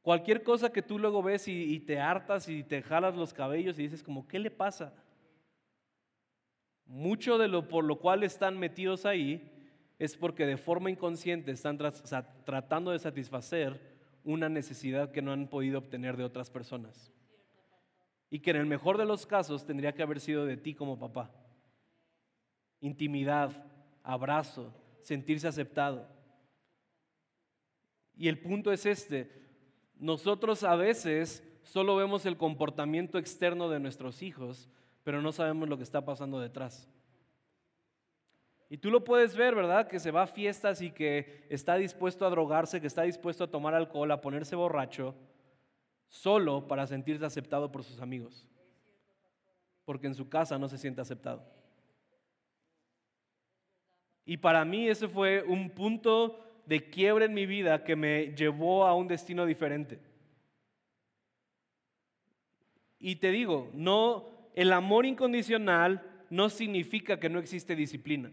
cualquier 0.00 0.44
cosa 0.44 0.72
que 0.72 0.80
tú 0.80 0.98
luego 0.98 1.24
ves 1.24 1.48
y, 1.48 1.74
y 1.74 1.80
te 1.80 1.98
hartas 1.98 2.48
y 2.48 2.62
te 2.62 2.82
jalas 2.82 3.16
los 3.16 3.34
cabellos 3.34 3.78
y 3.78 3.82
dices 3.82 4.02
como, 4.02 4.28
¿qué 4.28 4.38
le 4.38 4.50
pasa? 4.50 4.94
Mucho 6.84 7.36
de 7.36 7.48
lo 7.48 7.66
por 7.66 7.84
lo 7.84 7.98
cual 7.98 8.22
están 8.22 8.56
metidos 8.56 9.06
ahí 9.06 9.52
es 9.98 10.16
porque 10.16 10.46
de 10.46 10.56
forma 10.56 10.88
inconsciente 10.88 11.50
están 11.50 11.78
tratando 12.44 12.92
de 12.92 13.00
satisfacer 13.00 13.80
una 14.22 14.48
necesidad 14.48 15.10
que 15.10 15.22
no 15.22 15.32
han 15.32 15.48
podido 15.48 15.78
obtener 15.78 16.16
de 16.16 16.22
otras 16.22 16.48
personas. 16.48 17.12
Y 18.30 18.40
que 18.40 18.50
en 18.50 18.56
el 18.56 18.66
mejor 18.66 18.98
de 18.98 19.04
los 19.04 19.26
casos 19.26 19.64
tendría 19.64 19.92
que 19.92 20.02
haber 20.02 20.20
sido 20.20 20.44
de 20.44 20.56
ti 20.56 20.74
como 20.74 20.98
papá. 20.98 21.30
Intimidad, 22.80 23.64
abrazo, 24.02 24.72
sentirse 25.00 25.48
aceptado. 25.48 26.08
Y 28.16 28.28
el 28.28 28.38
punto 28.40 28.72
es 28.72 28.86
este, 28.86 29.30
nosotros 29.96 30.64
a 30.64 30.76
veces 30.76 31.46
solo 31.62 31.96
vemos 31.96 32.26
el 32.26 32.36
comportamiento 32.36 33.18
externo 33.18 33.68
de 33.68 33.80
nuestros 33.80 34.22
hijos, 34.22 34.68
pero 35.02 35.22
no 35.22 35.32
sabemos 35.32 35.68
lo 35.68 35.76
que 35.76 35.82
está 35.82 36.04
pasando 36.04 36.40
detrás. 36.40 36.88
Y 38.68 38.78
tú 38.78 38.90
lo 38.90 39.04
puedes 39.04 39.36
ver, 39.36 39.54
¿verdad? 39.54 39.86
Que 39.86 40.00
se 40.00 40.10
va 40.10 40.22
a 40.22 40.26
fiestas 40.26 40.82
y 40.82 40.90
que 40.90 41.46
está 41.48 41.76
dispuesto 41.76 42.26
a 42.26 42.30
drogarse, 42.30 42.80
que 42.80 42.88
está 42.88 43.02
dispuesto 43.02 43.44
a 43.44 43.50
tomar 43.50 43.74
alcohol, 43.74 44.10
a 44.10 44.20
ponerse 44.20 44.56
borracho, 44.56 45.14
solo 46.08 46.66
para 46.66 46.86
sentirse 46.86 47.24
aceptado 47.24 47.70
por 47.70 47.84
sus 47.84 48.00
amigos. 48.00 48.46
Porque 49.84 50.06
en 50.06 50.14
su 50.14 50.28
casa 50.28 50.58
no 50.58 50.68
se 50.68 50.78
siente 50.78 51.00
aceptado. 51.00 51.44
Y 54.24 54.36
para 54.38 54.64
mí 54.64 54.88
ese 54.88 55.08
fue 55.08 55.42
un 55.42 55.70
punto 55.70 56.42
de 56.66 56.90
quiebre 56.90 57.26
en 57.26 57.34
mi 57.34 57.46
vida 57.46 57.84
que 57.84 57.94
me 57.94 58.34
llevó 58.34 58.86
a 58.86 58.94
un 58.94 59.06
destino 59.06 59.46
diferente. 59.46 60.00
Y 62.98 63.16
te 63.16 63.30
digo, 63.30 63.70
no, 63.72 64.28
el 64.54 64.72
amor 64.72 65.06
incondicional 65.06 66.02
no 66.30 66.48
significa 66.48 67.20
que 67.20 67.28
no 67.28 67.38
existe 67.38 67.76
disciplina. 67.76 68.32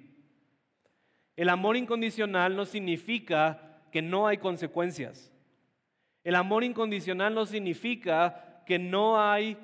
El 1.36 1.50
amor 1.50 1.78
incondicional 1.78 2.56
no 2.56 2.66
significa 2.66 3.82
que 3.92 4.02
no 4.02 4.28
hay 4.28 4.38
consecuencias. 4.38 5.33
El 6.24 6.36
amor 6.36 6.64
incondicional 6.64 7.34
no 7.34 7.46
significa 7.46 8.64
que 8.66 8.80
no 8.80 9.20
hay, 9.20 9.58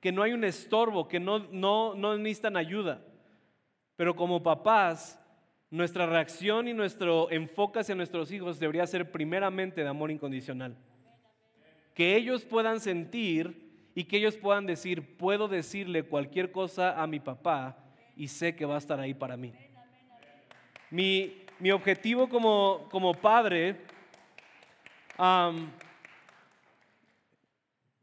que 0.00 0.12
no 0.12 0.22
hay 0.22 0.32
un 0.32 0.44
estorbo, 0.44 1.06
que 1.06 1.20
no, 1.20 1.38
no, 1.50 1.94
no 1.94 2.16
necesitan 2.16 2.56
ayuda. 2.56 3.00
Pero 3.96 4.16
como 4.16 4.42
papás, 4.42 5.20
nuestra 5.70 6.06
reacción 6.06 6.66
y 6.66 6.74
nuestro 6.74 7.30
enfoque 7.30 7.78
hacia 7.78 7.94
nuestros 7.94 8.32
hijos 8.32 8.58
debería 8.58 8.86
ser 8.86 9.12
primeramente 9.12 9.82
de 9.82 9.88
amor 9.88 10.10
incondicional. 10.10 10.76
Que 11.94 12.16
ellos 12.16 12.44
puedan 12.44 12.80
sentir 12.80 13.70
y 13.94 14.04
que 14.04 14.16
ellos 14.16 14.36
puedan 14.36 14.66
decir, 14.66 15.16
puedo 15.16 15.46
decirle 15.46 16.02
cualquier 16.02 16.50
cosa 16.50 17.00
a 17.00 17.06
mi 17.06 17.20
papá 17.20 17.76
y 18.16 18.28
sé 18.28 18.56
que 18.56 18.64
va 18.64 18.76
a 18.76 18.78
estar 18.78 18.98
ahí 18.98 19.14
para 19.14 19.36
mí. 19.36 19.52
Mi, 20.90 21.32
objetivo 21.72 22.28
como, 22.28 22.88
como 22.90 23.14
padre 23.14 23.76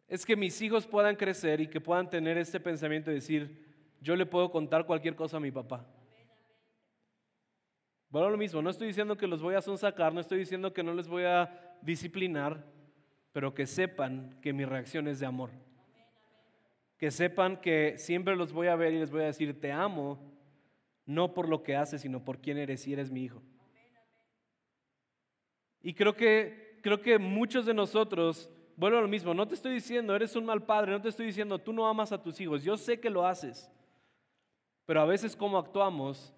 es 0.08 0.26
que 0.26 0.36
mis 0.36 0.62
hijos 0.62 0.86
puedan 0.86 1.16
crecer 1.16 1.62
y 1.62 1.68
que 1.68 1.82
puedan 1.82 2.10
tener 2.10 2.38
este 2.38 2.60
pensamiento 2.60 3.10
de 3.10 3.16
decir, 3.16 3.66
yo 4.02 4.16
le 4.16 4.26
puedo 4.26 4.52
contar 4.52 4.86
cualquier 4.86 5.16
cosa 5.16 5.38
a 5.38 5.40
mi 5.40 5.52
papá. 5.52 5.86
Bueno, 8.10 8.30
lo 8.30 8.38
mismo, 8.38 8.62
no 8.62 8.70
estoy 8.70 8.88
diciendo 8.88 9.18
que 9.18 9.28
los 9.28 9.42
voy 9.42 9.56
a 9.56 9.62
sonsacar, 9.62 10.14
no 10.14 10.22
estoy 10.22 10.40
diciendo 10.40 10.74
que 10.74 10.84
no 10.84 10.94
les 10.94 11.08
voy 11.08 11.24
a 11.24 11.78
disciplinar, 11.82 12.64
pero 13.34 13.54
que 13.54 13.68
sepan 13.68 14.40
que 14.42 14.54
mi 14.54 14.64
reacción 14.64 15.08
es 15.08 15.20
de 15.20 15.26
amor. 15.26 15.50
Que 16.98 17.12
sepan 17.12 17.58
que 17.58 17.98
siempre 17.98 18.36
los 18.36 18.54
voy 18.54 18.68
a 18.68 18.76
ver 18.76 18.94
y 18.94 19.00
les 19.00 19.12
voy 19.12 19.24
a 19.24 19.26
decir, 19.26 19.60
te 19.60 19.72
amo, 19.72 20.20
no 21.06 21.34
por 21.34 21.50
lo 21.50 21.64
que 21.64 21.76
haces, 21.76 22.02
sino 22.02 22.24
por 22.24 22.40
quién 22.40 22.58
eres 22.58 22.88
y 22.88 22.94
eres 22.94 23.12
mi 23.12 23.24
hijo. 23.24 23.42
Y 25.82 25.94
creo 25.94 26.16
que, 26.16 26.67
creo 26.88 27.02
que 27.02 27.20
muchos 27.20 27.66
de 27.66 27.74
nosotros, 27.74 28.50
bueno, 28.78 29.02
lo 29.02 29.10
mismo, 29.10 29.34
no 29.34 29.46
te 29.46 29.56
estoy 29.56 29.74
diciendo, 29.74 30.16
eres 30.16 30.38
un 30.38 30.46
mal 30.46 30.64
padre, 30.64 30.94
no 30.94 31.02
te 31.02 31.10
estoy 31.10 31.26
diciendo, 31.26 31.60
tú 31.60 31.74
no 31.74 31.86
amas 31.86 32.14
a 32.14 32.24
tus 32.24 32.40
hijos, 32.40 32.64
yo 32.64 32.78
sé 32.78 32.98
que 32.98 33.10
lo 33.10 33.28
haces, 33.28 33.70
pero 34.86 35.02
a 35.02 35.06
veces 35.06 35.36
cómo 35.36 35.58
actuamos, 35.58 36.34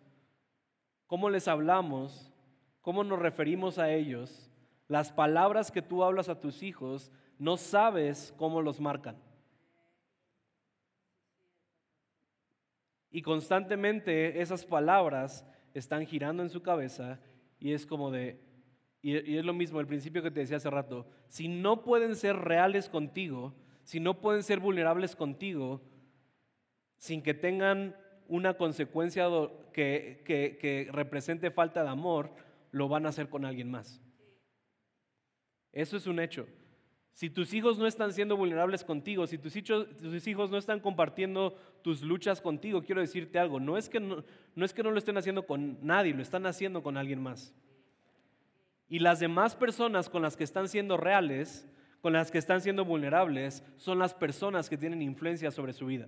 cómo 1.06 1.30
les 1.30 1.48
hablamos, 1.48 2.34
cómo 2.82 3.04
nos 3.04 3.20
referimos 3.20 3.78
a 3.78 3.92
ellos, 3.94 4.50
las 4.88 5.12
palabras 5.12 5.70
que 5.70 5.84
tú 5.84 6.04
hablas 6.04 6.30
a 6.30 6.40
tus 6.40 6.64
hijos, 6.64 7.12
no 7.38 7.56
sabes 7.56 8.34
cómo 8.36 8.64
los 8.64 8.80
marcan. 8.80 9.18
Y 13.12 13.22
constantemente 13.22 14.42
esas 14.42 14.66
palabras 14.66 15.46
están 15.76 16.08
girando 16.08 16.42
en 16.42 16.50
su 16.50 16.64
cabeza 16.64 17.20
y 17.60 17.74
es 17.74 17.86
como 17.86 18.10
de, 18.10 18.49
y, 19.02 19.38
es 19.38 19.46
lo 19.46 19.54
mismo 19.54 19.80
el 19.80 19.88
principio 19.88 20.22
que 20.22 20.32
te 20.32 20.42
decía 20.42 20.58
hace 20.58 20.70
rato, 20.70 21.08
si 21.28 21.48
no 21.48 21.84
pueden 21.84 22.16
ser 22.16 22.36
reales 22.36 22.90
contigo, 22.90 23.54
si 23.84 24.00
no 24.00 24.20
pueden 24.20 24.44
ser 24.44 24.60
vulnerables 24.60 25.16
contigo, 25.16 25.82
sin 26.98 27.22
que 27.22 27.34
tengan 27.34 27.96
una 28.28 28.56
consecuencia 28.56 29.28
que, 29.74 30.22
que, 30.26 30.90
represente 30.92 31.50
falta 31.50 31.84
de 31.84 31.90
amor, 31.90 32.32
lo 32.72 32.88
van 32.90 33.06
a 33.06 33.10
hacer 33.10 33.30
con 33.30 33.46
alguien 33.46 33.72
más. 33.72 34.02
Eso 35.72 35.98
es 35.98 36.06
un 36.06 36.20
hecho. 36.20 36.46
Si 37.14 37.30
tus 37.30 37.54
hijos 37.54 37.78
no 37.78 37.88
están 37.88 38.14
siendo 38.14 38.38
vulnerables 38.38 38.84
contigo, 38.84 39.28
si 39.28 39.38
tus 39.38 39.56
hijos, 39.56 39.88
tus 39.98 40.28
hijos 40.28 40.52
no 40.52 40.58
están 40.58 40.80
compartiendo 40.80 41.58
tus 41.82 42.02
luchas 42.02 42.42
contigo, 42.42 42.84
quiero 42.84 43.02
decirte 43.02 43.40
algo, 43.40 43.60
no 43.60 43.78
es, 43.78 43.90
que 43.90 44.00
no, 44.00 44.24
no 44.56 44.66
es 44.66 44.74
que 44.74 44.84
no 44.84 44.92
lo 44.92 44.98
estén 44.98 45.18
haciendo 45.18 45.46
con 45.46 45.80
nadie, 45.82 46.14
lo 46.14 46.22
están 46.22 46.46
haciendo 46.46 46.84
con 46.84 46.98
alguien 46.98 47.22
más. 47.22 47.54
Y 48.90 49.00
las 49.00 49.20
demás 49.20 49.56
personas 49.56 50.10
con 50.10 50.24
las 50.24 50.36
que 50.36 50.44
están 50.44 50.68
siendo 50.68 50.98
reales, 50.98 51.70
con 52.02 52.12
las 52.12 52.32
que 52.32 52.40
están 52.40 52.60
siendo 52.60 52.84
vulnerables, 52.84 53.64
son 53.78 54.00
las 54.00 54.16
personas 54.16 54.68
que 54.68 54.78
tienen 54.78 55.04
influencia 55.04 55.52
sobre 55.52 55.74
su 55.74 55.86
vida. 55.86 56.08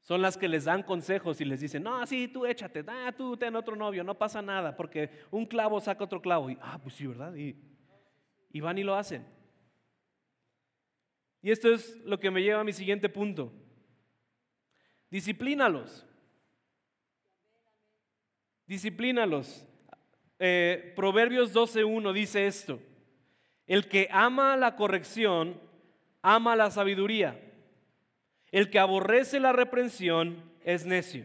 Son 0.00 0.20
las 0.20 0.36
que 0.36 0.48
les 0.48 0.64
dan 0.64 0.82
consejos 0.82 1.40
y 1.40 1.46
les 1.46 1.60
dicen, 1.60 1.82
no, 1.82 2.06
sí, 2.06 2.28
tú 2.28 2.44
échate, 2.44 2.84
ah, 2.86 3.12
tú 3.16 3.36
ten 3.36 3.56
otro 3.56 3.76
novio, 3.76 4.04
no 4.04 4.18
pasa 4.18 4.42
nada, 4.42 4.76
porque 4.76 5.10
un 5.30 5.46
clavo 5.46 5.80
saca 5.80 6.04
otro 6.04 6.20
clavo. 6.20 6.50
Y, 6.50 6.58
ah, 6.60 6.78
pues 6.82 6.94
sí, 6.94 7.06
¿verdad? 7.06 7.34
Y, 7.34 7.56
y 8.50 8.60
van 8.60 8.76
y 8.76 8.82
lo 8.82 8.94
hacen. 8.94 9.26
Y 11.40 11.50
esto 11.50 11.72
es 11.72 11.96
lo 12.04 12.20
que 12.20 12.30
me 12.30 12.42
lleva 12.42 12.60
a 12.60 12.64
mi 12.64 12.72
siguiente 12.72 13.08
punto. 13.08 13.52
Disciplínalos. 15.10 16.06
Disciplínalos. 18.66 19.66
Eh, 20.40 20.92
Proverbios 20.96 21.54
12.1 21.54 22.12
dice 22.12 22.48
esto. 22.48 22.80
El 23.68 23.86
que 23.88 24.08
ama 24.10 24.56
la 24.56 24.74
corrección, 24.74 25.60
ama 26.22 26.56
la 26.56 26.72
sabiduría 26.72 27.38
el 28.50 28.70
que 28.70 28.78
aborrece 28.78 29.40
la 29.40 29.52
reprensión 29.52 30.42
es 30.64 30.84
necio. 30.84 31.24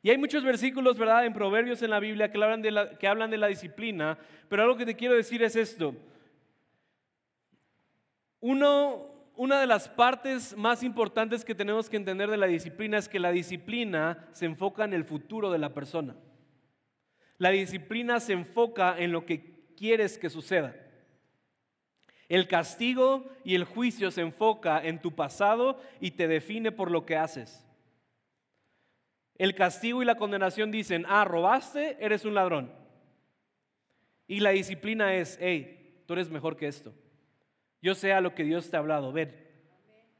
Y 0.00 0.10
hay 0.10 0.18
muchos 0.18 0.44
versículos, 0.44 0.96
¿verdad?, 0.96 1.26
en 1.26 1.32
Proverbios 1.32 1.82
en 1.82 1.90
la 1.90 2.00
Biblia 2.00 2.30
que 2.30 2.38
hablan 2.38 3.30
de 3.30 3.38
la, 3.38 3.48
disciplina, 3.48 4.18
pero 4.48 4.62
algo 4.62 4.76
que 4.76 4.86
te 4.86 4.96
quiero 4.96 5.14
decir 5.14 5.42
es 5.42 5.56
esto. 5.56 5.94
Una 8.40 9.60
de 9.60 9.66
las 9.66 9.88
partes 9.88 10.56
más 10.56 10.84
importantes 10.84 11.44
que 11.44 11.54
tenemos 11.54 11.90
que 11.90 11.96
entender 11.96 12.30
de 12.30 12.36
la 12.36 12.46
disciplina 12.46 12.98
es 12.98 13.08
que 13.08 13.18
la 13.18 13.32
disciplina 13.32 14.28
se 14.32 14.46
enfoca 14.46 14.84
en 14.84 14.94
el 14.94 15.04
futuro 15.04 15.50
de 15.50 15.58
la 15.58 15.74
persona. 15.74 16.14
La 17.38 17.50
disciplina 17.50 18.20
se 18.20 18.32
enfoca 18.32 18.98
en 18.98 19.12
lo 19.12 19.24
que 19.24 19.58
quieres 19.76 20.18
que 20.18 20.28
suceda. 20.28 20.74
El 22.28 22.46
castigo 22.46 23.24
y 23.44 23.54
el 23.54 23.64
juicio 23.64 24.10
se 24.10 24.20
enfoca 24.20 24.84
en 24.84 25.00
tu 25.00 25.14
pasado 25.14 25.80
y 26.00 26.10
te 26.10 26.28
define 26.28 26.72
por 26.72 26.90
lo 26.90 27.06
que 27.06 27.16
haces. 27.16 27.64
El 29.36 29.54
castigo 29.54 30.02
y 30.02 30.04
la 30.04 30.16
condenación 30.16 30.70
dicen, 30.70 31.06
ah, 31.08 31.24
robaste, 31.24 31.96
eres 32.00 32.24
un 32.24 32.34
ladrón. 32.34 32.72
Y 34.26 34.40
la 34.40 34.50
disciplina 34.50 35.14
es, 35.14 35.38
hey, 35.40 36.02
tú 36.06 36.12
eres 36.14 36.28
mejor 36.28 36.56
que 36.56 36.66
esto. 36.66 36.92
Yo 37.80 37.94
sé 37.94 38.12
a 38.12 38.20
lo 38.20 38.34
que 38.34 38.42
Dios 38.42 38.68
te 38.68 38.76
ha 38.76 38.80
hablado, 38.80 39.12
ven, 39.12 39.34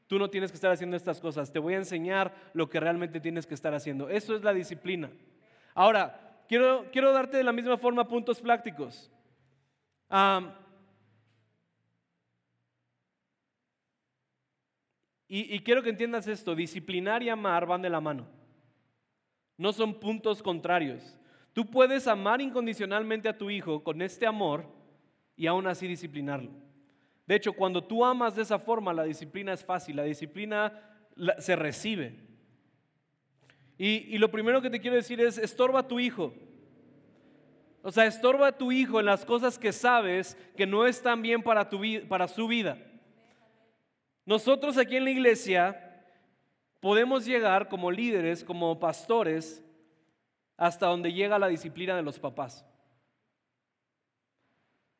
tú 0.07 0.17
no 0.17 0.29
tienes 0.29 0.51
que 0.51 0.55
estar 0.55 0.71
haciendo 0.71 0.95
estas 0.95 1.19
cosas, 1.19 1.51
te 1.51 1.59
voy 1.59 1.73
a 1.73 1.77
enseñar 1.77 2.33
lo 2.53 2.69
que 2.69 2.79
realmente 2.79 3.19
tienes 3.19 3.45
que 3.45 3.53
estar 3.53 3.75
haciendo. 3.75 4.09
Eso 4.09 4.35
es 4.35 4.41
la 4.41 4.53
disciplina. 4.53 5.11
Ahora, 5.75 6.28
quiero, 6.49 6.87
quiero 6.91 7.13
darte 7.13 7.37
de 7.37 7.43
la 7.43 7.53
misma 7.53 7.77
forma 7.77 8.07
puntos 8.07 8.41
prácticos. 8.41 9.09
Y, 15.31 15.59
quiero 15.59 15.83
que 15.83 15.91
entiendas 15.91 16.27
esto, 16.27 16.55
disciplinar 16.55 17.21
y 17.21 17.29
amar 17.29 17.67
van 17.67 17.83
de 17.83 17.89
la 17.89 18.01
mano. 18.01 18.27
No 19.57 19.71
son 19.71 19.93
puntos 19.99 20.41
contrarios. 20.41 21.15
Tú 21.53 21.69
puedes 21.69 22.07
amar 22.07 22.41
incondicionalmente 22.41 23.29
a 23.29 23.37
tu 23.37 23.51
hijo 23.51 23.83
con 23.83 24.01
este 24.01 24.25
amor 24.25 24.65
y 25.35 25.45
aún 25.45 25.67
así 25.67 25.87
disciplinarlo. 25.87 26.49
De 27.27 27.35
hecho, 27.35 27.53
cuando 27.53 27.83
tú 27.83 28.03
amas 28.03 28.35
de 28.35 28.41
esa 28.41 28.57
forma, 28.57 28.91
la 28.91 29.03
disciplina 29.03 29.53
es 29.53 29.63
fácil, 29.63 29.97
la 29.97 30.03
disciplina 30.03 30.73
se 31.37 31.55
recibe. 31.55 32.28
Y, 33.81 34.17
lo 34.17 34.29
primero 34.29 34.61
que 34.61 34.69
te 34.69 34.81
quiero 34.81 34.97
decir 34.97 35.21
es, 35.21 35.37
estorba 35.37 35.79
a 35.79 35.87
tu 35.87 36.01
hijo. 36.01 36.33
O 37.81 37.89
sea, 37.93 38.05
estorba 38.05 38.47
a 38.47 38.57
tu 38.57 38.73
hijo 38.73 38.99
en 38.99 39.05
las 39.05 39.23
cosas 39.23 39.57
que 39.57 39.71
sabes 39.71 40.35
que 40.57 40.65
no 40.67 40.85
están 40.85 41.21
bien 41.21 41.41
para, 41.41 41.69
tu, 41.69 41.79
para 42.09 42.27
su 42.27 42.45
vida. 42.49 42.77
Nosotros 44.25 44.77
aquí 44.77 44.97
en 44.97 45.05
la 45.05 45.11
iglesia 45.11 46.03
podemos 46.81 47.25
llegar 47.25 47.69
como 47.69 47.89
líderes, 47.89 48.43
como 48.43 48.77
pastores, 48.81 49.63
hasta 50.57 50.87
donde 50.87 51.13
llega 51.13 51.39
la 51.39 51.47
disciplina 51.47 51.95
de 51.95 52.03
los 52.03 52.19
papás. 52.19 52.65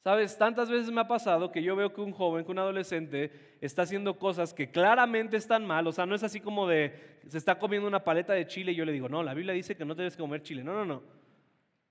Sabes, 0.03 0.37
tantas 0.37 0.69
veces 0.69 0.91
me 0.91 1.01
ha 1.01 1.07
pasado 1.07 1.51
que 1.51 1.61
yo 1.61 1.75
veo 1.75 1.93
que 1.93 1.99
un 2.01 2.13
joven, 2.13 2.45
que 2.45 2.51
un 2.51 2.59
adolescente 2.59 3.57
está 3.59 3.81
haciendo 3.81 4.17
cosas 4.17 4.53
que 4.53 4.71
claramente 4.71 5.35
están 5.35 5.65
mal, 5.65 5.85
o 5.87 5.91
sea, 5.91 6.05
no 6.05 6.15
es 6.15 6.23
así 6.23 6.39
como 6.39 6.67
de 6.67 7.19
se 7.27 7.37
está 7.37 7.59
comiendo 7.59 7.87
una 7.87 8.03
paleta 8.03 8.33
de 8.33 8.47
chile 8.47 8.71
y 8.71 8.75
yo 8.75 8.85
le 8.85 8.91
digo, 8.91 9.09
no, 9.09 9.23
la 9.23 9.33
Biblia 9.33 9.53
dice 9.53 9.75
que 9.75 9.85
no 9.85 9.95
debes 9.95 10.17
comer 10.17 10.41
chile. 10.41 10.63
No, 10.63 10.73
no, 10.73 10.85
no. 10.85 11.03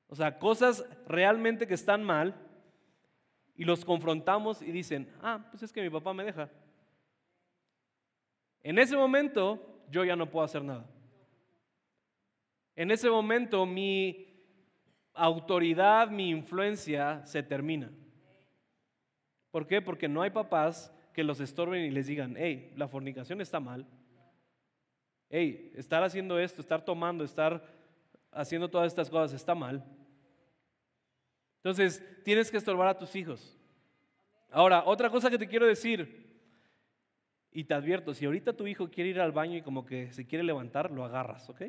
O 0.09 0.17
sea, 0.17 0.39
cosas 0.39 0.85
realmente 1.07 1.67
que 1.67 1.75
están 1.75 2.03
mal 2.03 2.35
y 3.55 3.65
los 3.65 3.85
confrontamos 3.85 4.63
y 4.63 4.73
dicen, 4.73 5.13
ah, 5.23 5.47
pues 5.51 5.63
es 5.63 5.73
que 5.73 5.83
mi 5.83 5.91
papá 5.91 6.13
me 6.15 6.25
deja. 6.25 6.51
En 8.63 8.79
ese 8.79 8.97
momento 8.97 9.83
yo 9.91 10.05
ya 10.05 10.17
no 10.17 10.31
puedo 10.31 10.45
hacer 10.45 10.65
nada. 10.65 10.87
En 12.75 12.91
ese 12.91 13.11
momento 13.11 13.67
mi 13.67 14.28
autoridad, 15.19 16.09
mi 16.11 16.31
influencia 16.31 17.25
se 17.27 17.43
termina. 17.43 17.91
¿Por 19.51 19.67
qué? 19.67 19.83
Porque 19.83 20.09
no 20.09 20.23
hay 20.23 20.31
papás 20.31 20.93
que 21.13 21.25
los 21.25 21.41
estorben 21.41 21.85
y 21.85 21.91
les 21.91 22.07
digan, 22.07 22.35
hey, 22.37 22.73
la 22.77 22.87
fornicación 22.87 23.41
está 23.41 23.61
mal. 23.61 23.87
Hey, 25.29 25.73
estar 25.75 26.03
haciendo 26.03 26.39
esto, 26.39 26.61
estar 26.61 26.85
tomando, 26.85 27.25
estar 27.25 27.63
haciendo 28.31 28.71
todas 28.71 28.87
estas 28.87 29.11
cosas 29.11 29.33
está 29.33 29.55
mal. 29.55 29.85
Entonces, 31.57 32.03
tienes 32.25 32.51
que 32.51 32.57
estorbar 32.57 32.89
a 32.89 32.99
tus 32.99 33.15
hijos. 33.17 33.59
Ahora, 34.51 34.85
otra 34.87 35.11
cosa 35.11 35.29
que 35.29 35.39
te 35.39 35.49
quiero 35.49 35.67
decir, 35.67 36.27
y 37.51 37.65
te 37.65 37.75
advierto, 37.75 38.15
si 38.15 38.25
ahorita 38.25 38.53
tu 38.53 38.67
hijo 38.67 38.89
quiere 38.89 39.11
ir 39.11 39.21
al 39.21 39.33
baño 39.33 39.57
y 39.57 39.63
como 39.63 39.85
que 39.85 40.13
se 40.13 40.27
quiere 40.27 40.45
levantar, 40.45 40.91
lo 40.91 41.05
agarras, 41.05 41.49
¿ok? 41.51 41.63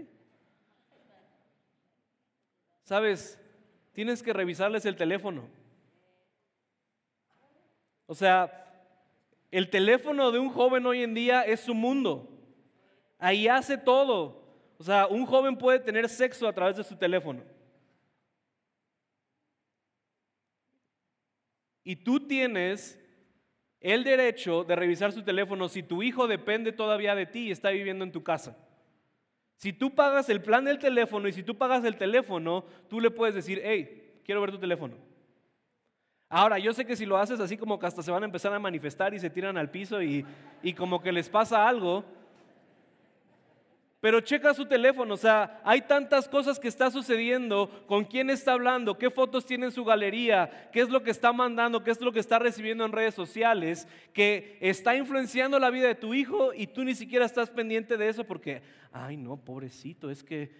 Sabes, 2.89 3.39
tienes 3.93 4.23
que 4.23 4.33
revisarles 4.33 4.83
el 4.83 4.95
teléfono. 4.95 5.47
O 8.07 8.15
sea, 8.15 8.49
el 9.51 9.69
teléfono 9.69 10.31
de 10.31 10.39
un 10.39 10.49
joven 10.49 10.87
hoy 10.87 11.03
en 11.03 11.13
día 11.13 11.43
es 11.43 11.59
su 11.59 11.75
mundo. 11.75 12.27
Ahí 13.19 13.47
hace 13.47 13.77
todo. 13.77 14.43
O 14.79 14.83
sea, 14.83 15.05
un 15.05 15.27
joven 15.27 15.55
puede 15.55 15.77
tener 15.77 16.09
sexo 16.09 16.47
a 16.47 16.53
través 16.53 16.77
de 16.77 16.83
su 16.83 16.95
teléfono. 16.95 17.43
Y 21.83 21.95
tú 21.95 22.25
tienes 22.25 22.99
el 23.81 24.03
derecho 24.03 24.63
de 24.63 24.75
revisar 24.75 25.11
su 25.11 25.21
teléfono 25.21 25.69
si 25.69 25.83
tu 25.83 26.01
hijo 26.01 26.27
depende 26.27 26.71
todavía 26.71 27.13
de 27.13 27.27
ti 27.27 27.49
y 27.49 27.51
está 27.51 27.69
viviendo 27.69 28.03
en 28.03 28.11
tu 28.11 28.23
casa. 28.23 28.57
Si 29.59 29.73
tú 29.73 29.93
pagas 29.93 30.29
el 30.29 30.41
plan 30.41 30.63
del 30.63 30.79
teléfono 30.79 31.27
y 31.27 31.33
si 31.33 31.43
tú 31.43 31.57
pagas 31.57 31.83
el 31.83 31.97
teléfono, 31.97 32.63
tú 32.87 33.01
le 33.01 33.11
puedes 33.11 33.35
decir, 33.35 33.59
hey, 33.61 34.21
quiero 34.23 34.39
ver 34.39 34.51
tu 34.51 34.57
teléfono. 34.57 34.95
Ahora, 36.29 36.59
yo 36.59 36.71
sé 36.71 36.85
que 36.85 36.95
si 36.95 37.05
lo 37.05 37.17
haces 37.17 37.41
así 37.41 37.57
como 37.57 37.77
que 37.77 37.85
hasta 37.85 38.01
se 38.01 38.09
van 38.09 38.23
a 38.23 38.25
empezar 38.25 38.53
a 38.53 38.59
manifestar 38.59 39.13
y 39.13 39.19
se 39.19 39.29
tiran 39.29 39.57
al 39.57 39.69
piso 39.69 40.01
y, 40.01 40.25
y 40.63 40.73
como 40.73 41.01
que 41.01 41.11
les 41.11 41.27
pasa 41.27 41.67
algo, 41.67 42.05
pero 44.01 44.21
checa 44.21 44.53
su 44.53 44.65
teléfono, 44.65 45.13
o 45.13 45.17
sea, 45.17 45.59
hay 45.65 45.81
tantas 45.81 46.29
cosas 46.29 46.57
que 46.57 46.69
está 46.69 46.89
sucediendo, 46.89 47.83
con 47.85 48.05
quién 48.05 48.29
está 48.29 48.53
hablando, 48.53 48.97
qué 48.97 49.09
fotos 49.09 49.45
tiene 49.45 49.65
en 49.65 49.71
su 49.73 49.83
galería, 49.83 50.69
qué 50.71 50.79
es 50.79 50.89
lo 50.89 51.03
que 51.03 51.11
está 51.11 51.33
mandando, 51.33 51.83
qué 51.83 51.91
es 51.91 51.99
lo 51.99 52.13
que 52.13 52.21
está 52.21 52.39
recibiendo 52.39 52.85
en 52.85 52.93
redes 52.93 53.13
sociales, 53.13 53.89
que 54.13 54.57
está 54.61 54.95
influenciando 54.95 55.59
la 55.59 55.69
vida 55.69 55.87
de 55.87 55.95
tu 55.95 56.13
hijo 56.13 56.53
y 56.53 56.67
tú 56.67 56.85
ni 56.85 56.95
siquiera 56.95 57.25
estás 57.25 57.49
pendiente 57.49 57.97
de 57.97 58.07
eso 58.07 58.23
porque, 58.23 58.61
ay 58.93 59.17
no, 59.17 59.35
pobrecito, 59.35 60.09
es 60.09 60.23
que 60.23 60.51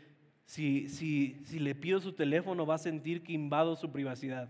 si, 0.44 0.90
si, 0.90 1.40
si 1.46 1.60
le 1.60 1.76
pido 1.76 2.02
su 2.02 2.12
teléfono 2.12 2.66
va 2.66 2.76
a 2.76 2.80
sentir 2.80 3.24
que 3.24 3.32
invado 3.32 3.78
su 3.78 3.90
privacidad. 3.90 4.50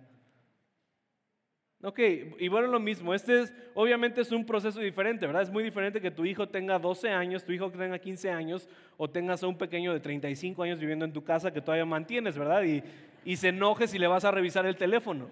Ok, 1.82 2.00
y 2.40 2.50
bueno, 2.50 2.68
lo 2.68 2.80
mismo, 2.82 3.14
este 3.14 3.42
es, 3.42 3.54
obviamente 3.74 4.20
es 4.20 4.34
un 4.34 4.46
proceso 4.46 4.82
diferente, 4.82 5.26
¿verdad? 5.26 5.44
Es 5.44 5.50
muy 5.50 5.64
diferente 5.64 6.02
que 6.02 6.12
tu 6.12 6.26
hijo 6.26 6.50
tenga 6.50 6.78
12 6.78 7.10
años, 7.10 7.46
tu 7.46 7.54
hijo 7.54 7.72
tenga 7.72 7.98
15 7.98 8.32
años, 8.32 8.68
o 8.98 9.10
tengas 9.10 9.42
a 9.44 9.48
un 9.48 9.58
pequeño 9.58 9.94
de 9.94 10.02
35 10.02 10.62
años 10.64 10.80
viviendo 10.80 11.06
en 11.06 11.14
tu 11.14 11.24
casa 11.24 11.54
que 11.54 11.62
todavía 11.62 11.86
mantienes, 11.86 12.38
¿verdad? 12.38 12.64
Y, 12.64 12.84
y 13.24 13.38
se 13.38 13.50
enoje 13.50 13.88
si 13.88 13.98
le 13.98 14.08
vas 14.08 14.26
a 14.26 14.32
revisar 14.32 14.66
el 14.66 14.76
teléfono. 14.76 15.30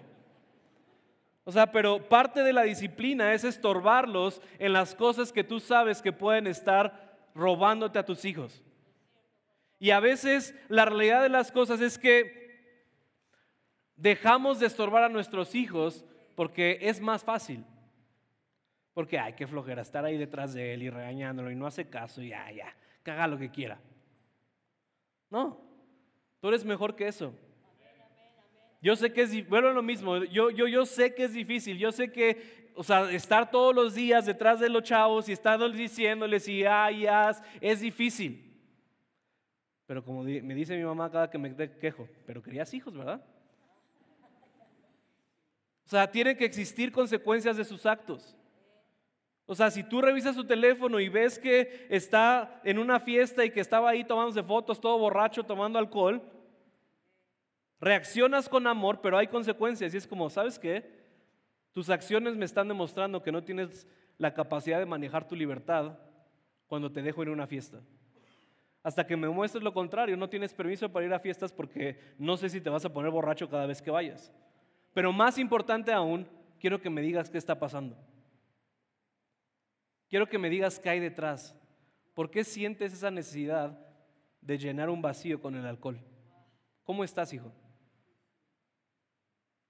O 1.44 1.52
sea, 1.52 1.70
pero 1.70 2.08
parte 2.08 2.42
de 2.42 2.54
la 2.54 2.62
disciplina 2.62 3.34
es 3.34 3.44
estorbarlos 3.44 4.40
en 4.58 4.72
las 4.72 4.94
cosas 4.94 5.32
que 5.32 5.44
tú 5.44 5.60
sabes 5.60 6.00
que 6.00 6.12
pueden 6.12 6.46
estar 6.46 7.14
robándote 7.34 7.98
a 7.98 8.06
tus 8.06 8.24
hijos. 8.24 8.62
Y 9.78 9.90
a 9.90 10.00
veces 10.00 10.54
la 10.68 10.86
realidad 10.86 11.22
de 11.22 11.28
las 11.28 11.52
cosas 11.52 11.82
es 11.82 11.98
que 11.98 12.38
dejamos 13.96 14.60
de 14.60 14.66
estorbar 14.66 15.04
a 15.04 15.08
nuestros 15.08 15.54
hijos 15.54 16.06
porque 16.38 16.78
es 16.82 17.00
más 17.00 17.24
fácil. 17.24 17.64
Porque 18.94 19.18
hay 19.18 19.32
que 19.32 19.48
flojera 19.48 19.82
estar 19.82 20.04
ahí 20.04 20.16
detrás 20.16 20.54
de 20.54 20.72
él 20.72 20.84
y 20.84 20.88
regañándolo 20.88 21.50
y 21.50 21.56
no 21.56 21.66
hace 21.66 21.90
caso 21.90 22.22
y 22.22 22.28
ya, 22.28 22.48
ya, 22.52 22.76
haga 23.04 23.26
lo 23.26 23.36
que 23.36 23.50
quiera. 23.50 23.80
No, 25.30 25.60
tú 26.40 26.46
eres 26.46 26.64
mejor 26.64 26.94
que 26.94 27.08
eso. 27.08 27.34
Yo 28.80 28.94
sé 28.94 29.12
que 29.12 29.22
es, 29.22 29.48
bueno, 29.48 29.72
lo 29.72 29.82
mismo, 29.82 30.18
yo, 30.26 30.50
yo, 30.50 30.68
yo 30.68 30.86
sé 30.86 31.12
que 31.12 31.24
es 31.24 31.32
difícil, 31.32 31.76
yo 31.76 31.90
sé 31.90 32.12
que, 32.12 32.70
o 32.76 32.84
sea, 32.84 33.10
estar 33.10 33.50
todos 33.50 33.74
los 33.74 33.96
días 33.96 34.24
detrás 34.24 34.60
de 34.60 34.68
los 34.68 34.84
chavos 34.84 35.28
y 35.28 35.32
estar 35.32 35.58
diciéndoles 35.72 36.46
y 36.46 36.64
ay, 36.64 37.04
es 37.60 37.80
difícil. 37.80 38.48
Pero 39.86 40.04
como 40.04 40.22
me 40.22 40.54
dice 40.54 40.76
mi 40.76 40.84
mamá 40.84 41.10
cada 41.10 41.28
que 41.28 41.38
me 41.38 41.52
quejo, 41.80 42.08
pero 42.24 42.40
querías 42.40 42.72
hijos, 42.74 42.96
¿verdad? 42.96 43.20
O 45.88 45.90
sea, 45.90 46.10
tienen 46.10 46.36
que 46.36 46.44
existir 46.44 46.92
consecuencias 46.92 47.56
de 47.56 47.64
sus 47.64 47.86
actos. 47.86 48.36
O 49.46 49.54
sea, 49.54 49.70
si 49.70 49.82
tú 49.82 50.02
revisas 50.02 50.36
su 50.36 50.44
teléfono 50.44 51.00
y 51.00 51.08
ves 51.08 51.38
que 51.38 51.86
está 51.88 52.60
en 52.62 52.78
una 52.78 53.00
fiesta 53.00 53.42
y 53.42 53.50
que 53.50 53.60
estaba 53.60 53.88
ahí 53.88 54.04
tomándose 54.04 54.42
fotos, 54.42 54.82
todo 54.82 54.98
borracho, 54.98 55.44
tomando 55.44 55.78
alcohol, 55.78 56.20
reaccionas 57.80 58.50
con 58.50 58.66
amor, 58.66 59.00
pero 59.00 59.16
hay 59.16 59.28
consecuencias. 59.28 59.94
Y 59.94 59.96
es 59.96 60.06
como, 60.06 60.28
¿sabes 60.28 60.58
qué? 60.58 60.84
Tus 61.72 61.88
acciones 61.88 62.36
me 62.36 62.44
están 62.44 62.68
demostrando 62.68 63.22
que 63.22 63.32
no 63.32 63.42
tienes 63.42 63.88
la 64.18 64.34
capacidad 64.34 64.78
de 64.80 64.84
manejar 64.84 65.26
tu 65.26 65.34
libertad 65.34 65.98
cuando 66.66 66.92
te 66.92 67.00
dejo 67.00 67.22
ir 67.22 67.30
a 67.30 67.32
una 67.32 67.46
fiesta. 67.46 67.80
Hasta 68.82 69.06
que 69.06 69.16
me 69.16 69.30
muestres 69.30 69.64
lo 69.64 69.72
contrario, 69.72 70.18
no 70.18 70.28
tienes 70.28 70.52
permiso 70.52 70.92
para 70.92 71.06
ir 71.06 71.14
a 71.14 71.18
fiestas 71.18 71.50
porque 71.50 71.98
no 72.18 72.36
sé 72.36 72.50
si 72.50 72.60
te 72.60 72.68
vas 72.68 72.84
a 72.84 72.92
poner 72.92 73.10
borracho 73.10 73.48
cada 73.48 73.64
vez 73.64 73.80
que 73.80 73.90
vayas. 73.90 74.30
Pero 74.92 75.12
más 75.12 75.38
importante 75.38 75.92
aún, 75.92 76.26
quiero 76.58 76.80
que 76.80 76.90
me 76.90 77.02
digas 77.02 77.30
qué 77.30 77.38
está 77.38 77.58
pasando. 77.58 77.96
Quiero 80.08 80.28
que 80.28 80.38
me 80.38 80.50
digas 80.50 80.78
qué 80.80 80.90
hay 80.90 81.00
detrás. 81.00 81.54
¿Por 82.14 82.30
qué 82.30 82.42
sientes 82.44 82.92
esa 82.92 83.10
necesidad 83.10 83.78
de 84.40 84.58
llenar 84.58 84.88
un 84.88 85.02
vacío 85.02 85.40
con 85.40 85.54
el 85.54 85.66
alcohol? 85.66 86.00
¿Cómo 86.84 87.04
estás, 87.04 87.32
hijo? 87.32 87.52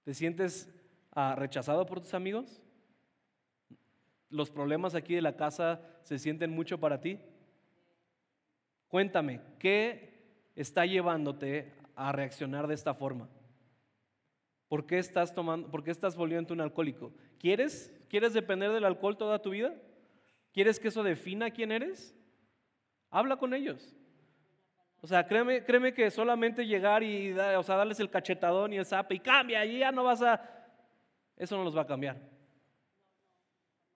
¿Te 0.03 0.13
sientes 0.13 0.73
ah, 1.11 1.35
rechazado 1.37 1.85
por 1.85 1.99
tus 1.99 2.13
amigos? 2.13 2.61
¿Los 4.29 4.49
problemas 4.49 4.95
aquí 4.95 5.15
de 5.15 5.21
la 5.21 5.35
casa 5.35 5.81
se 6.03 6.17
sienten 6.17 6.51
mucho 6.51 6.79
para 6.79 7.01
ti? 7.01 7.19
Cuéntame, 8.87 9.41
¿qué 9.59 10.49
está 10.55 10.85
llevándote 10.85 11.73
a 11.95 12.11
reaccionar 12.11 12.67
de 12.67 12.73
esta 12.73 12.93
forma? 12.93 13.29
¿Por 14.69 14.85
qué 14.85 14.99
estás 14.99 15.33
tomando, 15.33 15.69
por 15.69 15.83
qué 15.83 15.89
estás 15.89 16.15
volviendo 16.15 16.53
un 16.53 16.61
alcohólico? 16.61 17.11
¿Quieres, 17.39 17.93
¿Quieres 18.07 18.33
depender 18.33 18.71
del 18.71 18.85
alcohol 18.85 19.17
toda 19.17 19.41
tu 19.41 19.49
vida? 19.49 19.73
¿Quieres 20.53 20.79
que 20.79 20.89
eso 20.89 21.03
defina 21.03 21.49
quién 21.49 21.71
eres? 21.71 22.15
Habla 23.09 23.37
con 23.37 23.55
ellos. 23.55 23.95
O 25.01 25.07
sea, 25.07 25.25
créeme, 25.25 25.63
créeme 25.63 25.93
que 25.93 26.11
solamente 26.11 26.67
llegar 26.67 27.01
y 27.01 27.31
o 27.31 27.63
sea, 27.63 27.77
darles 27.77 27.99
el 27.99 28.11
cachetadón 28.11 28.73
y 28.73 28.77
el 28.77 28.85
zap 28.85 29.11
y 29.11 29.19
cambia, 29.19 29.65
y 29.65 29.79
ya 29.79 29.91
no 29.91 30.03
vas 30.03 30.21
a... 30.21 30.39
Eso 31.35 31.57
no 31.57 31.63
los 31.63 31.75
va 31.75 31.81
a 31.81 31.87
cambiar. 31.87 32.17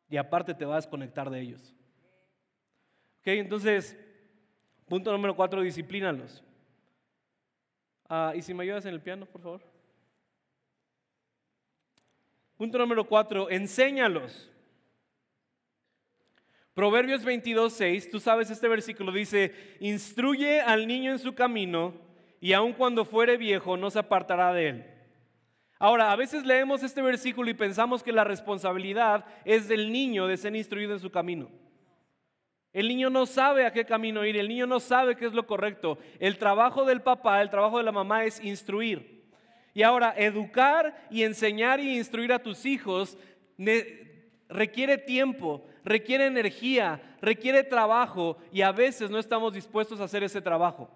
Y 0.09 0.17
aparte 0.17 0.53
te 0.53 0.65
vas 0.65 0.73
a 0.73 0.87
desconectar 0.87 1.29
de 1.29 1.39
ellos. 1.39 1.75
Ok, 3.19 3.27
entonces, 3.27 3.97
punto 4.87 5.11
número 5.11 5.35
cuatro, 5.35 5.61
disciplínalos. 5.61 6.43
Ah, 8.09 8.33
¿Y 8.35 8.41
si 8.41 8.53
me 8.53 8.63
ayudas 8.63 8.85
en 8.85 8.93
el 8.93 9.01
piano, 9.01 9.25
por 9.25 9.41
favor? 9.41 9.72
Punto 12.63 12.77
número 12.77 13.03
cuatro, 13.03 13.49
enséñalos. 13.49 14.49
Proverbios 16.73 17.25
22, 17.25 17.73
6, 17.73 18.09
tú 18.09 18.21
sabes 18.21 18.49
este 18.49 18.69
versículo, 18.69 19.11
dice, 19.11 19.53
instruye 19.81 20.61
al 20.61 20.87
niño 20.87 21.11
en 21.11 21.19
su 21.19 21.35
camino 21.35 21.93
y 22.39 22.53
aun 22.53 22.71
cuando 22.71 23.03
fuere 23.03 23.35
viejo 23.35 23.75
no 23.75 23.91
se 23.91 23.99
apartará 23.99 24.53
de 24.53 24.69
él. 24.69 24.85
Ahora, 25.77 26.13
a 26.13 26.15
veces 26.15 26.45
leemos 26.45 26.83
este 26.83 27.01
versículo 27.01 27.49
y 27.49 27.53
pensamos 27.53 28.01
que 28.01 28.13
la 28.13 28.23
responsabilidad 28.23 29.25
es 29.43 29.67
del 29.67 29.91
niño 29.91 30.25
de 30.25 30.37
ser 30.37 30.55
instruido 30.55 30.93
en 30.93 31.01
su 31.01 31.11
camino. 31.11 31.51
El 32.71 32.87
niño 32.87 33.09
no 33.09 33.25
sabe 33.25 33.65
a 33.65 33.73
qué 33.73 33.83
camino 33.83 34.23
ir, 34.23 34.37
el 34.37 34.47
niño 34.47 34.67
no 34.67 34.79
sabe 34.79 35.17
qué 35.17 35.25
es 35.25 35.33
lo 35.33 35.45
correcto. 35.45 35.97
El 36.17 36.37
trabajo 36.37 36.85
del 36.85 37.01
papá, 37.01 37.41
el 37.41 37.49
trabajo 37.49 37.77
de 37.77 37.83
la 37.83 37.91
mamá 37.91 38.23
es 38.23 38.41
instruir. 38.41 39.22
Y 39.73 39.83
ahora, 39.83 40.13
educar 40.15 41.07
y 41.09 41.23
enseñar 41.23 41.79
y 41.79 41.97
instruir 41.97 42.31
a 42.31 42.41
tus 42.41 42.65
hijos 42.65 43.17
requiere 44.47 44.97
tiempo, 44.97 45.65
requiere 45.83 46.27
energía, 46.27 47.01
requiere 47.21 47.63
trabajo 47.63 48.37
y 48.51 48.61
a 48.61 48.71
veces 48.71 49.09
no 49.09 49.17
estamos 49.17 49.53
dispuestos 49.53 49.99
a 49.99 50.03
hacer 50.03 50.23
ese 50.23 50.41
trabajo. 50.41 50.89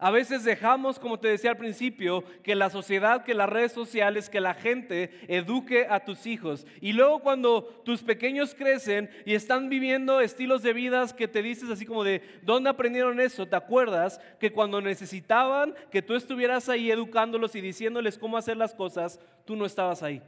A 0.00 0.12
veces 0.12 0.44
dejamos, 0.44 1.00
como 1.00 1.18
te 1.18 1.26
decía 1.26 1.50
al 1.50 1.56
principio, 1.56 2.22
que 2.44 2.54
la 2.54 2.70
sociedad, 2.70 3.24
que 3.24 3.34
las 3.34 3.48
redes 3.48 3.72
sociales, 3.72 4.30
que 4.30 4.40
la 4.40 4.54
gente 4.54 5.10
eduque 5.26 5.88
a 5.90 6.04
tus 6.04 6.24
hijos. 6.24 6.68
Y 6.80 6.92
luego 6.92 7.18
cuando 7.18 7.64
tus 7.84 8.04
pequeños 8.04 8.54
crecen 8.54 9.10
y 9.26 9.34
están 9.34 9.68
viviendo 9.68 10.20
estilos 10.20 10.62
de 10.62 10.72
vidas 10.72 11.12
que 11.12 11.26
te 11.26 11.42
dices 11.42 11.68
así 11.68 11.84
como 11.84 12.04
de, 12.04 12.22
¿dónde 12.42 12.70
aprendieron 12.70 13.18
eso? 13.18 13.46
¿Te 13.46 13.56
acuerdas 13.56 14.20
que 14.38 14.52
cuando 14.52 14.80
necesitaban 14.80 15.74
que 15.90 16.00
tú 16.00 16.14
estuvieras 16.14 16.68
ahí 16.68 16.92
educándolos 16.92 17.56
y 17.56 17.60
diciéndoles 17.60 18.18
cómo 18.18 18.36
hacer 18.36 18.56
las 18.56 18.76
cosas, 18.76 19.18
tú 19.44 19.56
no 19.56 19.66
estabas 19.66 20.04
ahí? 20.04 20.22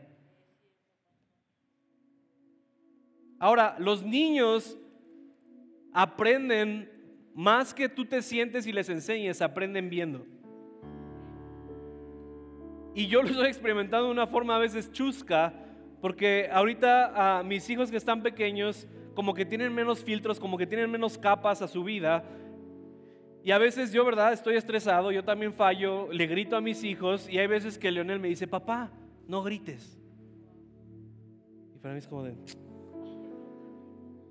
Ahora, 3.38 3.76
los 3.78 4.02
niños 4.02 4.76
aprenden 5.92 6.89
más 7.34 7.72
que 7.74 7.88
tú 7.88 8.04
te 8.04 8.22
sientes 8.22 8.66
y 8.66 8.72
les 8.72 8.88
enseñes, 8.88 9.42
aprenden 9.42 9.88
viendo. 9.88 10.26
Y 12.94 13.06
yo 13.06 13.22
lo 13.22 13.28
estoy 13.28 13.46
experimentando 13.46 14.06
de 14.06 14.12
una 14.12 14.26
forma 14.26 14.56
a 14.56 14.58
veces 14.58 14.90
chusca, 14.92 15.54
porque 16.00 16.48
ahorita 16.52 17.38
a 17.38 17.42
mis 17.42 17.68
hijos 17.70 17.90
que 17.90 17.96
están 17.96 18.22
pequeños, 18.22 18.86
como 19.14 19.34
que 19.34 19.44
tienen 19.44 19.74
menos 19.74 20.02
filtros, 20.02 20.40
como 20.40 20.56
que 20.56 20.66
tienen 20.66 20.90
menos 20.90 21.18
capas 21.18 21.62
a 21.62 21.68
su 21.68 21.84
vida. 21.84 22.24
Y 23.42 23.52
a 23.52 23.58
veces 23.58 23.92
yo, 23.92 24.04
¿verdad? 24.04 24.32
Estoy 24.32 24.56
estresado, 24.56 25.12
yo 25.12 25.24
también 25.24 25.52
fallo, 25.52 26.12
le 26.12 26.26
grito 26.26 26.56
a 26.56 26.60
mis 26.60 26.84
hijos 26.84 27.28
y 27.28 27.38
hay 27.38 27.46
veces 27.46 27.78
que 27.78 27.90
Leonel 27.90 28.20
me 28.20 28.28
dice, 28.28 28.46
papá, 28.46 28.90
no 29.26 29.42
grites. 29.42 29.98
Y 31.74 31.78
para 31.78 31.94
mí 31.94 31.98
es 31.98 32.06
como 32.06 32.24
de, 32.24 32.34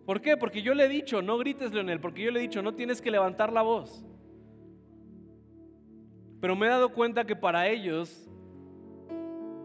¿Por 0.09 0.21
qué? 0.21 0.35
Porque 0.37 0.63
yo 0.63 0.73
le 0.73 0.85
he 0.85 0.89
dicho, 0.89 1.21
no 1.21 1.37
grites, 1.37 1.71
Leonel, 1.71 1.99
porque 1.99 2.23
yo 2.23 2.31
le 2.31 2.39
he 2.39 2.41
dicho, 2.41 2.63
no 2.63 2.73
tienes 2.73 2.99
que 2.99 3.11
levantar 3.11 3.53
la 3.53 3.61
voz. 3.61 4.03
Pero 6.41 6.55
me 6.55 6.65
he 6.65 6.69
dado 6.69 6.89
cuenta 6.89 7.25
que 7.25 7.35
para 7.35 7.67
ellos 7.67 8.27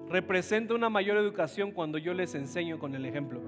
representa 0.07 0.75
una 0.75 0.91
mayor 0.91 1.17
educación 1.17 1.73
cuando 1.73 1.97
yo 1.97 2.13
les 2.13 2.35
enseño 2.35 2.79
con 2.79 2.95
el 2.95 3.07
ejemplo. 3.07 3.41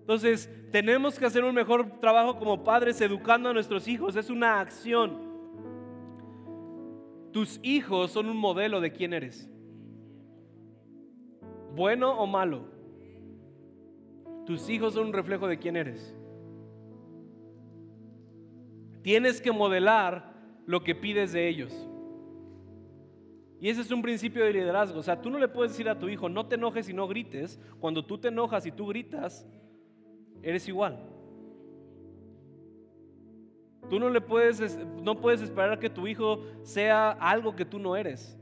Entonces, 0.00 0.50
tenemos 0.72 1.16
que 1.16 1.26
hacer 1.26 1.44
un 1.44 1.54
mejor 1.54 2.00
trabajo 2.00 2.36
como 2.36 2.64
padres 2.64 3.00
educando 3.00 3.50
a 3.50 3.52
nuestros 3.52 3.86
hijos. 3.86 4.16
Es 4.16 4.30
una 4.30 4.58
acción. 4.58 5.16
Tus 7.30 7.60
hijos 7.62 8.10
son 8.10 8.28
un 8.28 8.36
modelo 8.36 8.80
de 8.80 8.90
quién 8.90 9.12
eres. 9.12 9.48
Bueno 11.72 12.18
o 12.18 12.26
malo. 12.26 12.79
Tus 14.50 14.68
hijos 14.68 14.94
son 14.94 15.06
un 15.06 15.12
reflejo 15.12 15.46
de 15.46 15.60
quién 15.60 15.76
eres. 15.76 16.12
Tienes 19.00 19.40
que 19.40 19.52
modelar 19.52 20.34
lo 20.66 20.82
que 20.82 20.96
pides 20.96 21.30
de 21.30 21.46
ellos. 21.46 21.88
Y 23.60 23.68
ese 23.68 23.82
es 23.82 23.92
un 23.92 24.02
principio 24.02 24.44
de 24.44 24.52
liderazgo. 24.52 24.98
O 24.98 25.02
sea, 25.04 25.22
tú 25.22 25.30
no 25.30 25.38
le 25.38 25.46
puedes 25.46 25.70
decir 25.70 25.88
a 25.88 26.00
tu 26.00 26.08
hijo, 26.08 26.28
no 26.28 26.46
te 26.46 26.56
enojes 26.56 26.88
y 26.88 26.92
no 26.92 27.06
grites. 27.06 27.60
Cuando 27.78 28.04
tú 28.04 28.18
te 28.18 28.26
enojas 28.26 28.66
y 28.66 28.72
tú 28.72 28.88
gritas, 28.88 29.46
eres 30.42 30.66
igual. 30.66 30.98
Tú 33.88 34.00
no 34.00 34.10
le 34.10 34.20
puedes, 34.20 34.76
no 35.00 35.20
puedes 35.20 35.42
esperar 35.42 35.78
que 35.78 35.90
tu 35.90 36.08
hijo 36.08 36.44
sea 36.64 37.12
algo 37.12 37.54
que 37.54 37.64
tú 37.64 37.78
no 37.78 37.94
eres. 37.94 38.36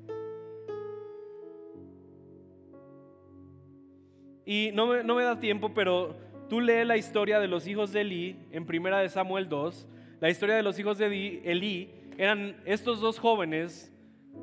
Y 4.48 4.70
no 4.72 4.86
me, 4.86 5.24
da 5.24 5.38
tiempo, 5.38 5.74
pero 5.74 6.16
tú 6.48 6.62
lees 6.62 6.86
la 6.86 6.96
historia 6.96 7.38
de 7.38 7.48
los 7.48 7.68
hijos 7.68 7.92
de 7.92 8.00
Elí 8.00 8.38
en 8.50 8.64
primera 8.64 9.00
de 9.00 9.10
Samuel 9.10 9.46
2. 9.46 9.86
La 10.20 10.30
historia 10.30 10.56
de 10.56 10.62
los 10.62 10.78
hijos 10.78 10.96
de 10.96 11.42
Elí 11.44 11.90
eran 12.16 12.56
estos 12.64 12.98
dos 12.98 13.18
jóvenes 13.18 13.92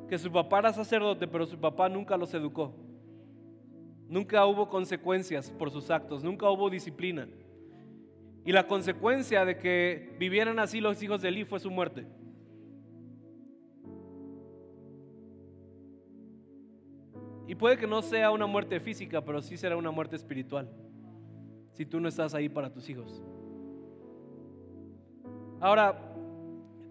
que 0.08 0.20
su 0.20 0.32
papá 0.32 0.60
era 0.60 0.74
sacerdote, 0.74 1.28
pero 1.28 1.48
su 1.48 1.58
papá 1.58 1.90
nunca 1.90 2.18
los 2.18 2.32
educó. 2.36 2.76
Nunca 4.08 4.46
hubo 4.46 4.70
consecuencias 4.70 5.50
por 5.50 5.72
sus 5.72 5.90
actos, 5.90 6.24
nunca 6.24 6.52
hubo 6.52 6.70
disciplina. 6.70 7.28
Y 8.46 8.52
la 8.52 8.68
consecuencia 8.68 9.44
de 9.44 9.58
que 9.58 10.16
vivieran 10.20 10.60
así 10.60 10.82
los 10.82 11.02
hijos 11.02 11.24
de 11.24 11.30
Elí 11.30 11.46
fue 11.46 11.60
su 11.60 11.72
muerte. 11.72 12.06
Y 17.48 17.56
puede 17.56 17.78
que 17.78 17.88
no 17.88 18.02
sea 18.02 18.32
una 18.32 18.48
muerte 18.48 18.80
física, 18.80 19.22
pero 19.24 19.42
sí 19.42 19.58
será 19.58 19.78
una 19.78 19.92
muerte 19.92 20.16
espiritual. 20.16 20.70
Si 21.72 21.86
tú 21.86 22.00
no 22.00 22.08
estás 22.08 22.34
ahí 22.34 22.50
para 22.50 22.72
tus 22.72 22.90
hijos. 22.90 23.24
Ahora, 25.60 26.14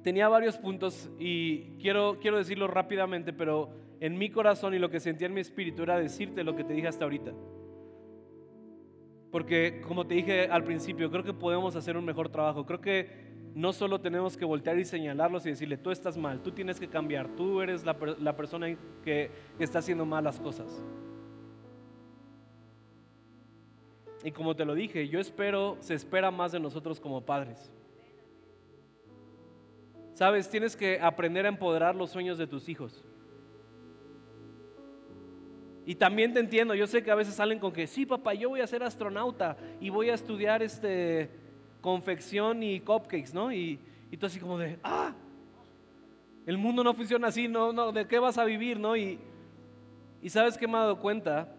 tenía 0.02 0.28
varios 0.28 0.56
puntos 0.58 1.10
y 1.18 1.78
quiero, 1.78 2.18
quiero 2.20 2.36
decirlo 2.36 2.66
rápidamente, 2.66 3.32
pero 3.32 3.70
en 4.00 4.18
mi 4.18 4.30
corazón 4.30 4.74
y 4.74 4.78
lo 4.78 4.90
que 4.90 5.00
sentía 5.00 5.26
en 5.26 5.34
mi 5.34 5.40
espíritu 5.40 5.82
era 5.82 5.98
decirte 5.98 6.44
lo 6.44 6.54
que 6.54 6.64
te 6.64 6.74
dije 6.74 6.88
hasta 6.88 7.04
ahorita. 7.04 7.32
Porque 9.30 9.80
como 9.80 10.06
te 10.06 10.14
dije 10.14 10.48
al 10.48 10.62
principio, 10.62 11.10
creo 11.10 11.24
que 11.24 11.32
podemos 11.32 11.74
hacer 11.74 11.96
un 11.96 12.04
mejor 12.04 12.28
trabajo. 12.28 12.66
Creo 12.66 12.80
que 12.80 13.23
no 13.54 13.72
solo 13.72 14.00
tenemos 14.00 14.36
que 14.36 14.44
voltear 14.44 14.78
y 14.78 14.84
señalarlos 14.84 15.46
y 15.46 15.50
decirle, 15.50 15.76
tú 15.76 15.90
estás 15.90 16.16
mal, 16.16 16.42
tú 16.42 16.50
tienes 16.50 16.80
que 16.80 16.88
cambiar, 16.88 17.28
tú 17.36 17.60
eres 17.60 17.84
la, 17.84 17.96
persona 18.36 18.66
que, 19.04 19.30
que 19.56 19.64
está 19.64 19.78
haciendo 19.78 20.04
mal 20.04 20.24
las 20.24 20.40
cosas. 20.40 20.84
Y 24.24 24.32
como 24.32 24.56
te 24.56 24.64
lo 24.64 24.74
dije, 24.74 25.08
yo 25.08 25.20
espero, 25.20 25.76
se 25.80 25.94
espera 25.94 26.30
más 26.30 26.50
de 26.52 26.58
nosotros 26.58 26.98
como 26.98 27.20
padres. 27.24 27.70
Sabes, 30.14 30.48
tienes 30.48 30.76
que 30.76 30.98
aprender 31.00 31.44
a 31.44 31.48
empoderar 31.48 31.94
los 31.94 32.10
sueños 32.10 32.38
de 32.38 32.46
tus 32.46 32.68
hijos. 32.68 33.04
Y 35.86 35.96
también 35.96 36.32
te 36.32 36.40
entiendo, 36.40 36.74
yo 36.74 36.86
sé 36.86 37.02
que 37.02 37.10
a 37.10 37.14
veces 37.14 37.34
salen 37.34 37.58
con 37.58 37.72
que, 37.72 37.86
sí, 37.86 38.06
papá, 38.06 38.32
yo 38.32 38.48
voy 38.48 38.60
a 38.60 38.66
ser 38.66 38.82
astronauta 38.82 39.56
y 39.80 39.90
voy 39.90 40.08
a 40.08 40.14
estudiar 40.14 40.62
este, 40.62 41.30
confección 41.84 42.62
y 42.62 42.80
cupcakes, 42.80 43.34
¿no? 43.34 43.52
Y, 43.52 43.78
y 44.10 44.16
tú 44.16 44.24
así 44.24 44.40
como 44.40 44.56
de, 44.56 44.78
ah, 44.82 45.12
el 46.46 46.56
mundo 46.56 46.82
no 46.82 46.94
funciona 46.94 47.28
así, 47.28 47.46
no, 47.46 47.74
no, 47.74 47.92
¿de 47.92 48.08
qué 48.08 48.18
vas 48.18 48.38
a 48.38 48.44
vivir, 48.46 48.80
no? 48.80 48.96
Y, 48.96 49.18
y 50.22 50.30
sabes 50.30 50.56
que 50.56 50.66
me 50.66 50.72
he 50.72 50.76
dado 50.76 50.98
cuenta 50.98 51.54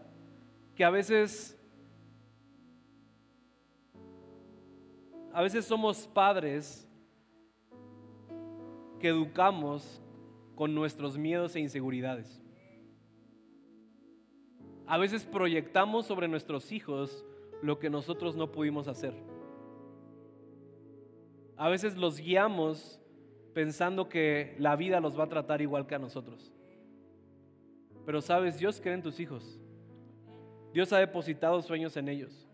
que 0.76 0.84
a 0.84 0.90
veces, 0.90 1.56
a 5.32 5.44
veces 5.44 5.64
somos 5.64 6.08
padres 6.08 6.90
que 9.00 9.10
educamos 9.10 10.02
con 10.56 10.74
nuestros 10.74 11.20
miedos 11.20 11.56
e 11.56 11.60
inseguridades. 11.60 12.42
A 14.88 14.98
veces 14.98 15.24
proyectamos 15.24 16.08
sobre 16.08 16.28
nuestros 16.28 16.72
hijos 16.72 17.24
lo 17.62 17.78
que 17.78 17.92
nosotros 17.92 18.36
no 18.36 18.52
pudimos 18.52 18.88
hacer. 18.88 19.35
A 21.58 21.70
veces 21.70 21.96
los 21.96 22.20
guiamos 22.20 23.00
pensando 23.54 24.10
que 24.10 24.56
la 24.60 24.76
vida 24.76 25.00
los 25.00 25.18
va 25.18 25.24
a 25.24 25.30
tratar 25.30 25.62
igual 25.62 25.88
que 25.88 25.96
a 25.96 26.00
nosotros. 26.00 26.54
Pero 28.06 28.22
sabes, 28.22 28.60
Dios 28.60 28.82
cree 28.82 28.94
en 28.94 29.02
tus 29.02 29.20
hijos. 29.20 29.60
Dios 30.74 30.92
ha 30.92 31.00
depositado 31.00 31.62
sueños 31.62 31.96
en 31.98 32.10
ellos. 32.10 32.48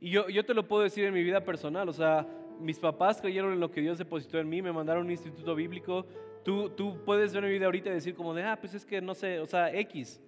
Y 0.00 0.10
yo, 0.10 0.28
yo 0.28 0.44
te 0.44 0.54
lo 0.54 0.66
puedo 0.66 0.82
decir 0.82 1.04
en 1.04 1.14
mi 1.14 1.22
vida 1.22 1.44
personal. 1.44 1.88
O 1.88 1.92
sea, 1.92 2.26
mis 2.60 2.78
papás 2.78 3.20
creyeron 3.20 3.52
en 3.52 3.60
lo 3.60 3.70
que 3.70 3.80
Dios 3.80 3.98
depositó 3.98 4.38
en 4.38 4.48
mí, 4.48 4.62
me 4.62 4.72
mandaron 4.72 5.04
un 5.04 5.10
instituto 5.10 5.54
bíblico. 5.54 6.06
Tú, 6.44 6.70
tú 6.70 7.04
puedes 7.04 7.34
ver 7.34 7.44
mi 7.44 7.50
vida 7.50 7.66
ahorita 7.66 7.90
y 7.90 7.94
decir 7.94 8.14
como 8.14 8.34
de, 8.34 8.44
ah, 8.44 8.56
pues 8.58 8.74
es 8.74 8.86
que 8.86 9.00
no 9.00 9.14
sé, 9.14 9.40
o 9.40 9.46
sea, 9.46 9.72
X. 9.74 10.20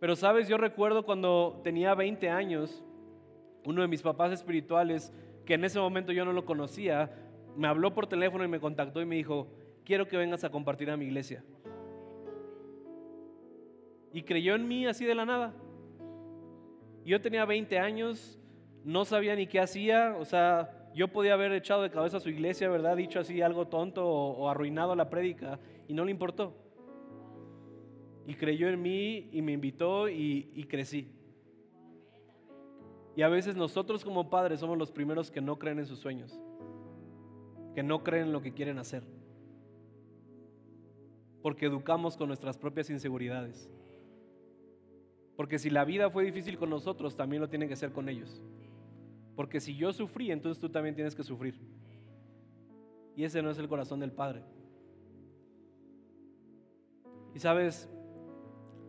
Pero 0.00 0.16
sabes, 0.16 0.48
yo 0.48 0.58
recuerdo 0.58 1.04
cuando 1.04 1.60
tenía 1.62 1.94
20 1.94 2.28
años, 2.28 2.84
uno 3.64 3.82
de 3.82 3.88
mis 3.88 4.02
papás 4.02 4.32
espirituales 4.32 5.12
que 5.46 5.54
en 5.54 5.64
ese 5.64 5.78
momento 5.78 6.12
yo 6.12 6.24
no 6.24 6.32
lo 6.32 6.44
conocía, 6.44 7.10
me 7.56 7.68
habló 7.68 7.94
por 7.94 8.06
teléfono 8.06 8.44
y 8.44 8.48
me 8.48 8.60
contactó 8.60 9.00
y 9.00 9.06
me 9.06 9.14
dijo, 9.14 9.48
quiero 9.84 10.06
que 10.06 10.16
vengas 10.16 10.44
a 10.44 10.50
compartir 10.50 10.90
a 10.90 10.96
mi 10.96 11.06
iglesia. 11.06 11.42
Y 14.12 14.22
creyó 14.22 14.54
en 14.54 14.66
mí 14.66 14.86
así 14.86 15.04
de 15.04 15.14
la 15.14 15.24
nada. 15.24 15.54
Yo 17.04 17.20
tenía 17.20 17.44
20 17.44 17.78
años, 17.78 18.38
no 18.84 19.04
sabía 19.04 19.36
ni 19.36 19.46
qué 19.46 19.60
hacía, 19.60 20.16
o 20.18 20.24
sea, 20.24 20.90
yo 20.94 21.08
podía 21.08 21.34
haber 21.34 21.52
echado 21.52 21.82
de 21.82 21.90
cabeza 21.90 22.16
a 22.16 22.20
su 22.20 22.30
iglesia, 22.30 22.68
¿verdad? 22.68 22.96
Dicho 22.96 23.20
así 23.20 23.40
algo 23.40 23.68
tonto 23.68 24.06
o, 24.06 24.48
arruinado 24.48 24.96
la 24.96 25.08
prédica. 25.08 25.60
y 25.86 25.94
no 25.94 26.04
le 26.04 26.10
importó. 26.10 26.56
Y 28.26 28.34
creyó 28.34 28.68
en 28.68 28.82
mí 28.82 29.28
y 29.30 29.40
me 29.40 29.52
invitó 29.52 30.08
y, 30.08 30.50
y 30.54 30.64
crecí. 30.64 31.15
Y 33.16 33.22
a 33.22 33.28
veces 33.28 33.56
nosotros 33.56 34.04
como 34.04 34.28
padres 34.28 34.60
somos 34.60 34.76
los 34.76 34.92
primeros 34.92 35.30
que 35.30 35.40
no 35.40 35.58
creen 35.58 35.78
en 35.78 35.86
sus 35.86 35.98
sueños, 35.98 36.38
que 37.74 37.82
no 37.82 38.04
creen 38.04 38.24
en 38.26 38.32
lo 38.32 38.42
que 38.42 38.52
quieren 38.52 38.78
hacer, 38.78 39.04
porque 41.42 41.66
educamos 41.66 42.16
con 42.16 42.28
nuestras 42.28 42.58
propias 42.58 42.90
inseguridades. 42.90 43.70
Porque 45.34 45.58
si 45.58 45.70
la 45.70 45.84
vida 45.84 46.10
fue 46.10 46.24
difícil 46.24 46.58
con 46.58 46.70
nosotros, 46.70 47.16
también 47.16 47.40
lo 47.40 47.48
tienen 47.48 47.68
que 47.68 47.76
ser 47.76 47.92
con 47.92 48.08
ellos. 48.08 48.42
Porque 49.34 49.60
si 49.60 49.74
yo 49.76 49.92
sufrí, 49.92 50.30
entonces 50.30 50.60
tú 50.60 50.68
también 50.68 50.94
tienes 50.94 51.14
que 51.14 51.22
sufrir. 51.22 51.58
Y 53.14 53.24
ese 53.24 53.42
no 53.42 53.50
es 53.50 53.58
el 53.58 53.68
corazón 53.68 54.00
del 54.00 54.12
Padre. 54.12 54.42
Y 57.34 57.38
sabes, 57.38 57.88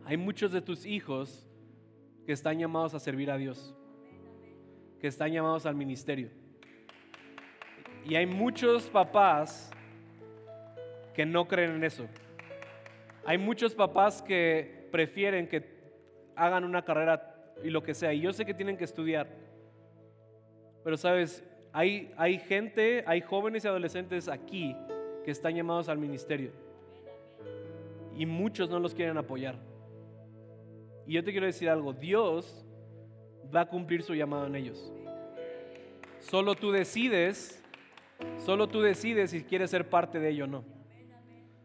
hay 0.04 0.16
muchos 0.16 0.52
de 0.52 0.62
tus 0.62 0.86
hijos 0.86 1.46
que 2.24 2.32
están 2.32 2.58
llamados 2.58 2.94
a 2.94 2.98
servir 2.98 3.30
a 3.30 3.36
Dios, 3.36 3.74
que 5.00 5.06
están 5.06 5.32
llamados 5.32 5.66
al 5.66 5.74
ministerio. 5.74 6.30
Y 8.04 8.14
hay 8.14 8.26
muchos 8.26 8.88
papás 8.88 9.70
que 11.14 11.26
no 11.26 11.46
creen 11.46 11.72
en 11.72 11.84
eso. 11.84 12.06
Hay 13.24 13.38
muchos 13.38 13.74
papás 13.74 14.22
que 14.22 14.88
prefieren 14.90 15.48
que 15.48 15.78
hagan 16.34 16.64
una 16.64 16.84
carrera 16.84 17.34
y 17.62 17.70
lo 17.70 17.82
que 17.82 17.94
sea. 17.94 18.12
Y 18.12 18.20
yo 18.20 18.32
sé 18.32 18.44
que 18.44 18.54
tienen 18.54 18.76
que 18.76 18.84
estudiar. 18.84 19.28
Pero 20.84 20.96
sabes, 20.96 21.44
hay, 21.72 22.12
hay 22.16 22.38
gente, 22.38 23.04
hay 23.06 23.20
jóvenes 23.20 23.64
y 23.64 23.68
adolescentes 23.68 24.28
aquí 24.28 24.74
que 25.24 25.30
están 25.30 25.54
llamados 25.54 25.88
al 25.88 25.98
ministerio. 25.98 26.52
Y 28.16 28.24
muchos 28.26 28.70
no 28.70 28.78
los 28.78 28.94
quieren 28.94 29.18
apoyar. 29.18 29.56
Y 31.06 31.14
yo 31.14 31.24
te 31.24 31.30
quiero 31.30 31.46
decir 31.46 31.68
algo, 31.68 31.92
Dios 31.92 32.64
va 33.54 33.62
a 33.62 33.68
cumplir 33.68 34.02
su 34.02 34.14
llamado 34.14 34.46
en 34.46 34.56
ellos. 34.56 34.92
Solo 36.20 36.54
tú 36.54 36.70
decides, 36.70 37.62
solo 38.38 38.68
tú 38.68 38.80
decides 38.80 39.30
si 39.30 39.44
quieres 39.44 39.70
ser 39.70 39.88
parte 39.88 40.18
de 40.18 40.30
ello 40.30 40.44
o 40.44 40.48
no. 40.48 40.64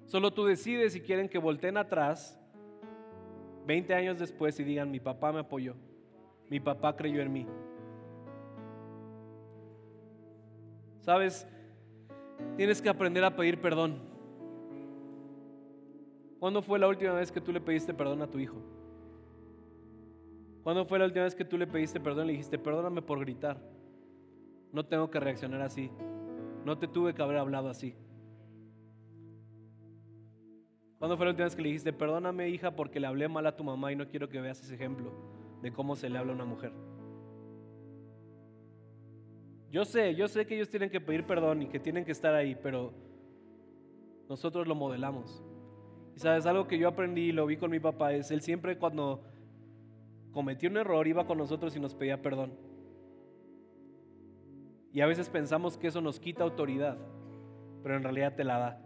Solo 0.06 0.32
tú 0.32 0.46
decides 0.46 0.94
si 0.94 1.02
quieren 1.02 1.28
que 1.28 1.38
volteen 1.38 1.78
atrás 1.78 2.40
20 3.66 3.94
años 3.94 4.20
después 4.20 4.60
y 4.60 4.64
digan, 4.64 4.92
mi 4.92 5.00
papá 5.00 5.32
me 5.32 5.40
apoyó, 5.40 5.76
mi 6.50 6.60
papá 6.60 6.96
creyó 6.96 7.22
en 7.22 7.34
mí. 7.34 7.48
Sabes, 11.02 11.48
tienes 12.56 12.82
que 12.82 12.90
aprender 12.90 13.24
a 13.24 13.36
pedir 13.36 13.60
perdón. 13.60 14.02
¿Cuándo 16.40 16.62
fue 16.62 16.78
la 16.78 16.88
última 16.88 17.14
vez 17.14 17.32
que 17.32 17.42
tú 17.42 17.52
le 17.52 17.62
pediste 17.62 17.94
perdón 17.94 18.22
a 18.22 18.28
tu 18.28 18.40
hijo? 18.40 18.62
¿Cuándo 20.64 20.86
fue 20.86 20.98
la 20.98 21.06
última 21.06 21.26
vez 21.26 21.36
que 21.36 21.44
tú 21.44 21.58
le 21.58 21.68
pediste 21.68 22.00
perdón 22.00 22.26
y 22.26 22.28
le 22.28 22.34
dijiste, 22.34 22.58
perdóname 22.58 23.02
por 23.02 23.20
gritar? 23.20 23.58
No 24.72 24.86
tengo 24.86 25.12
que 25.12 25.20
reaccionar 25.20 25.62
así. 25.62 25.92
No 26.66 26.78
te 26.78 26.88
tuve 26.88 27.14
que 27.14 27.22
haber 27.22 27.38
hablado 27.38 27.70
así. 27.70 27.94
¿Cuándo 30.98 31.18
fue 31.18 31.26
la 31.26 31.32
última 31.32 31.44
vez 31.46 31.56
que 31.56 31.62
le 31.62 31.68
dijiste, 31.68 31.92
perdóname 31.92 32.48
hija 32.48 32.78
porque 32.78 33.02
le 33.02 33.08
hablé 33.08 33.28
mal 33.28 33.46
a 33.46 33.58
tu 33.58 33.64
mamá 33.66 33.92
y 33.92 33.98
no 33.98 34.08
quiero 34.08 34.30
que 34.30 34.40
veas 34.40 34.64
ese 34.64 34.76
ejemplo 34.76 35.12
de 35.62 35.74
cómo 35.74 35.98
se 35.98 36.10
le 36.10 36.18
habla 36.18 36.32
a 36.32 36.36
una 36.36 36.46
mujer? 36.46 36.72
Yo 39.70 39.84
sé, 39.84 40.16
yo 40.16 40.30
sé 40.30 40.46
que 40.46 40.56
ellos 40.56 40.70
tienen 40.70 40.90
que 40.90 41.02
pedir 41.02 41.26
perdón 41.26 41.64
y 41.64 41.68
que 41.68 41.80
tienen 41.80 42.06
que 42.06 42.14
estar 42.14 42.34
ahí, 42.34 42.56
pero 42.56 42.94
nosotros 44.30 44.66
lo 44.66 44.76
modelamos. 44.76 45.44
Y 46.16 46.20
sabes, 46.20 46.46
algo 46.46 46.68
que 46.68 46.78
yo 46.78 46.88
aprendí 46.88 47.24
y 47.24 47.32
lo 47.34 47.46
vi 47.48 47.58
con 47.58 47.70
mi 47.70 47.82
papá 47.82 48.14
es, 48.14 48.32
él 48.32 48.42
siempre 48.42 48.78
cuando 48.78 49.26
cometió 50.34 50.70
un 50.70 50.78
error 50.78 51.08
iba 51.08 51.26
con 51.26 51.38
nosotros 51.38 51.76
y 51.76 51.80
nos 51.80 51.96
pedía 51.96 52.22
perdón. 52.22 52.54
Y 54.92 55.02
a 55.02 55.08
veces 55.08 55.30
pensamos 55.30 55.78
que 55.78 55.88
eso 55.88 56.02
nos 56.02 56.20
quita 56.20 56.44
autoridad, 56.44 56.98
pero 57.82 57.96
en 57.96 58.04
realidad 58.04 58.36
te 58.36 58.44
la 58.44 58.60
da. 58.60 58.82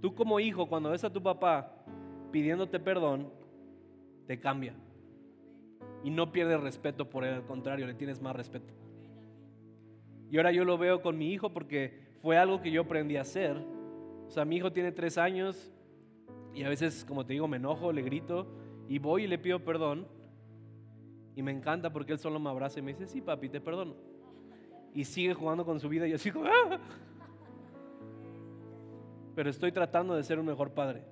Tú 0.00 0.14
como 0.14 0.40
hijo, 0.40 0.68
cuando 0.68 0.90
ves 0.90 1.04
a 1.04 1.12
tu 1.12 1.22
papá 1.22 1.84
pidiéndote 2.30 2.80
perdón, 2.80 3.32
te 4.26 4.40
cambia. 4.40 4.74
Y 6.04 6.10
no 6.10 6.32
pierdes 6.32 6.60
respeto 6.60 7.08
por 7.08 7.24
él, 7.24 7.34
al 7.34 7.46
contrario, 7.46 7.86
le 7.86 7.94
tienes 7.94 8.20
más 8.20 8.34
respeto. 8.34 8.72
Y 10.30 10.36
ahora 10.36 10.50
yo 10.50 10.64
lo 10.64 10.78
veo 10.78 11.02
con 11.02 11.18
mi 11.18 11.32
hijo 11.32 11.52
porque 11.52 12.00
fue 12.22 12.38
algo 12.38 12.60
que 12.60 12.70
yo 12.70 12.82
aprendí 12.82 13.16
a 13.16 13.20
hacer. 13.20 13.56
O 14.26 14.30
sea, 14.30 14.44
mi 14.44 14.56
hijo 14.56 14.72
tiene 14.72 14.90
tres 14.90 15.18
años 15.18 15.70
y 16.54 16.64
a 16.64 16.68
veces, 16.68 17.04
como 17.04 17.26
te 17.26 17.34
digo, 17.34 17.46
me 17.48 17.58
enojo, 17.58 17.92
le 17.92 18.02
grito 18.02 18.46
y 18.88 18.98
voy 18.98 19.24
y 19.24 19.26
le 19.26 19.38
pido 19.38 19.60
perdón. 19.60 20.06
Y 21.34 21.42
me 21.42 21.50
encanta 21.50 21.92
porque 21.92 22.12
él 22.12 22.18
solo 22.18 22.38
me 22.38 22.50
abraza 22.50 22.78
y 22.78 22.82
me 22.82 22.92
dice, 22.92 23.06
sí, 23.06 23.20
papi, 23.20 23.48
te 23.48 23.60
perdono. 23.60 23.94
Y 24.94 25.04
sigue 25.04 25.34
jugando 25.34 25.64
con 25.64 25.80
su 25.80 25.88
vida 25.88 26.06
y 26.06 26.10
yo 26.10 26.18
sigo, 26.18 26.44
¡ah! 26.44 26.78
pero 29.34 29.50
estoy 29.50 29.72
tratando 29.72 30.14
de 30.14 30.22
ser 30.22 30.38
un 30.38 30.46
mejor 30.46 30.72
padre. 30.72 31.04